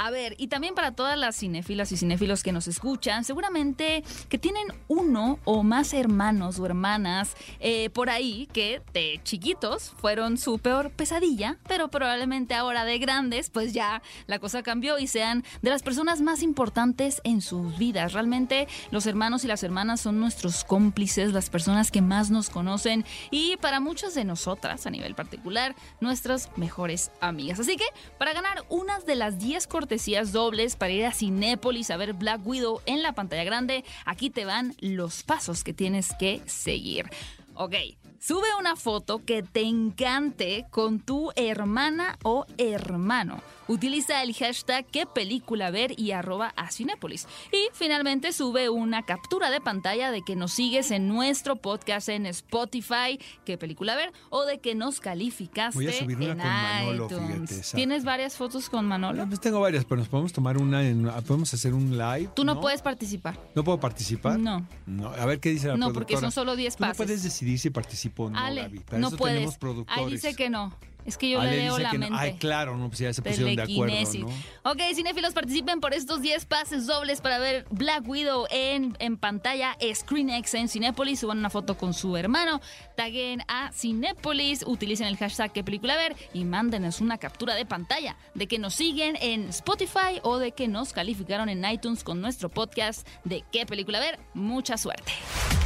A 0.00 0.12
ver, 0.12 0.36
y 0.38 0.46
también 0.46 0.76
para 0.76 0.92
todas 0.92 1.18
las 1.18 1.34
cinéfilas 1.34 1.90
y 1.90 1.96
cinéfilos 1.96 2.44
que 2.44 2.52
nos 2.52 2.68
escuchan, 2.68 3.24
seguramente 3.24 4.04
que 4.28 4.38
tienen 4.38 4.68
uno 4.86 5.40
o 5.44 5.64
más 5.64 5.92
hermanos 5.92 6.60
o 6.60 6.66
hermanas 6.66 7.34
eh, 7.58 7.90
por 7.90 8.08
ahí 8.08 8.48
que 8.52 8.80
de 8.92 9.20
chiquitos 9.24 9.92
fueron 9.98 10.38
su 10.38 10.60
peor 10.60 10.92
pesadilla, 10.92 11.58
pero 11.66 11.88
probablemente 11.88 12.54
ahora 12.54 12.84
de 12.84 13.00
grandes, 13.00 13.50
pues 13.50 13.72
ya 13.72 14.00
la 14.28 14.38
cosa 14.38 14.62
cambió 14.62 15.00
y 15.00 15.08
sean 15.08 15.42
de 15.62 15.70
las 15.70 15.82
personas 15.82 16.20
más 16.20 16.44
importantes 16.44 17.20
en 17.24 17.40
sus 17.40 17.76
vidas. 17.76 18.12
Realmente 18.12 18.68
los 18.92 19.04
hermanos 19.04 19.44
y 19.44 19.48
las 19.48 19.64
hermanas 19.64 20.00
son 20.00 20.20
nuestros 20.20 20.62
cómplices, 20.62 21.32
las 21.32 21.50
personas 21.50 21.90
que 21.90 22.02
más 22.02 22.30
nos 22.30 22.50
conocen 22.50 23.04
y 23.32 23.56
para 23.56 23.80
muchas 23.80 24.14
de 24.14 24.24
nosotras, 24.24 24.86
a 24.86 24.90
nivel 24.90 25.16
particular, 25.16 25.74
nuestras 26.00 26.56
mejores 26.56 27.10
amigas. 27.20 27.58
Así 27.58 27.76
que 27.76 27.86
para 28.16 28.32
ganar 28.32 28.64
unas 28.68 29.04
de 29.04 29.16
las 29.16 29.40
10 29.40 29.66
cortesías 29.88 30.32
dobles 30.32 30.76
para 30.76 30.92
ir 30.92 31.06
a 31.06 31.12
Cinépolis 31.12 31.90
a 31.90 31.96
ver 31.96 32.12
Black 32.12 32.46
Widow 32.46 32.82
en 32.84 33.02
la 33.02 33.14
pantalla 33.14 33.42
grande, 33.42 33.86
aquí 34.04 34.28
te 34.28 34.44
van 34.44 34.74
los 34.80 35.22
pasos 35.22 35.64
que 35.64 35.72
tienes 35.72 36.12
que 36.18 36.42
seguir. 36.44 37.06
Ok, 37.54 37.74
sube 38.20 38.46
una 38.58 38.76
foto 38.76 39.24
que 39.24 39.42
te 39.42 39.62
encante 39.62 40.66
con 40.70 41.00
tu 41.00 41.30
hermana 41.36 42.18
o 42.24 42.46
hermano. 42.58 43.40
Utiliza 43.70 44.22
el 44.22 44.34
hashtag 44.34 44.86
qué 44.86 45.04
película 45.04 45.70
ver 45.70 45.92
y 46.00 46.12
arroba 46.12 46.54
a 46.56 46.70
Cinépolis. 46.70 47.26
Y 47.52 47.68
finalmente 47.74 48.32
sube 48.32 48.70
una 48.70 49.02
captura 49.04 49.50
de 49.50 49.60
pantalla 49.60 50.10
de 50.10 50.22
que 50.22 50.36
nos 50.36 50.52
sigues 50.52 50.90
en 50.90 51.06
nuestro 51.06 51.56
podcast 51.56 52.08
en 52.08 52.24
Spotify, 52.24 53.20
qué 53.44 53.58
película 53.58 53.94
ver, 53.94 54.10
o 54.30 54.44
de 54.46 54.58
que 54.58 54.74
nos 54.74 55.00
calificaste 55.00 55.76
Voy 55.78 55.86
a 55.88 55.92
subir 55.92 56.16
una 56.16 56.24
en 56.32 56.38
con 56.38 56.46
Manolo, 56.46 57.04
iTunes. 57.06 57.50
fíjate. 57.50 57.76
¿Tienes 57.76 58.04
varias 58.04 58.36
fotos 58.36 58.70
con 58.70 58.86
Manolo? 58.86 59.26
Pues 59.28 59.40
tengo 59.40 59.60
varias, 59.60 59.84
pero 59.84 59.98
nos 59.98 60.08
podemos 60.08 60.32
tomar 60.32 60.56
una, 60.56 60.82
en- 60.88 61.04
podemos 61.26 61.52
hacer 61.52 61.74
un 61.74 61.98
live. 61.98 62.30
Tú 62.34 62.44
no, 62.44 62.60
puedes 62.62 62.80
participar. 62.80 63.38
¿No 63.54 63.64
puedo 63.64 63.78
participar? 63.78 64.38
No. 64.38 64.66
No, 64.86 65.08
a 65.08 65.26
ver 65.26 65.40
qué 65.40 65.50
dice 65.50 65.68
la 65.68 65.74
No, 65.76 65.86
productora. 65.92 66.06
porque 66.06 66.16
son 66.16 66.32
solo 66.32 66.56
10 66.56 66.76
Tú 66.76 66.84
no 66.84 66.88
pases. 66.88 66.96
puedes 66.96 67.22
decidir 67.22 67.58
si 67.58 67.68
participas 67.68 68.07
participo, 68.10 68.30
no, 68.30 68.38
Ale, 68.38 68.62
Gaby. 68.62 68.78
Para 68.80 68.98
no 68.98 69.08
eso 69.08 69.16
puedes. 69.16 69.36
tenemos 69.36 69.58
productores. 69.58 70.04
Ahí 70.04 70.10
dice 70.12 70.34
que 70.34 70.50
no. 70.50 70.74
Es 71.08 71.16
que 71.16 71.30
yo 71.30 71.40
Ale 71.40 71.52
le 71.52 71.56
leo 71.62 71.78
la 71.78 71.90
que 71.90 71.96
no. 71.96 72.10
mente. 72.10 72.18
Ay, 72.20 72.34
claro, 72.34 72.76
no, 72.76 72.88
pues 72.88 72.98
ya 72.98 73.14
se 73.14 73.22
pusieron 73.22 73.56
de 73.56 73.62
acuerdo. 73.62 73.94
¿no? 74.18 74.26
Ok, 74.70 74.78
cinéfilos, 74.94 75.32
participen 75.32 75.80
por 75.80 75.94
estos 75.94 76.20
10 76.20 76.44
pases 76.44 76.86
dobles 76.86 77.22
para 77.22 77.38
ver 77.38 77.64
Black 77.70 78.06
Widow 78.06 78.46
en, 78.50 78.94
en 78.98 79.16
pantalla 79.16 79.74
ScreenX 79.80 80.52
en 80.52 80.68
Cinépolis. 80.68 81.20
Suban 81.20 81.38
una 81.38 81.48
foto 81.48 81.78
con 81.78 81.94
su 81.94 82.14
hermano, 82.18 82.60
taguen 82.94 83.42
a 83.48 83.72
Cinépolis, 83.72 84.64
utilicen 84.66 85.06
el 85.06 85.16
hashtag 85.16 85.50
qué 85.52 85.64
película 85.64 85.96
ver 85.96 86.14
y 86.34 86.44
mándenos 86.44 87.00
una 87.00 87.16
captura 87.16 87.54
de 87.54 87.64
pantalla 87.64 88.16
de 88.34 88.46
que 88.46 88.58
nos 88.58 88.74
siguen 88.74 89.16
en 89.22 89.48
Spotify 89.48 90.20
o 90.22 90.36
de 90.36 90.52
que 90.52 90.68
nos 90.68 90.92
calificaron 90.92 91.48
en 91.48 91.64
iTunes 91.64 92.04
con 92.04 92.20
nuestro 92.20 92.50
podcast 92.50 93.08
de 93.24 93.44
qué 93.50 93.64
película 93.64 93.98
ver. 93.98 94.18
Mucha 94.34 94.76
suerte. 94.76 95.10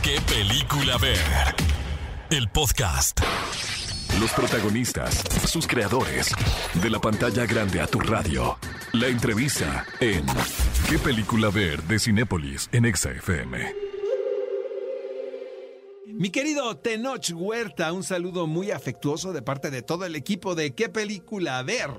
¿Qué 0.04 0.20
película 0.20 0.98
ver? 0.98 1.18
El 2.32 2.48
podcast. 2.48 3.20
Los 4.18 4.32
protagonistas, 4.32 5.22
sus 5.46 5.66
creadores. 5.66 6.30
De 6.82 6.88
la 6.88 6.98
pantalla 6.98 7.44
grande 7.44 7.78
a 7.78 7.86
tu 7.86 8.00
radio. 8.00 8.56
La 8.94 9.08
entrevista 9.08 9.84
en 10.00 10.24
¿Qué 10.88 10.98
película 10.98 11.50
ver? 11.50 11.82
de 11.82 11.98
Cinépolis 11.98 12.70
en 12.72 12.86
Exa 12.86 13.10
FM. 13.10 13.74
Mi 16.06 16.30
querido 16.30 16.74
Tenoch 16.78 17.30
Huerta, 17.34 17.92
un 17.92 18.02
saludo 18.02 18.46
muy 18.46 18.70
afectuoso 18.70 19.34
de 19.34 19.42
parte 19.42 19.70
de 19.70 19.82
todo 19.82 20.06
el 20.06 20.16
equipo 20.16 20.54
de 20.54 20.74
¿Qué 20.74 20.88
película 20.88 21.62
ver? 21.62 21.90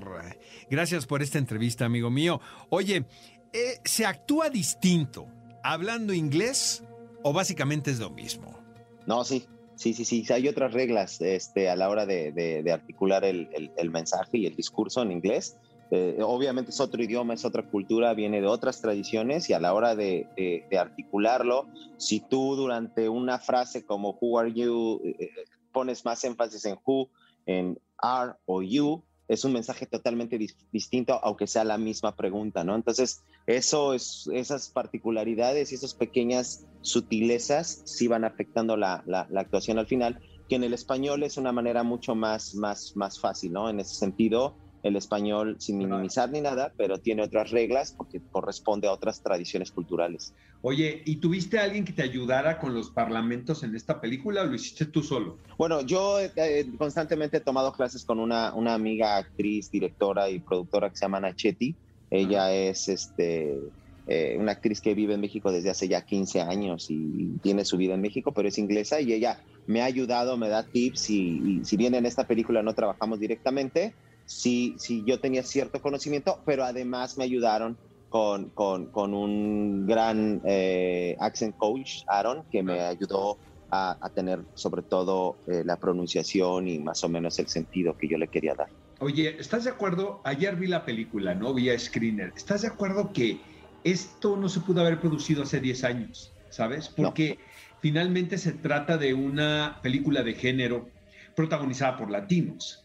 Gracias 0.68 1.06
por 1.06 1.22
esta 1.22 1.38
entrevista, 1.38 1.84
amigo 1.84 2.10
mío. 2.10 2.40
Oye, 2.70 3.06
eh, 3.52 3.78
¿se 3.84 4.04
actúa 4.04 4.50
distinto 4.50 5.28
hablando 5.62 6.12
inglés 6.12 6.82
o 7.22 7.32
básicamente 7.32 7.92
es 7.92 8.00
lo 8.00 8.10
mismo? 8.10 8.58
No, 9.06 9.22
sí, 9.22 9.46
sí, 9.74 9.94
sí, 9.94 10.04
sí. 10.04 10.24
Hay 10.32 10.48
otras 10.48 10.72
reglas 10.72 11.20
este, 11.20 11.68
a 11.68 11.76
la 11.76 11.88
hora 11.88 12.06
de, 12.06 12.32
de- 12.32 12.72
articular 12.72 13.24
el, 13.24 13.48
el- 13.52 13.90
mensaje 13.90 14.38
y 14.38 14.46
el 14.46 14.56
discurso 14.56 15.02
en 15.02 15.12
inglés. 15.12 15.58
Eh, 15.90 16.18
obviamente 16.22 16.70
es 16.70 16.80
otro 16.80 17.02
idioma, 17.02 17.34
es 17.34 17.44
otra 17.44 17.62
cultura, 17.62 18.14
viene 18.14 18.40
de 18.40 18.46
otras 18.46 18.80
tradiciones 18.80 19.48
y 19.50 19.52
a 19.52 19.60
la 19.60 19.74
hora 19.74 19.94
de, 19.94 20.28
de- 20.36 20.66
de 20.70 20.78
articularlo, 20.78 21.68
si 21.96 22.20
tú 22.26 22.56
durante 22.56 23.08
una 23.08 23.38
frase 23.38 23.84
como 23.84 24.16
Who 24.20 24.38
are 24.38 24.52
you 24.52 25.00
eh, 25.04 25.14
eh, 25.18 25.30
pones 25.72 26.04
más 26.04 26.24
énfasis 26.24 26.64
en 26.64 26.78
who, 26.84 27.10
en 27.46 27.78
are 27.98 28.32
o 28.46 28.62
you, 28.62 29.04
es 29.34 29.44
un 29.44 29.52
mensaje 29.52 29.86
totalmente 29.86 30.38
dis- 30.38 30.56
distinto, 30.72 31.20
aunque 31.22 31.46
sea 31.46 31.64
la 31.64 31.78
misma 31.78 32.16
pregunta, 32.16 32.64
¿no? 32.64 32.74
Entonces, 32.76 33.24
eso 33.46 33.94
es, 33.94 34.28
esas 34.32 34.70
particularidades 34.70 35.72
y 35.72 35.74
esas 35.76 35.94
pequeñas 35.94 36.66
sutilezas 36.80 37.82
sí 37.84 38.08
van 38.08 38.24
afectando 38.24 38.76
la, 38.76 39.02
la- 39.06 39.26
la 39.30 39.40
actuación 39.42 39.78
al 39.78 39.86
final, 39.86 40.20
que 40.48 40.56
en 40.56 40.64
el 40.64 40.74
español 40.74 41.22
es 41.22 41.36
una 41.36 41.52
manera 41.52 41.82
mucho 41.82 42.14
más, 42.14 42.54
más, 42.54 42.92
más 42.94 43.18
fácil, 43.20 43.52
¿no? 43.52 43.68
En 43.70 43.80
ese 43.80 43.94
sentido, 43.94 44.58
el 44.84 44.96
español 44.96 45.56
sin 45.58 45.78
minimizar 45.78 46.30
ni 46.30 46.42
nada, 46.42 46.72
pero 46.76 46.98
tiene 46.98 47.22
otras 47.22 47.50
reglas 47.50 47.94
porque 47.96 48.20
corresponde 48.30 48.86
a 48.86 48.92
otras 48.92 49.22
tradiciones 49.22 49.72
culturales. 49.72 50.34
Oye, 50.60 51.02
¿y 51.06 51.16
tuviste 51.16 51.58
a 51.58 51.64
alguien 51.64 51.86
que 51.86 51.94
te 51.94 52.02
ayudara 52.02 52.58
con 52.58 52.74
los 52.74 52.90
parlamentos 52.90 53.62
en 53.62 53.74
esta 53.74 53.98
película 53.98 54.42
o 54.42 54.44
lo 54.44 54.54
hiciste 54.54 54.84
tú 54.84 55.02
solo? 55.02 55.38
Bueno, 55.56 55.80
yo 55.80 56.20
eh, 56.20 56.66
constantemente 56.76 57.38
he 57.38 57.40
tomado 57.40 57.72
clases 57.72 58.04
con 58.04 58.20
una, 58.20 58.52
una 58.54 58.74
amiga 58.74 59.16
actriz, 59.16 59.70
directora 59.70 60.28
y 60.28 60.40
productora 60.40 60.90
que 60.90 60.96
se 60.96 61.06
llama 61.06 61.20
Nachetti. 61.20 61.74
Ella 62.10 62.52
es 62.52 62.88
este, 62.88 63.58
eh, 64.06 64.36
una 64.38 64.52
actriz 64.52 64.82
que 64.82 64.94
vive 64.94 65.14
en 65.14 65.20
México 65.22 65.50
desde 65.50 65.70
hace 65.70 65.88
ya 65.88 66.02
15 66.02 66.42
años 66.42 66.90
y 66.90 67.38
tiene 67.42 67.64
su 67.64 67.78
vida 67.78 67.94
en 67.94 68.02
México, 68.02 68.32
pero 68.32 68.48
es 68.48 68.58
inglesa 68.58 69.00
y 69.00 69.14
ella 69.14 69.40
me 69.66 69.80
ha 69.80 69.86
ayudado, 69.86 70.36
me 70.36 70.50
da 70.50 70.62
tips 70.62 71.08
y, 71.08 71.40
y 71.42 71.64
si 71.64 71.78
bien 71.78 71.94
en 71.94 72.04
esta 72.04 72.26
película 72.26 72.62
no 72.62 72.74
trabajamos 72.74 73.18
directamente, 73.18 73.94
sí, 74.24 74.76
sí 74.78 75.04
yo 75.06 75.20
tenía 75.20 75.42
cierto 75.42 75.80
conocimiento, 75.80 76.42
pero 76.46 76.64
además 76.64 77.16
me 77.16 77.24
ayudaron 77.24 77.78
con, 78.08 78.50
con, 78.50 78.90
con 78.90 79.12
un 79.12 79.86
gran 79.86 80.40
eh, 80.44 81.16
accent 81.18 81.56
coach, 81.56 82.02
Aaron, 82.06 82.44
que 82.50 82.62
me 82.62 82.80
ayudó 82.80 83.38
a, 83.70 83.98
a 84.00 84.10
tener 84.10 84.44
sobre 84.54 84.82
todo 84.82 85.38
eh, 85.46 85.62
la 85.64 85.76
pronunciación 85.78 86.68
y 86.68 86.78
más 86.78 87.02
o 87.02 87.08
menos 87.08 87.38
el 87.38 87.48
sentido 87.48 87.96
que 87.96 88.08
yo 88.08 88.16
le 88.16 88.28
quería 88.28 88.54
dar. 88.54 88.68
Oye, 89.00 89.36
¿estás 89.40 89.64
de 89.64 89.70
acuerdo? 89.70 90.20
Ayer 90.24 90.54
vi 90.54 90.68
la 90.68 90.84
película, 90.84 91.34
¿no? 91.34 91.52
Vía 91.52 91.76
Screener. 91.78 92.32
¿Estás 92.36 92.62
de 92.62 92.68
acuerdo 92.68 93.12
que 93.12 93.40
esto 93.82 94.36
no 94.36 94.48
se 94.48 94.60
pudo 94.60 94.80
haber 94.80 95.00
producido 95.00 95.42
hace 95.42 95.60
10 95.60 95.84
años? 95.84 96.32
¿Sabes? 96.48 96.88
Porque 96.88 97.38
finalmente 97.80 98.38
se 98.38 98.52
trata 98.52 98.96
de 98.96 99.12
una 99.12 99.80
película 99.82 100.22
de 100.22 100.34
género 100.34 100.92
protagonizada 101.34 101.96
por 101.96 102.10
latinos. 102.10 102.83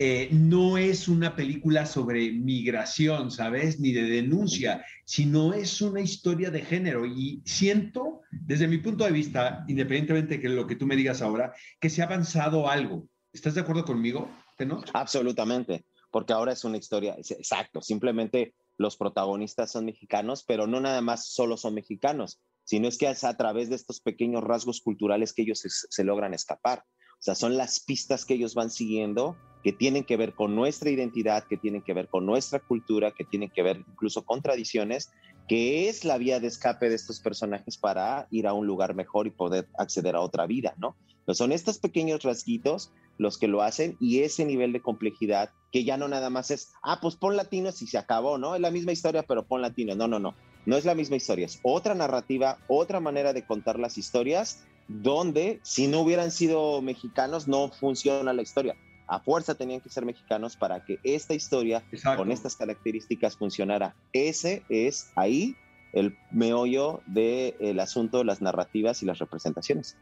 Eh, 0.00 0.28
no 0.30 0.78
es 0.78 1.08
una 1.08 1.34
película 1.34 1.84
sobre 1.84 2.30
migración, 2.32 3.30
¿sabes? 3.32 3.80
Ni 3.80 3.92
de 3.92 4.02
denuncia, 4.02 4.84
sino 5.04 5.52
es 5.52 5.82
una 5.82 6.00
historia 6.00 6.50
de 6.50 6.62
género. 6.62 7.04
Y 7.04 7.42
siento, 7.44 8.20
desde 8.30 8.68
mi 8.68 8.78
punto 8.78 9.04
de 9.04 9.10
vista, 9.10 9.64
independientemente 9.66 10.38
de 10.38 10.48
lo 10.50 10.66
que 10.66 10.76
tú 10.76 10.86
me 10.86 10.94
digas 10.94 11.20
ahora, 11.20 11.52
que 11.80 11.90
se 11.90 12.02
ha 12.02 12.04
avanzado 12.04 12.70
algo. 12.70 13.08
¿Estás 13.32 13.54
de 13.54 13.62
acuerdo 13.62 13.84
conmigo, 13.84 14.30
Tenoch? 14.56 14.88
Absolutamente, 14.94 15.84
porque 16.10 16.32
ahora 16.32 16.52
es 16.52 16.64
una 16.64 16.76
historia, 16.76 17.16
exacto, 17.18 17.82
simplemente 17.82 18.54
los 18.76 18.96
protagonistas 18.96 19.72
son 19.72 19.84
mexicanos, 19.84 20.44
pero 20.46 20.66
no 20.66 20.80
nada 20.80 21.00
más 21.00 21.28
solo 21.28 21.56
son 21.56 21.74
mexicanos, 21.74 22.40
sino 22.64 22.86
es 22.86 22.96
que 22.96 23.10
es 23.10 23.24
a 23.24 23.36
través 23.36 23.68
de 23.68 23.76
estos 23.76 24.00
pequeños 24.00 24.44
rasgos 24.44 24.80
culturales 24.80 25.32
que 25.32 25.42
ellos 25.42 25.62
se 25.66 26.04
logran 26.04 26.34
escapar. 26.34 26.84
O 27.18 27.22
sea, 27.22 27.34
son 27.34 27.56
las 27.56 27.80
pistas 27.80 28.24
que 28.24 28.34
ellos 28.34 28.54
van 28.54 28.70
siguiendo 28.70 29.36
que 29.62 29.72
tienen 29.72 30.04
que 30.04 30.16
ver 30.16 30.34
con 30.34 30.54
nuestra 30.54 30.90
identidad, 30.90 31.44
que 31.44 31.56
tienen 31.56 31.82
que 31.82 31.92
ver 31.92 32.08
con 32.08 32.24
nuestra 32.24 32.60
cultura, 32.60 33.12
que 33.12 33.24
tienen 33.24 33.50
que 33.50 33.62
ver 33.62 33.84
incluso 33.88 34.24
con 34.24 34.40
tradiciones, 34.40 35.10
que 35.48 35.88
es 35.88 36.04
la 36.04 36.18
vía 36.18 36.40
de 36.40 36.46
escape 36.46 36.88
de 36.88 36.94
estos 36.94 37.20
personajes 37.20 37.76
para 37.76 38.28
ir 38.30 38.46
a 38.46 38.52
un 38.52 38.66
lugar 38.66 38.94
mejor 38.94 39.26
y 39.26 39.30
poder 39.30 39.68
acceder 39.76 40.14
a 40.14 40.20
otra 40.20 40.46
vida, 40.46 40.74
¿no? 40.78 40.96
Son 41.34 41.52
estos 41.52 41.78
pequeños 41.78 42.22
rasguitos 42.22 42.92
los 43.18 43.36
que 43.36 43.48
lo 43.48 43.62
hacen 43.62 43.96
y 44.00 44.20
ese 44.20 44.44
nivel 44.44 44.72
de 44.72 44.80
complejidad 44.80 45.50
que 45.72 45.84
ya 45.84 45.96
no 45.96 46.08
nada 46.08 46.30
más 46.30 46.50
es, 46.50 46.72
ah, 46.82 47.00
pues 47.02 47.16
pon 47.16 47.36
latinos 47.36 47.82
y 47.82 47.86
se 47.86 47.98
acabó, 47.98 48.38
¿no? 48.38 48.54
Es 48.54 48.60
la 48.60 48.70
misma 48.70 48.92
historia, 48.92 49.24
pero 49.24 49.46
pon 49.46 49.60
latinos. 49.60 49.96
No, 49.96 50.08
no, 50.08 50.18
no. 50.18 50.34
No 50.64 50.76
es 50.76 50.84
la 50.84 50.94
misma 50.94 51.16
historia, 51.16 51.46
es 51.46 51.60
otra 51.62 51.94
narrativa, 51.94 52.58
otra 52.68 53.00
manera 53.00 53.32
de 53.32 53.46
contar 53.46 53.78
las 53.78 53.96
historias, 53.96 54.66
donde 54.88 55.60
si 55.62 55.86
no 55.86 56.00
hubieran 56.00 56.30
sido 56.30 56.82
mexicanos 56.82 57.46
no 57.46 57.68
funciona 57.68 58.32
la 58.32 58.42
historia. 58.42 58.74
A 59.06 59.20
fuerza 59.20 59.54
tenían 59.54 59.80
que 59.80 59.88
ser 59.88 60.04
mexicanos 60.04 60.56
para 60.56 60.84
que 60.84 60.98
esta 61.02 61.34
historia 61.34 61.82
Exacto. 61.92 62.18
con 62.18 62.32
estas 62.32 62.56
características 62.56 63.36
funcionara. 63.36 63.94
Ese 64.12 64.64
es 64.68 65.12
ahí 65.14 65.56
el 65.92 66.16
meollo 66.30 67.00
del 67.06 67.80
asunto 67.80 68.18
de 68.18 68.24
las 68.24 68.42
narrativas 68.42 69.02
y 69.02 69.06
las 69.06 69.18
representaciones. 69.18 69.96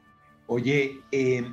Oye, 0.48 1.00
eh, 1.12 1.44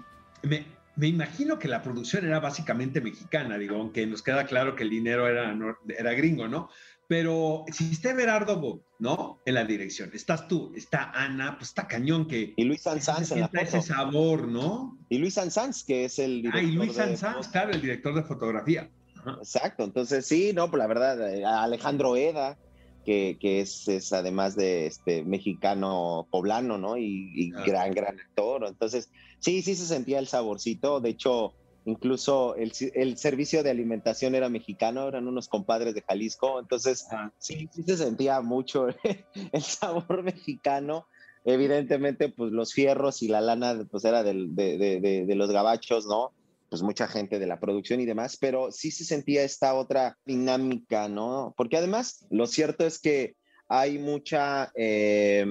me, 0.42 0.66
me 0.96 1.08
imagino 1.08 1.58
que 1.58 1.68
la 1.68 1.82
producción 1.82 2.26
era 2.26 2.40
básicamente 2.40 3.02
mexicana, 3.02 3.58
digo, 3.58 3.78
aunque 3.78 4.06
nos 4.06 4.22
queda 4.22 4.46
claro 4.46 4.76
que 4.76 4.84
el 4.84 4.90
dinero 4.90 5.28
era, 5.28 5.56
era 5.98 6.14
gringo, 6.14 6.48
¿no? 6.48 6.70
Pero 7.14 7.64
si 7.72 7.92
está 7.92 8.10
Everardo 8.10 8.60
Bob, 8.60 8.82
¿no? 8.98 9.40
En 9.46 9.54
la 9.54 9.64
dirección, 9.66 10.10
estás 10.16 10.48
tú, 10.48 10.74
está 10.76 11.12
Ana, 11.12 11.58
pues 11.60 11.70
está 11.70 11.88
cañón 11.88 12.28
que 12.28 12.56
Y 12.58 12.64
Luis 12.64 12.82
Sanz 12.82 13.08
en 13.32 13.42
la 13.42 13.48
foto. 13.50 13.62
ese 13.62 13.82
sabor, 13.84 14.48
¿no? 14.48 14.98
Y 15.10 15.20
Luis 15.20 15.36
Sanz, 15.36 15.84
que 15.86 16.06
es 16.06 16.18
el 16.18 16.38
director 16.42 16.62
Ah, 16.62 16.64
y 16.64 16.72
Luis 16.72 16.96
de- 16.96 17.16
Sanz, 17.16 17.50
claro, 17.50 17.70
el 17.72 17.82
director 17.82 18.16
de 18.16 18.24
fotografía. 18.24 18.90
Ajá. 19.16 19.38
Exacto, 19.40 19.84
entonces 19.84 20.26
sí, 20.26 20.54
no, 20.56 20.72
pues 20.72 20.80
la 20.80 20.88
verdad, 20.88 21.32
eh, 21.36 21.46
Alejandro 21.46 22.16
Eda, 22.16 22.58
que, 23.06 23.38
que 23.40 23.60
es, 23.62 23.88
es 23.88 24.12
además 24.12 24.56
de 24.56 24.88
este 24.88 25.24
mexicano 25.24 26.28
poblano, 26.32 26.80
¿no? 26.80 26.98
Y, 26.98 27.30
y 27.36 27.52
Ah. 27.56 27.64
gran, 27.64 27.92
gran 27.94 28.20
actor. 28.20 28.66
Entonces, 28.68 29.12
sí, 29.38 29.62
sí 29.62 29.76
se 29.76 29.86
sentía 29.86 30.18
el 30.18 30.26
saborcito. 30.26 31.00
De 31.00 31.10
hecho, 31.10 31.54
incluso 31.86 32.56
el, 32.56 32.72
el 32.94 33.18
servicio 33.18 33.64
de 33.64 33.70
alimentación 33.72 34.36
era 34.36 34.50
mexicano, 34.50 35.08
eran 35.08 35.28
unos 35.28 35.48
compadres 35.48 35.94
de 35.94 36.02
Jalisco. 36.02 36.60
Entonces, 36.60 37.06
Ajá. 37.12 37.34
sí, 37.38 37.70
sí 37.74 37.84
se 37.84 37.98
sentía 37.98 38.42
mucho 38.42 38.88
el 39.52 39.62
sabor 39.62 40.24
mexicano. 40.24 41.08
Evidentemente, 41.46 42.30
pues 42.30 42.52
los 42.52 42.74
fierros 42.74 43.22
y 43.22 43.28
la 43.28 43.42
lana, 43.42 43.86
pues 43.92 44.06
era 44.06 44.24
del- 44.24 44.56
de, 44.56 44.78
de- 44.78 45.02
de- 45.02 45.26
de 45.26 45.36
los 45.36 45.52
gabachos, 45.52 46.06
¿no? 46.06 46.32
Pues 46.70 46.82
mucha 46.82 47.08
gente 47.08 47.38
de 47.38 47.48
la 47.48 47.60
producción 47.60 48.00
y 48.00 48.06
demás, 48.06 48.38
pero 48.40 48.72
sí 48.72 48.92
se 48.92 49.04
sentía 49.04 49.44
esta 49.44 49.74
otra 49.76 50.18
dinámica, 50.26 51.08
¿no? 51.10 51.54
Porque 51.58 51.78
además, 51.78 52.26
lo 52.32 52.48
cierto 52.48 52.86
es 52.86 52.98
que 53.00 53.36
hay 53.68 54.00
mucha, 54.00 54.72
eh, 54.76 55.46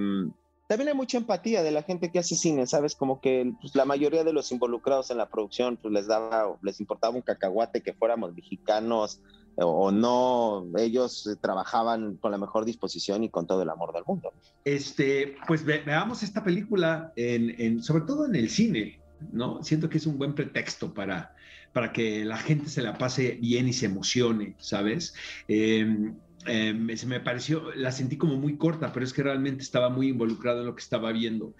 también 0.72 0.88
hay 0.88 0.94
mucha 0.94 1.18
empatía 1.18 1.62
de 1.62 1.70
la 1.70 1.82
gente 1.82 2.11
que 2.11 2.18
hace 2.18 2.35
cine, 2.35 2.66
¿sabes? 2.66 2.94
Como 2.96 3.20
que 3.20 3.52
pues, 3.61 3.74
la 3.74 3.85
mayoría 3.85 4.24
de 4.24 4.32
los 4.32 4.50
involucrados 4.52 5.11
en 5.11 5.18
la 5.18 5.28
producción, 5.28 5.76
pues 5.76 5.92
les 5.92 6.06
daba, 6.06 6.56
les 6.62 6.80
importaba 6.80 7.14
un 7.14 7.20
cacahuate 7.20 7.82
que 7.82 7.92
fuéramos 7.92 8.35
mexicanos, 8.35 9.20
o, 9.56 9.66
o 9.66 9.92
no, 9.92 10.66
ellos 10.78 11.26
eh, 11.26 11.37
trabajaban 11.40 12.16
con 12.16 12.30
la 12.30 12.38
mejor 12.38 12.64
disposición 12.64 13.22
y 13.22 13.28
con 13.28 13.46
todo 13.46 13.61
el 13.62 13.68
amor 13.68 13.92
del 13.92 14.04
mundo. 14.06 14.32
Este, 14.64 15.37
pues 15.46 15.62
ve- 15.62 15.82
veamos 15.85 16.22
esta 16.22 16.42
película, 16.42 17.12
en, 17.16 17.54
en- 17.61 17.82
sobre 17.82 18.04
todo 18.04 18.24
en 18.24 18.35
el 18.35 18.48
cine. 18.48 18.98
¿no? 19.30 19.62
Siento 19.62 19.88
que 19.88 19.98
es 19.98 20.06
un 20.06 20.16
buen 20.18 20.35
pretexto 20.35 20.92
para, 20.94 21.35
para 21.72 21.92
que 21.92 22.24
la 22.24 22.38
gente 22.38 22.68
se 22.70 22.82
la 22.82 22.97
pase 22.99 23.38
bien 23.40 23.68
y 23.68 23.72
se 23.72 23.86
emocione, 23.86 24.57
¿sabes? 24.59 25.14
Em, 25.47 26.18
em, 26.47 26.97
se 26.97 27.07
me 27.07 27.20
pareció, 27.20 27.72
la 27.74 27.93
sentí 27.93 28.16
como 28.16 28.36
muy 28.36 28.57
corta, 28.57 28.93
pero 28.93 29.05
es 29.05 29.12
que 29.12 29.22
realmente 29.22 29.62
estaba 29.62 29.88
muy 29.88 30.09
involucrado 30.09 30.61
en 30.61 30.66
lo 30.66 30.74
que 30.74 30.82
estaba 30.82 31.12
viendo 31.12 31.55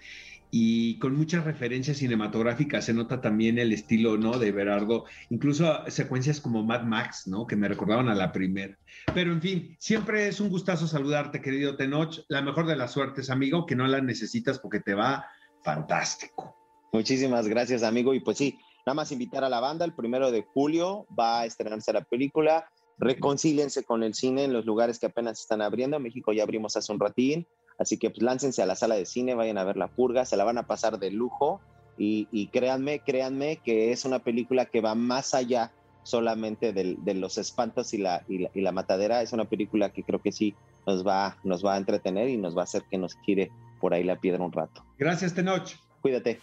y 0.55 0.99
con 0.99 1.17
muchas 1.17 1.45
referencias 1.45 1.97
cinematográficas 1.97 2.85
se 2.85 2.93
nota 2.93 3.19
también 3.21 3.57
el 3.57 3.73
estilo, 3.73 4.17
¿no? 4.17 4.37
De 4.37 4.51
Berardo, 4.51 5.05
incluso 5.31 5.79
secuencias 5.87 6.39
como 6.39 6.61
Mad 6.63 6.83
Max, 6.83 7.25
¿no? 7.25 7.47
Que 7.47 7.55
me 7.55 7.67
recordaban 7.67 8.07
a 8.07 8.13
la 8.13 8.31
primera. 8.31 8.77
Pero 9.15 9.33
en 9.33 9.41
fin, 9.41 9.75
siempre 9.79 10.27
es 10.27 10.39
un 10.39 10.49
gustazo 10.49 10.85
saludarte, 10.85 11.41
querido 11.41 11.75
Tenoch. 11.75 12.19
La 12.27 12.43
mejor 12.43 12.67
de 12.67 12.75
las 12.75 12.91
suertes, 12.91 13.31
amigo, 13.31 13.65
que 13.65 13.75
no 13.75 13.87
la 13.87 13.99
necesitas 13.99 14.59
porque 14.59 14.79
te 14.79 14.93
va 14.93 15.25
fantástico. 15.63 16.55
Muchísimas 16.91 17.47
gracias, 17.47 17.81
amigo. 17.81 18.13
Y 18.13 18.19
pues 18.19 18.37
sí, 18.37 18.59
nada 18.85 18.93
más 18.93 19.11
invitar 19.11 19.43
a 19.43 19.49
la 19.49 19.59
banda, 19.59 19.85
el 19.85 19.95
primero 19.95 20.29
de 20.29 20.43
julio 20.43 21.07
va 21.19 21.39
a 21.39 21.45
estrenarse 21.45 21.91
la 21.93 22.03
película. 22.03 22.69
Reconcílense 22.97 23.83
con 23.83 24.03
el 24.03 24.13
cine 24.13 24.43
en 24.43 24.53
los 24.53 24.65
lugares 24.65 24.99
que 24.99 25.07
apenas 25.07 25.39
están 25.39 25.61
abriendo. 25.61 25.99
México 25.99 26.31
ya 26.33 26.43
abrimos 26.43 26.77
hace 26.77 26.91
un 26.91 26.99
ratín. 26.99 27.47
Así 27.77 27.97
que 27.97 28.09
pues, 28.09 28.21
láncense 28.21 28.61
a 28.61 28.65
la 28.65 28.75
sala 28.75 28.95
de 28.95 29.05
cine, 29.05 29.35
vayan 29.35 29.57
a 29.57 29.63
ver 29.63 29.77
La 29.77 29.87
Purga, 29.87 30.25
se 30.25 30.37
la 30.37 30.43
van 30.43 30.57
a 30.57 30.67
pasar 30.67 30.99
de 30.99 31.11
lujo 31.11 31.61
y, 31.97 32.47
créanme, 32.47 32.99
créanme 32.99 33.57
que 33.57 33.91
es 33.91 34.05
una 34.05 34.19
película 34.19 34.65
que 34.65 34.81
va 34.81 34.95
más 34.95 35.33
allá 35.33 35.71
solamente 36.03 36.73
de, 36.73 37.13
los 37.13 37.37
espantos 37.37 37.93
y 37.93 37.97
la, 37.97 38.23
y 38.27 38.61
la, 38.61 38.71
matadera. 38.71 39.21
Es 39.21 39.31
una 39.31 39.45
película 39.45 39.89
que 39.89 40.03
creo 40.03 40.21
que 40.21 40.31
sí 40.31 40.55
nos 40.87 41.05
va, 41.05 41.37
nos 41.43 41.63
va 41.63 41.75
a 41.75 41.77
entretener 41.77 42.29
y 42.29 42.37
nos 42.37 42.57
va 42.57 42.61
a 42.61 42.63
hacer 42.65 42.83
que 42.89 42.97
nos 42.97 43.15
gire 43.25 43.51
por 43.79 43.93
ahí 43.93 44.03
la 44.03 44.19
piedra 44.19 44.43
un 44.43 44.51
rato. 44.51 44.83
Gracias, 44.97 45.33
Tenoch. 45.33 45.75
Cuídate. 46.01 46.39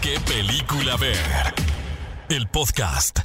¿Qué 0.00 0.16
película 0.26 0.96
ver? 0.96 1.16
El 2.28 2.48
podcast. 2.48 3.20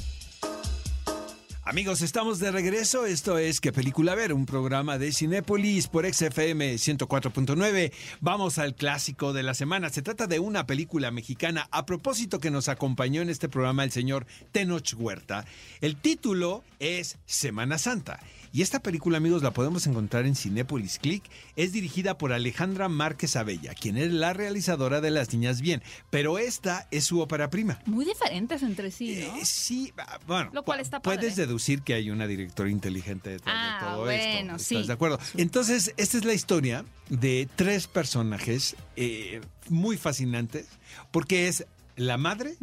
Amigos, 1.70 2.00
estamos 2.00 2.38
de 2.38 2.50
regreso. 2.50 3.04
Esto 3.04 3.36
es 3.36 3.60
¿Qué 3.60 3.74
película 3.74 4.14
ver? 4.14 4.32
Un 4.32 4.46
programa 4.46 4.96
de 4.96 5.12
Cinépolis 5.12 5.86
por 5.86 6.10
XFM 6.10 6.76
104.9. 6.76 7.92
Vamos 8.22 8.56
al 8.56 8.74
clásico 8.74 9.34
de 9.34 9.42
la 9.42 9.52
semana. 9.52 9.90
Se 9.90 10.00
trata 10.00 10.26
de 10.26 10.38
una 10.38 10.66
película 10.66 11.10
mexicana. 11.10 11.68
A 11.70 11.84
propósito 11.84 12.38
que 12.38 12.50
nos 12.50 12.70
acompañó 12.70 13.20
en 13.20 13.28
este 13.28 13.50
programa 13.50 13.84
el 13.84 13.90
señor 13.90 14.26
Tenoch 14.50 14.94
Huerta. 14.96 15.44
El 15.82 15.96
título 15.96 16.64
es 16.78 17.18
Semana 17.26 17.76
Santa. 17.76 18.18
Y 18.52 18.62
esta 18.62 18.80
película, 18.80 19.18
amigos, 19.18 19.42
la 19.42 19.52
podemos 19.52 19.86
encontrar 19.86 20.26
en 20.26 20.34
Cinépolis 20.34 20.98
Click. 20.98 21.22
Es 21.56 21.72
dirigida 21.72 22.18
por 22.18 22.32
Alejandra 22.32 22.88
Márquez 22.88 23.36
Abella, 23.36 23.74
quien 23.74 23.96
es 23.96 24.12
la 24.12 24.32
realizadora 24.32 25.00
de 25.00 25.10
Las 25.10 25.32
Niñas 25.32 25.60
Bien. 25.60 25.82
Pero 26.10 26.38
esta 26.38 26.88
es 26.90 27.04
su 27.04 27.20
ópera 27.20 27.50
prima. 27.50 27.80
Muy 27.86 28.04
diferentes 28.04 28.62
entre 28.62 28.90
sí, 28.90 29.24
¿no? 29.26 29.36
Eh, 29.36 29.44
sí, 29.44 29.92
bueno. 30.26 30.50
Lo 30.52 30.64
cual 30.64 30.80
está 30.80 31.00
padre. 31.00 31.18
Puedes 31.18 31.36
deducir 31.36 31.82
que 31.82 31.94
hay 31.94 32.10
una 32.10 32.26
directora 32.26 32.70
inteligente 32.70 33.30
detrás 33.30 33.54
de 33.54 33.68
ah, 33.68 33.78
todo 33.80 34.04
bueno, 34.04 34.56
esto. 34.56 34.64
Sí. 34.64 34.74
¿Estás 34.76 34.86
de 34.88 34.92
acuerdo? 34.94 35.18
Entonces, 35.36 35.94
esta 35.96 36.18
es 36.18 36.24
la 36.24 36.34
historia 36.34 36.84
de 37.10 37.48
tres 37.56 37.86
personajes 37.86 38.76
eh, 38.96 39.40
muy 39.68 39.96
fascinantes, 39.96 40.66
porque 41.10 41.48
es 41.48 41.66
la 41.96 42.16
madre, 42.16 42.56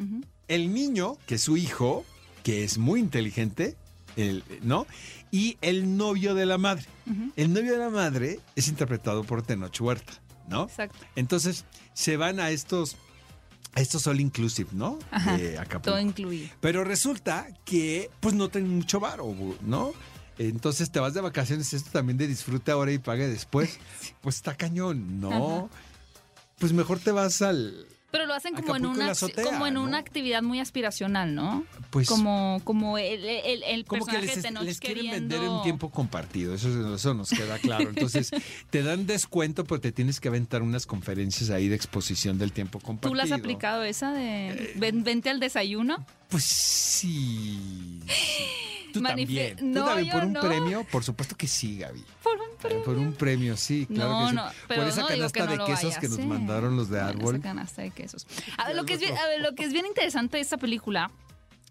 el 0.48 0.74
niño, 0.74 1.18
que 1.28 1.36
es 1.36 1.42
su 1.42 1.58
hijo, 1.58 2.06
que 2.44 2.64
es 2.64 2.78
muy 2.78 3.00
inteligente, 3.00 3.76
el, 4.16 4.44
¿no? 4.62 4.88
Y 5.32 5.58
el 5.62 5.98
novio 5.98 6.36
de 6.36 6.46
la 6.46 6.58
madre. 6.58 6.86
El 7.36 7.54
novio 7.54 7.74
de 7.74 7.80
la 7.80 7.90
madre 7.90 8.40
es 8.56 8.68
interpretado 8.68 9.24
por 9.24 9.42
Tenoch 9.42 9.80
Huerta, 9.80 10.14
¿no? 10.48 10.64
Exacto. 10.64 10.98
Entonces 11.16 11.66
se 11.94 12.18
van 12.18 12.40
a 12.40 12.50
estos, 12.50 12.96
a 13.74 13.82
estos 13.82 14.08
all 14.08 14.20
inclusive, 14.20 14.70
¿no? 14.74 15.00
Ajá. 15.12 15.38
Todo 15.82 16.00
incluido. 16.00 16.50
Pero 16.62 16.84
resulta 16.84 17.48
que 17.66 18.10
pues 18.20 18.34
no 18.34 18.50
tienen 18.50 18.76
mucho 18.76 19.00
varo, 19.00 19.36
¿no? 19.62 19.94
Entonces 20.38 20.92
te 20.92 21.00
vas 21.00 21.14
de 21.14 21.22
vacaciones, 21.22 21.74
esto 21.74 21.92
también 21.92 22.18
de 22.18 22.28
disfrute 22.28 22.72
ahora 22.72 22.92
y 22.92 22.98
pague 22.98 23.28
después. 23.28 23.80
Pues 24.22 24.38
está 24.38 24.56
cañón, 24.56 25.20
¿no? 25.20 25.70
Pues 26.58 26.74
mejor 26.74 26.98
te 27.00 27.12
vas 27.12 27.44
al, 27.44 27.86
pero 28.16 28.28
lo 28.28 28.34
hacen 28.34 28.54
como 28.54 28.76
en 28.76 28.86
Acapulco 28.86 28.96
en 28.96 29.02
una 29.04 29.12
azotea, 29.12 29.44
como 29.44 29.68
en 29.68 29.74
¿no? 29.74 29.84
una 29.84 29.98
actividad 29.98 30.42
muy 30.42 30.60
aspiracional, 30.60 31.36
¿no? 31.36 31.66
Pues- 31.90 32.08
como 32.08 32.62
como 32.64 32.98
el, 32.98 33.26
el, 33.26 33.64
el 33.64 33.86
como 33.86 34.06
que 34.06 34.12
personaje 34.14 34.26
les, 34.28 34.36
de 34.36 34.42
Tenoch 34.50 34.64
les 34.64 34.80
quieren 34.80 35.04
queriendo... 35.06 35.36
vender 35.36 35.50
un 35.50 35.64
tiempo 35.64 35.90
compartido, 35.92 36.54
eso, 36.56 36.96
eso 36.96 37.14
nos 37.14 37.30
queda 37.30 37.60
claro. 37.60 37.90
Entonces, 37.90 38.32
te 38.70 38.84
dan 38.84 39.06
descuento, 39.06 39.64
pero 39.66 39.82
te 39.82 39.92
tienes 39.92 40.20
que 40.20 40.28
aventar 40.30 40.62
unas 40.62 40.86
conferencias 40.86 41.50
ahí 41.50 41.68
de 41.68 41.76
exposición 41.76 42.38
del 42.38 42.52
tiempo 42.54 42.80
compartido. 42.80 43.10
¿Tú 43.12 43.16
la 43.16 43.24
has 43.24 43.32
aplicado 43.32 43.84
esa 43.84 44.12
de 44.14 44.74
ven- 44.78 45.04
vente 45.04 45.30
al 45.30 45.40
desayuno? 45.40 46.06
Pues 46.30 46.44
sí. 46.46 48.00
Tú 48.94 49.02
también. 49.02 49.58
No, 49.62 49.82
¿Tú 49.82 49.88
también 49.88 50.12
por 50.12 50.24
un 50.26 50.34
no. 50.34 50.42
premio? 50.42 50.84
Por 50.90 51.04
supuesto 51.04 51.36
que 51.36 51.48
sí, 51.48 51.80
Gaby. 51.80 52.04
Por 52.24 52.38
un 52.38 52.46
Eh, 52.46 52.55
premio. 52.68 52.84
Por 52.84 52.98
un 52.98 53.14
premio, 53.14 53.58
sí, 53.58 53.86
claro 53.86 54.12
no, 54.12 54.20
que 54.22 54.30
sí. 54.30 54.36
no, 54.36 54.46
pero 54.68 54.82
por 54.82 54.90
esa 54.90 55.02
no 55.02 55.08
canasta 55.08 55.48
que 55.48 55.58
de 55.58 55.66
quesos 55.66 55.98
que 55.98 56.10
nos 56.10 56.20
mandaron 56.20 56.76
los 56.76 56.90
de 56.90 57.00
árbol. 57.00 57.36
Esa 57.36 57.44
canasta 57.44 57.82
de 57.82 57.92
quesos. 57.92 58.28
A 58.58 58.68
ver, 58.68 58.76
lo 58.76 58.86
que 58.86 58.94
es 58.94 59.00
bien, 59.00 59.18
a 59.18 59.28
ver, 59.28 59.42
lo 59.42 59.56
que 59.56 59.64
es 59.64 59.74
bien 59.74 59.86
interesante 59.86 60.38
de 60.38 60.42
esta 60.42 60.58
película 60.58 61.12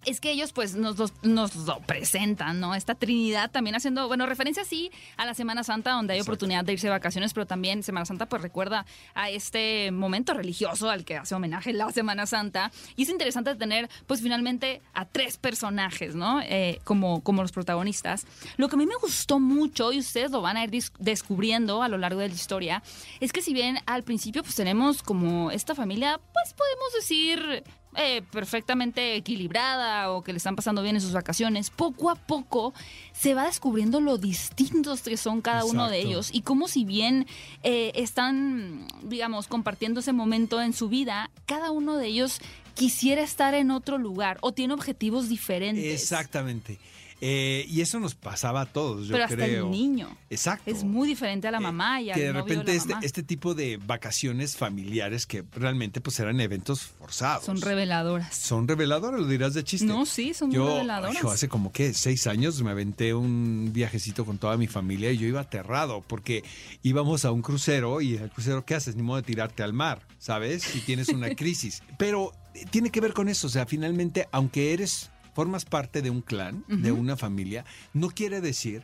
es 0.07 0.21
que 0.21 0.31
ellos 0.31 0.53
pues 0.53 0.75
nos, 0.75 0.99
los- 0.99 1.13
nos 1.23 1.55
lo 1.57 1.81
presentan, 1.81 2.61
¿no? 2.61 2.75
Esta 2.75 2.95
Trinidad 2.95 3.51
también 3.51 3.77
haciendo, 3.77 4.07
bueno, 4.09 4.27
referencia 4.27 4.65
sí 4.65 4.91
a 5.17 5.25
la 5.25 5.35
Semana 5.35 5.65
Santa 5.65 5.93
donde 5.93 6.15
hay 6.15 6.21
oportunidad 6.21 6.65
de 6.65 6.73
irse 6.75 6.87
de 6.87 6.91
vacaciones, 6.93 7.33
pero 7.35 7.47
también 7.47 7.83
Semana 7.83 8.05
Santa 8.07 8.27
pues 8.27 8.43
recuerda 8.43 8.87
a 9.15 9.31
este 9.31 9.91
momento 9.91 10.35
religioso 10.35 10.91
al 10.91 11.05
que 11.05 11.17
hace 11.17 11.35
homenaje 11.35 11.73
la 11.73 11.91
Semana 11.93 12.27
Santa. 12.27 12.71
Y 12.97 13.03
es 13.05 13.09
interesante 13.09 13.55
tener 13.55 13.89
pues 14.07 14.21
finalmente 14.23 14.81
a 14.93 15.05
tres 15.07 15.37
personajes, 15.37 16.15
¿no? 16.15 16.41
Eh, 16.43 16.81
como, 16.85 17.23
como 17.23 17.43
los 17.43 17.53
protagonistas. 17.53 18.27
Lo 18.57 18.69
que 18.69 18.77
a 18.77 18.79
mí 18.79 18.87
me 18.87 18.97
gustó 18.97 19.41
mucho, 19.41 19.93
y 19.93 19.99
ustedes 19.99 20.31
lo 20.31 20.41
van 20.43 20.57
a 20.57 20.65
ir 20.65 20.71
descubriendo 20.99 21.83
a 21.83 21.89
lo 21.89 21.99
largo 21.99 22.21
de 22.21 22.29
la 22.29 22.35
historia, 22.35 22.83
es 23.21 23.33
que 23.33 23.43
si 23.43 23.53
bien 23.55 23.79
al 23.87 24.03
principio 24.03 24.43
pues 24.43 24.55
tenemos 24.55 25.03
como 25.03 25.51
esta 25.51 25.75
familia, 25.75 26.21
pues 26.33 26.55
podemos 26.55 26.93
decir 26.95 27.65
eh, 27.97 28.23
perfectamente 28.31 29.17
equilibrada 29.17 30.11
o 30.11 30.23
que 30.23 30.33
le 30.33 30.39
están 30.39 30.57
pasando 30.57 30.83
bien 30.83 30.97
en 30.97 31.01
sus 31.01 31.13
vacaciones, 31.13 31.71
poco 31.71 32.11
a 32.11 32.17
poco 32.17 32.75
se 33.13 33.35
va 33.35 33.45
descubriendo 33.45 34.01
lo 34.01 34.19
distintos 34.19 35.03
que 35.03 35.17
son 35.17 35.41
cada 35.41 35.65
uno 35.65 35.89
de 35.89 36.01
ellos 36.01 36.31
y 36.33 36.43
cómo 36.43 36.69
si 36.69 36.85
bien 36.85 37.27
eh, 37.63 37.93
están, 37.95 38.87
digamos, 39.03 39.47
compartiendo 39.47 40.01
ese 40.01 40.13
momento 40.13 40.61
en 40.61 40.73
su 40.73 40.89
vida, 40.89 41.31
cada 41.47 41.71
uno 41.71 41.97
de 41.97 42.07
ellos 42.07 42.41
quisiera 42.75 43.23
estar 43.23 43.55
en 43.55 43.71
otro 43.71 43.99
lugar 43.99 44.39
o 44.41 44.53
tiene 44.53 44.75
objetivos 44.75 45.29
diferentes. 45.29 46.03
Exactamente. 46.03 46.79
Eh, 47.21 47.65
y 47.69 47.81
eso 47.81 48.01
nos 48.01 48.15
pasaba 48.15 48.63
a 48.63 48.67
todos, 48.67 49.07
yo 49.07 49.13
Pero 49.13 49.25
hasta 49.25 49.37
creo. 49.37 49.65
el 49.67 49.71
niño. 49.71 50.17
Exacto. 50.31 50.71
Es 50.71 50.85
muy 50.85 51.09
diferente 51.09 51.49
a 51.49 51.51
la 51.51 51.61
mamá 51.61 52.01
y 52.03 52.11
al 52.11 52.17
que 52.17 52.25
de 52.25 52.33
novio 52.33 52.43
repente 52.43 52.73
la 52.73 52.77
este, 52.77 52.89
mamá. 52.95 53.05
este 53.07 53.23
tipo 53.23 53.55
de 53.55 53.77
vacaciones 53.79 54.57
familiares 54.57 55.27
que 55.27 55.45
realmente 55.53 56.01
pues 56.01 56.19
eran 56.21 56.41
eventos 56.41 56.83
forzados. 56.83 57.45
Son 57.45 57.61
reveladoras. 57.61 58.35
Son 58.37 58.69
reveladoras, 58.69 59.21
lo 59.21 59.27
dirás 59.27 59.55
de 59.55 59.65
chiste. 59.65 59.87
No, 59.87 60.05
sí, 60.07 60.35
son 60.35 60.51
muy 60.51 60.59
reveladoras. 60.59 61.23
yo 61.23 61.31
hace 61.31 61.49
como 61.49 61.73
que 61.73 61.95
seis 61.95 62.27
años 62.27 62.61
me 62.63 62.71
aventé 62.71 63.15
un 63.15 63.71
viajecito 63.73 64.25
con 64.25 64.39
toda 64.39 64.57
mi 64.57 64.67
familia 64.67 65.11
y 65.13 65.19
yo 65.19 65.27
iba 65.27 65.41
aterrado 65.41 66.03
porque 66.07 66.45
íbamos 66.83 67.25
a 67.25 67.31
un 67.31 67.43
crucero 67.43 68.01
y 68.01 68.15
el 68.17 68.31
crucero, 68.31 68.65
¿qué 68.65 68.75
haces? 68.75 68.97
Ni 68.97 69.03
modo 69.03 69.17
de 69.17 69.23
tirarte 69.23 69.63
al 69.63 69.73
mar, 69.73 70.03
¿sabes? 70.19 70.63
Si 70.63 70.81
tienes 70.81 71.09
una 71.09 71.29
crisis. 71.37 71.83
Pero 71.97 72.33
eh, 72.55 72.65
tiene 72.71 72.91
que 72.91 73.01
ver 73.01 73.13
con 73.15 73.29
eso, 73.29 73.47
o 73.47 73.51
sea, 73.51 73.67
finalmente, 73.67 74.29
aunque 74.33 74.73
eres, 74.73 75.11
formas 75.35 75.65
parte 75.65 76.01
de 76.03 76.11
un 76.11 76.23
clan, 76.23 76.65
de 76.69 76.93
una 76.93 77.17
familia, 77.17 77.65
no 77.93 78.11
quiere 78.11 78.41
decir 78.41 78.83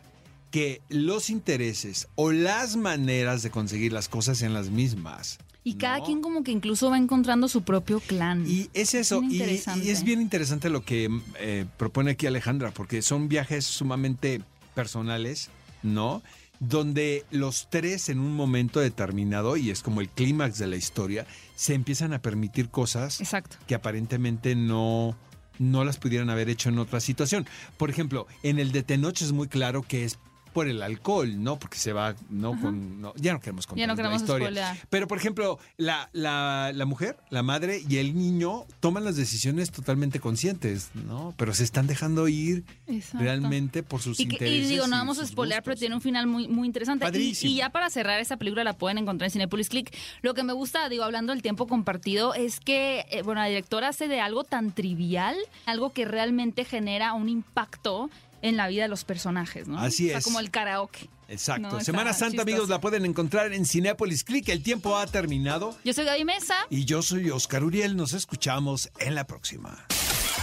que 0.50 0.82
los 0.88 1.30
intereses 1.30 2.08
o 2.16 2.32
las 2.32 2.76
maneras 2.76 3.42
de 3.42 3.50
conseguir 3.50 3.92
las 3.92 4.08
cosas 4.08 4.38
sean 4.38 4.52
las 4.52 4.70
mismas. 4.70 5.38
Y 5.62 5.74
cada 5.74 5.98
¿no? 5.98 6.04
quien 6.04 6.22
como 6.22 6.42
que 6.42 6.52
incluso 6.52 6.90
va 6.90 6.96
encontrando 6.96 7.48
su 7.48 7.62
propio 7.62 8.00
clan. 8.00 8.44
Y 8.48 8.70
es 8.72 8.94
eso, 8.94 9.20
Bien 9.20 9.60
y, 9.76 9.88
es 9.90 10.04
bien 10.04 10.20
interesante 10.20 10.70
lo 10.70 10.84
que 10.84 11.08
eh, 11.38 11.66
propone 11.76 12.12
aquí 12.12 12.26
Alejandra, 12.26 12.70
porque 12.70 13.02
son 13.02 13.28
viajes 13.28 13.66
sumamente 13.66 14.40
personales, 14.74 15.50
¿no? 15.82 16.22
Donde 16.60 17.24
los 17.30 17.68
tres 17.70 18.08
en 18.08 18.18
un 18.20 18.34
momento 18.34 18.80
determinado, 18.80 19.56
y 19.56 19.70
es 19.70 19.82
como 19.82 20.00
el 20.00 20.08
clímax 20.08 20.58
de 20.58 20.66
la 20.66 20.76
historia, 20.76 21.26
se 21.56 21.74
empiezan 21.74 22.14
a 22.14 22.22
permitir 22.22 22.70
cosas 22.70 23.20
Exacto. 23.20 23.56
que 23.66 23.74
aparentemente 23.74 24.54
no, 24.54 25.16
no 25.60 25.84
las 25.84 25.98
pudieran 25.98 26.30
haber 26.30 26.48
hecho 26.48 26.70
en 26.70 26.78
otra 26.78 26.98
situación. 27.00 27.46
Por 27.76 27.90
ejemplo, 27.90 28.26
en 28.42 28.58
el 28.58 28.72
de 28.72 28.82
Tenoch 28.82 29.20
es 29.20 29.30
muy 29.30 29.46
claro 29.46 29.82
que 29.82 30.04
es 30.04 30.18
por 30.52 30.68
el 30.68 30.82
alcohol, 30.82 31.42
¿no? 31.42 31.58
Porque 31.58 31.78
se 31.78 31.92
va, 31.92 32.14
no 32.28 32.60
con. 32.60 33.00
No, 33.00 33.12
ya 33.16 33.32
no 33.32 33.40
queremos 33.40 33.66
contar 33.66 33.80
Ya 33.80 33.86
no 33.86 33.92
la 33.94 33.96
queremos 33.96 34.22
historia. 34.22 34.46
spoilear. 34.48 34.76
Pero, 34.90 35.08
por 35.08 35.18
ejemplo, 35.18 35.58
la, 35.76 36.08
la, 36.12 36.72
la 36.74 36.84
mujer, 36.84 37.16
la 37.30 37.42
madre 37.42 37.82
y 37.88 37.96
el 37.98 38.14
niño 38.16 38.66
toman 38.80 39.04
las 39.04 39.16
decisiones 39.16 39.70
totalmente 39.70 40.20
conscientes, 40.20 40.90
¿no? 40.94 41.34
Pero 41.36 41.54
se 41.54 41.64
están 41.64 41.86
dejando 41.86 42.28
ir 42.28 42.64
Exacto. 42.86 43.18
realmente 43.24 43.82
por 43.82 44.00
sus 44.02 44.18
Y, 44.20 44.26
que- 44.26 44.30
y 44.30 44.36
intereses. 44.38 44.68
digo, 44.68 44.86
no 44.86 44.96
vamos 44.96 45.18
a 45.18 45.22
sus 45.22 45.30
spoilear, 45.30 45.62
pero 45.62 45.76
tiene 45.76 45.94
un 45.94 46.00
final 46.00 46.26
muy, 46.26 46.48
muy 46.48 46.66
interesante. 46.66 47.06
Y, 47.18 47.36
y 47.42 47.56
ya 47.56 47.70
para 47.70 47.90
cerrar 47.90 48.20
esta 48.20 48.36
película 48.36 48.64
la 48.64 48.74
pueden 48.74 48.98
encontrar 48.98 49.26
en 49.28 49.32
Cinepolis 49.32 49.68
Click. 49.68 49.94
Lo 50.22 50.34
que 50.34 50.42
me 50.42 50.52
gusta, 50.52 50.88
digo, 50.88 51.04
hablando 51.04 51.32
del 51.32 51.42
tiempo 51.42 51.66
compartido, 51.66 52.34
es 52.34 52.60
que, 52.60 53.06
eh, 53.10 53.22
bueno, 53.22 53.40
la 53.40 53.46
directora 53.46 53.88
hace 53.88 54.08
de 54.08 54.20
algo 54.20 54.44
tan 54.44 54.72
trivial, 54.72 55.36
algo 55.66 55.92
que 55.92 56.04
realmente 56.04 56.64
genera 56.64 57.12
un 57.14 57.28
impacto 57.28 58.10
en 58.42 58.56
la 58.56 58.68
vida 58.68 58.82
de 58.82 58.88
los 58.88 59.04
personajes, 59.04 59.68
¿no? 59.68 59.78
Así 59.78 60.06
O 60.06 60.08
sea, 60.10 60.18
es. 60.18 60.24
como 60.24 60.40
el 60.40 60.50
karaoke. 60.50 61.08
Exacto. 61.28 61.68
No, 61.70 61.80
Semana 61.80 62.12
Santa, 62.12 62.26
chistoso. 62.30 62.42
amigos, 62.42 62.68
la 62.68 62.80
pueden 62.80 63.04
encontrar 63.06 63.52
en 63.52 63.64
Cinepolis 63.64 64.24
Click. 64.24 64.48
El 64.48 64.62
tiempo 64.62 64.96
ha 64.96 65.06
terminado. 65.06 65.76
Yo 65.84 65.92
soy 65.94 66.04
Gaby 66.04 66.24
Mesa. 66.24 66.54
Y 66.70 66.84
yo 66.84 67.02
soy 67.02 67.30
Oscar 67.30 67.62
Uriel. 67.62 67.96
Nos 67.96 68.12
escuchamos 68.14 68.90
en 68.98 69.14
la 69.14 69.26
próxima. 69.26 69.86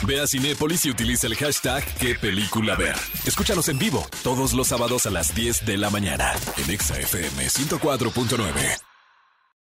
Ve 0.03 0.21
a 0.21 0.27
Cinépolis 0.27 0.85
y 0.85 0.91
utiliza 0.91 1.27
el 1.27 1.35
hashtag 1.35 1.83
qué 1.99 2.15
película 2.15 2.75
ver. 2.75 2.95
Escúchanos 3.25 3.67
en 3.67 3.79
vivo 3.79 4.07
todos 4.23 4.53
los 4.53 4.67
sábados 4.67 5.05
a 5.07 5.09
las 5.09 5.33
10 5.35 5.65
de 5.65 5.77
la 5.77 5.89
mañana 5.89 6.33
en 6.63 6.69
Exa 6.69 6.97
FM 6.99 7.47
104.9. 7.47 8.79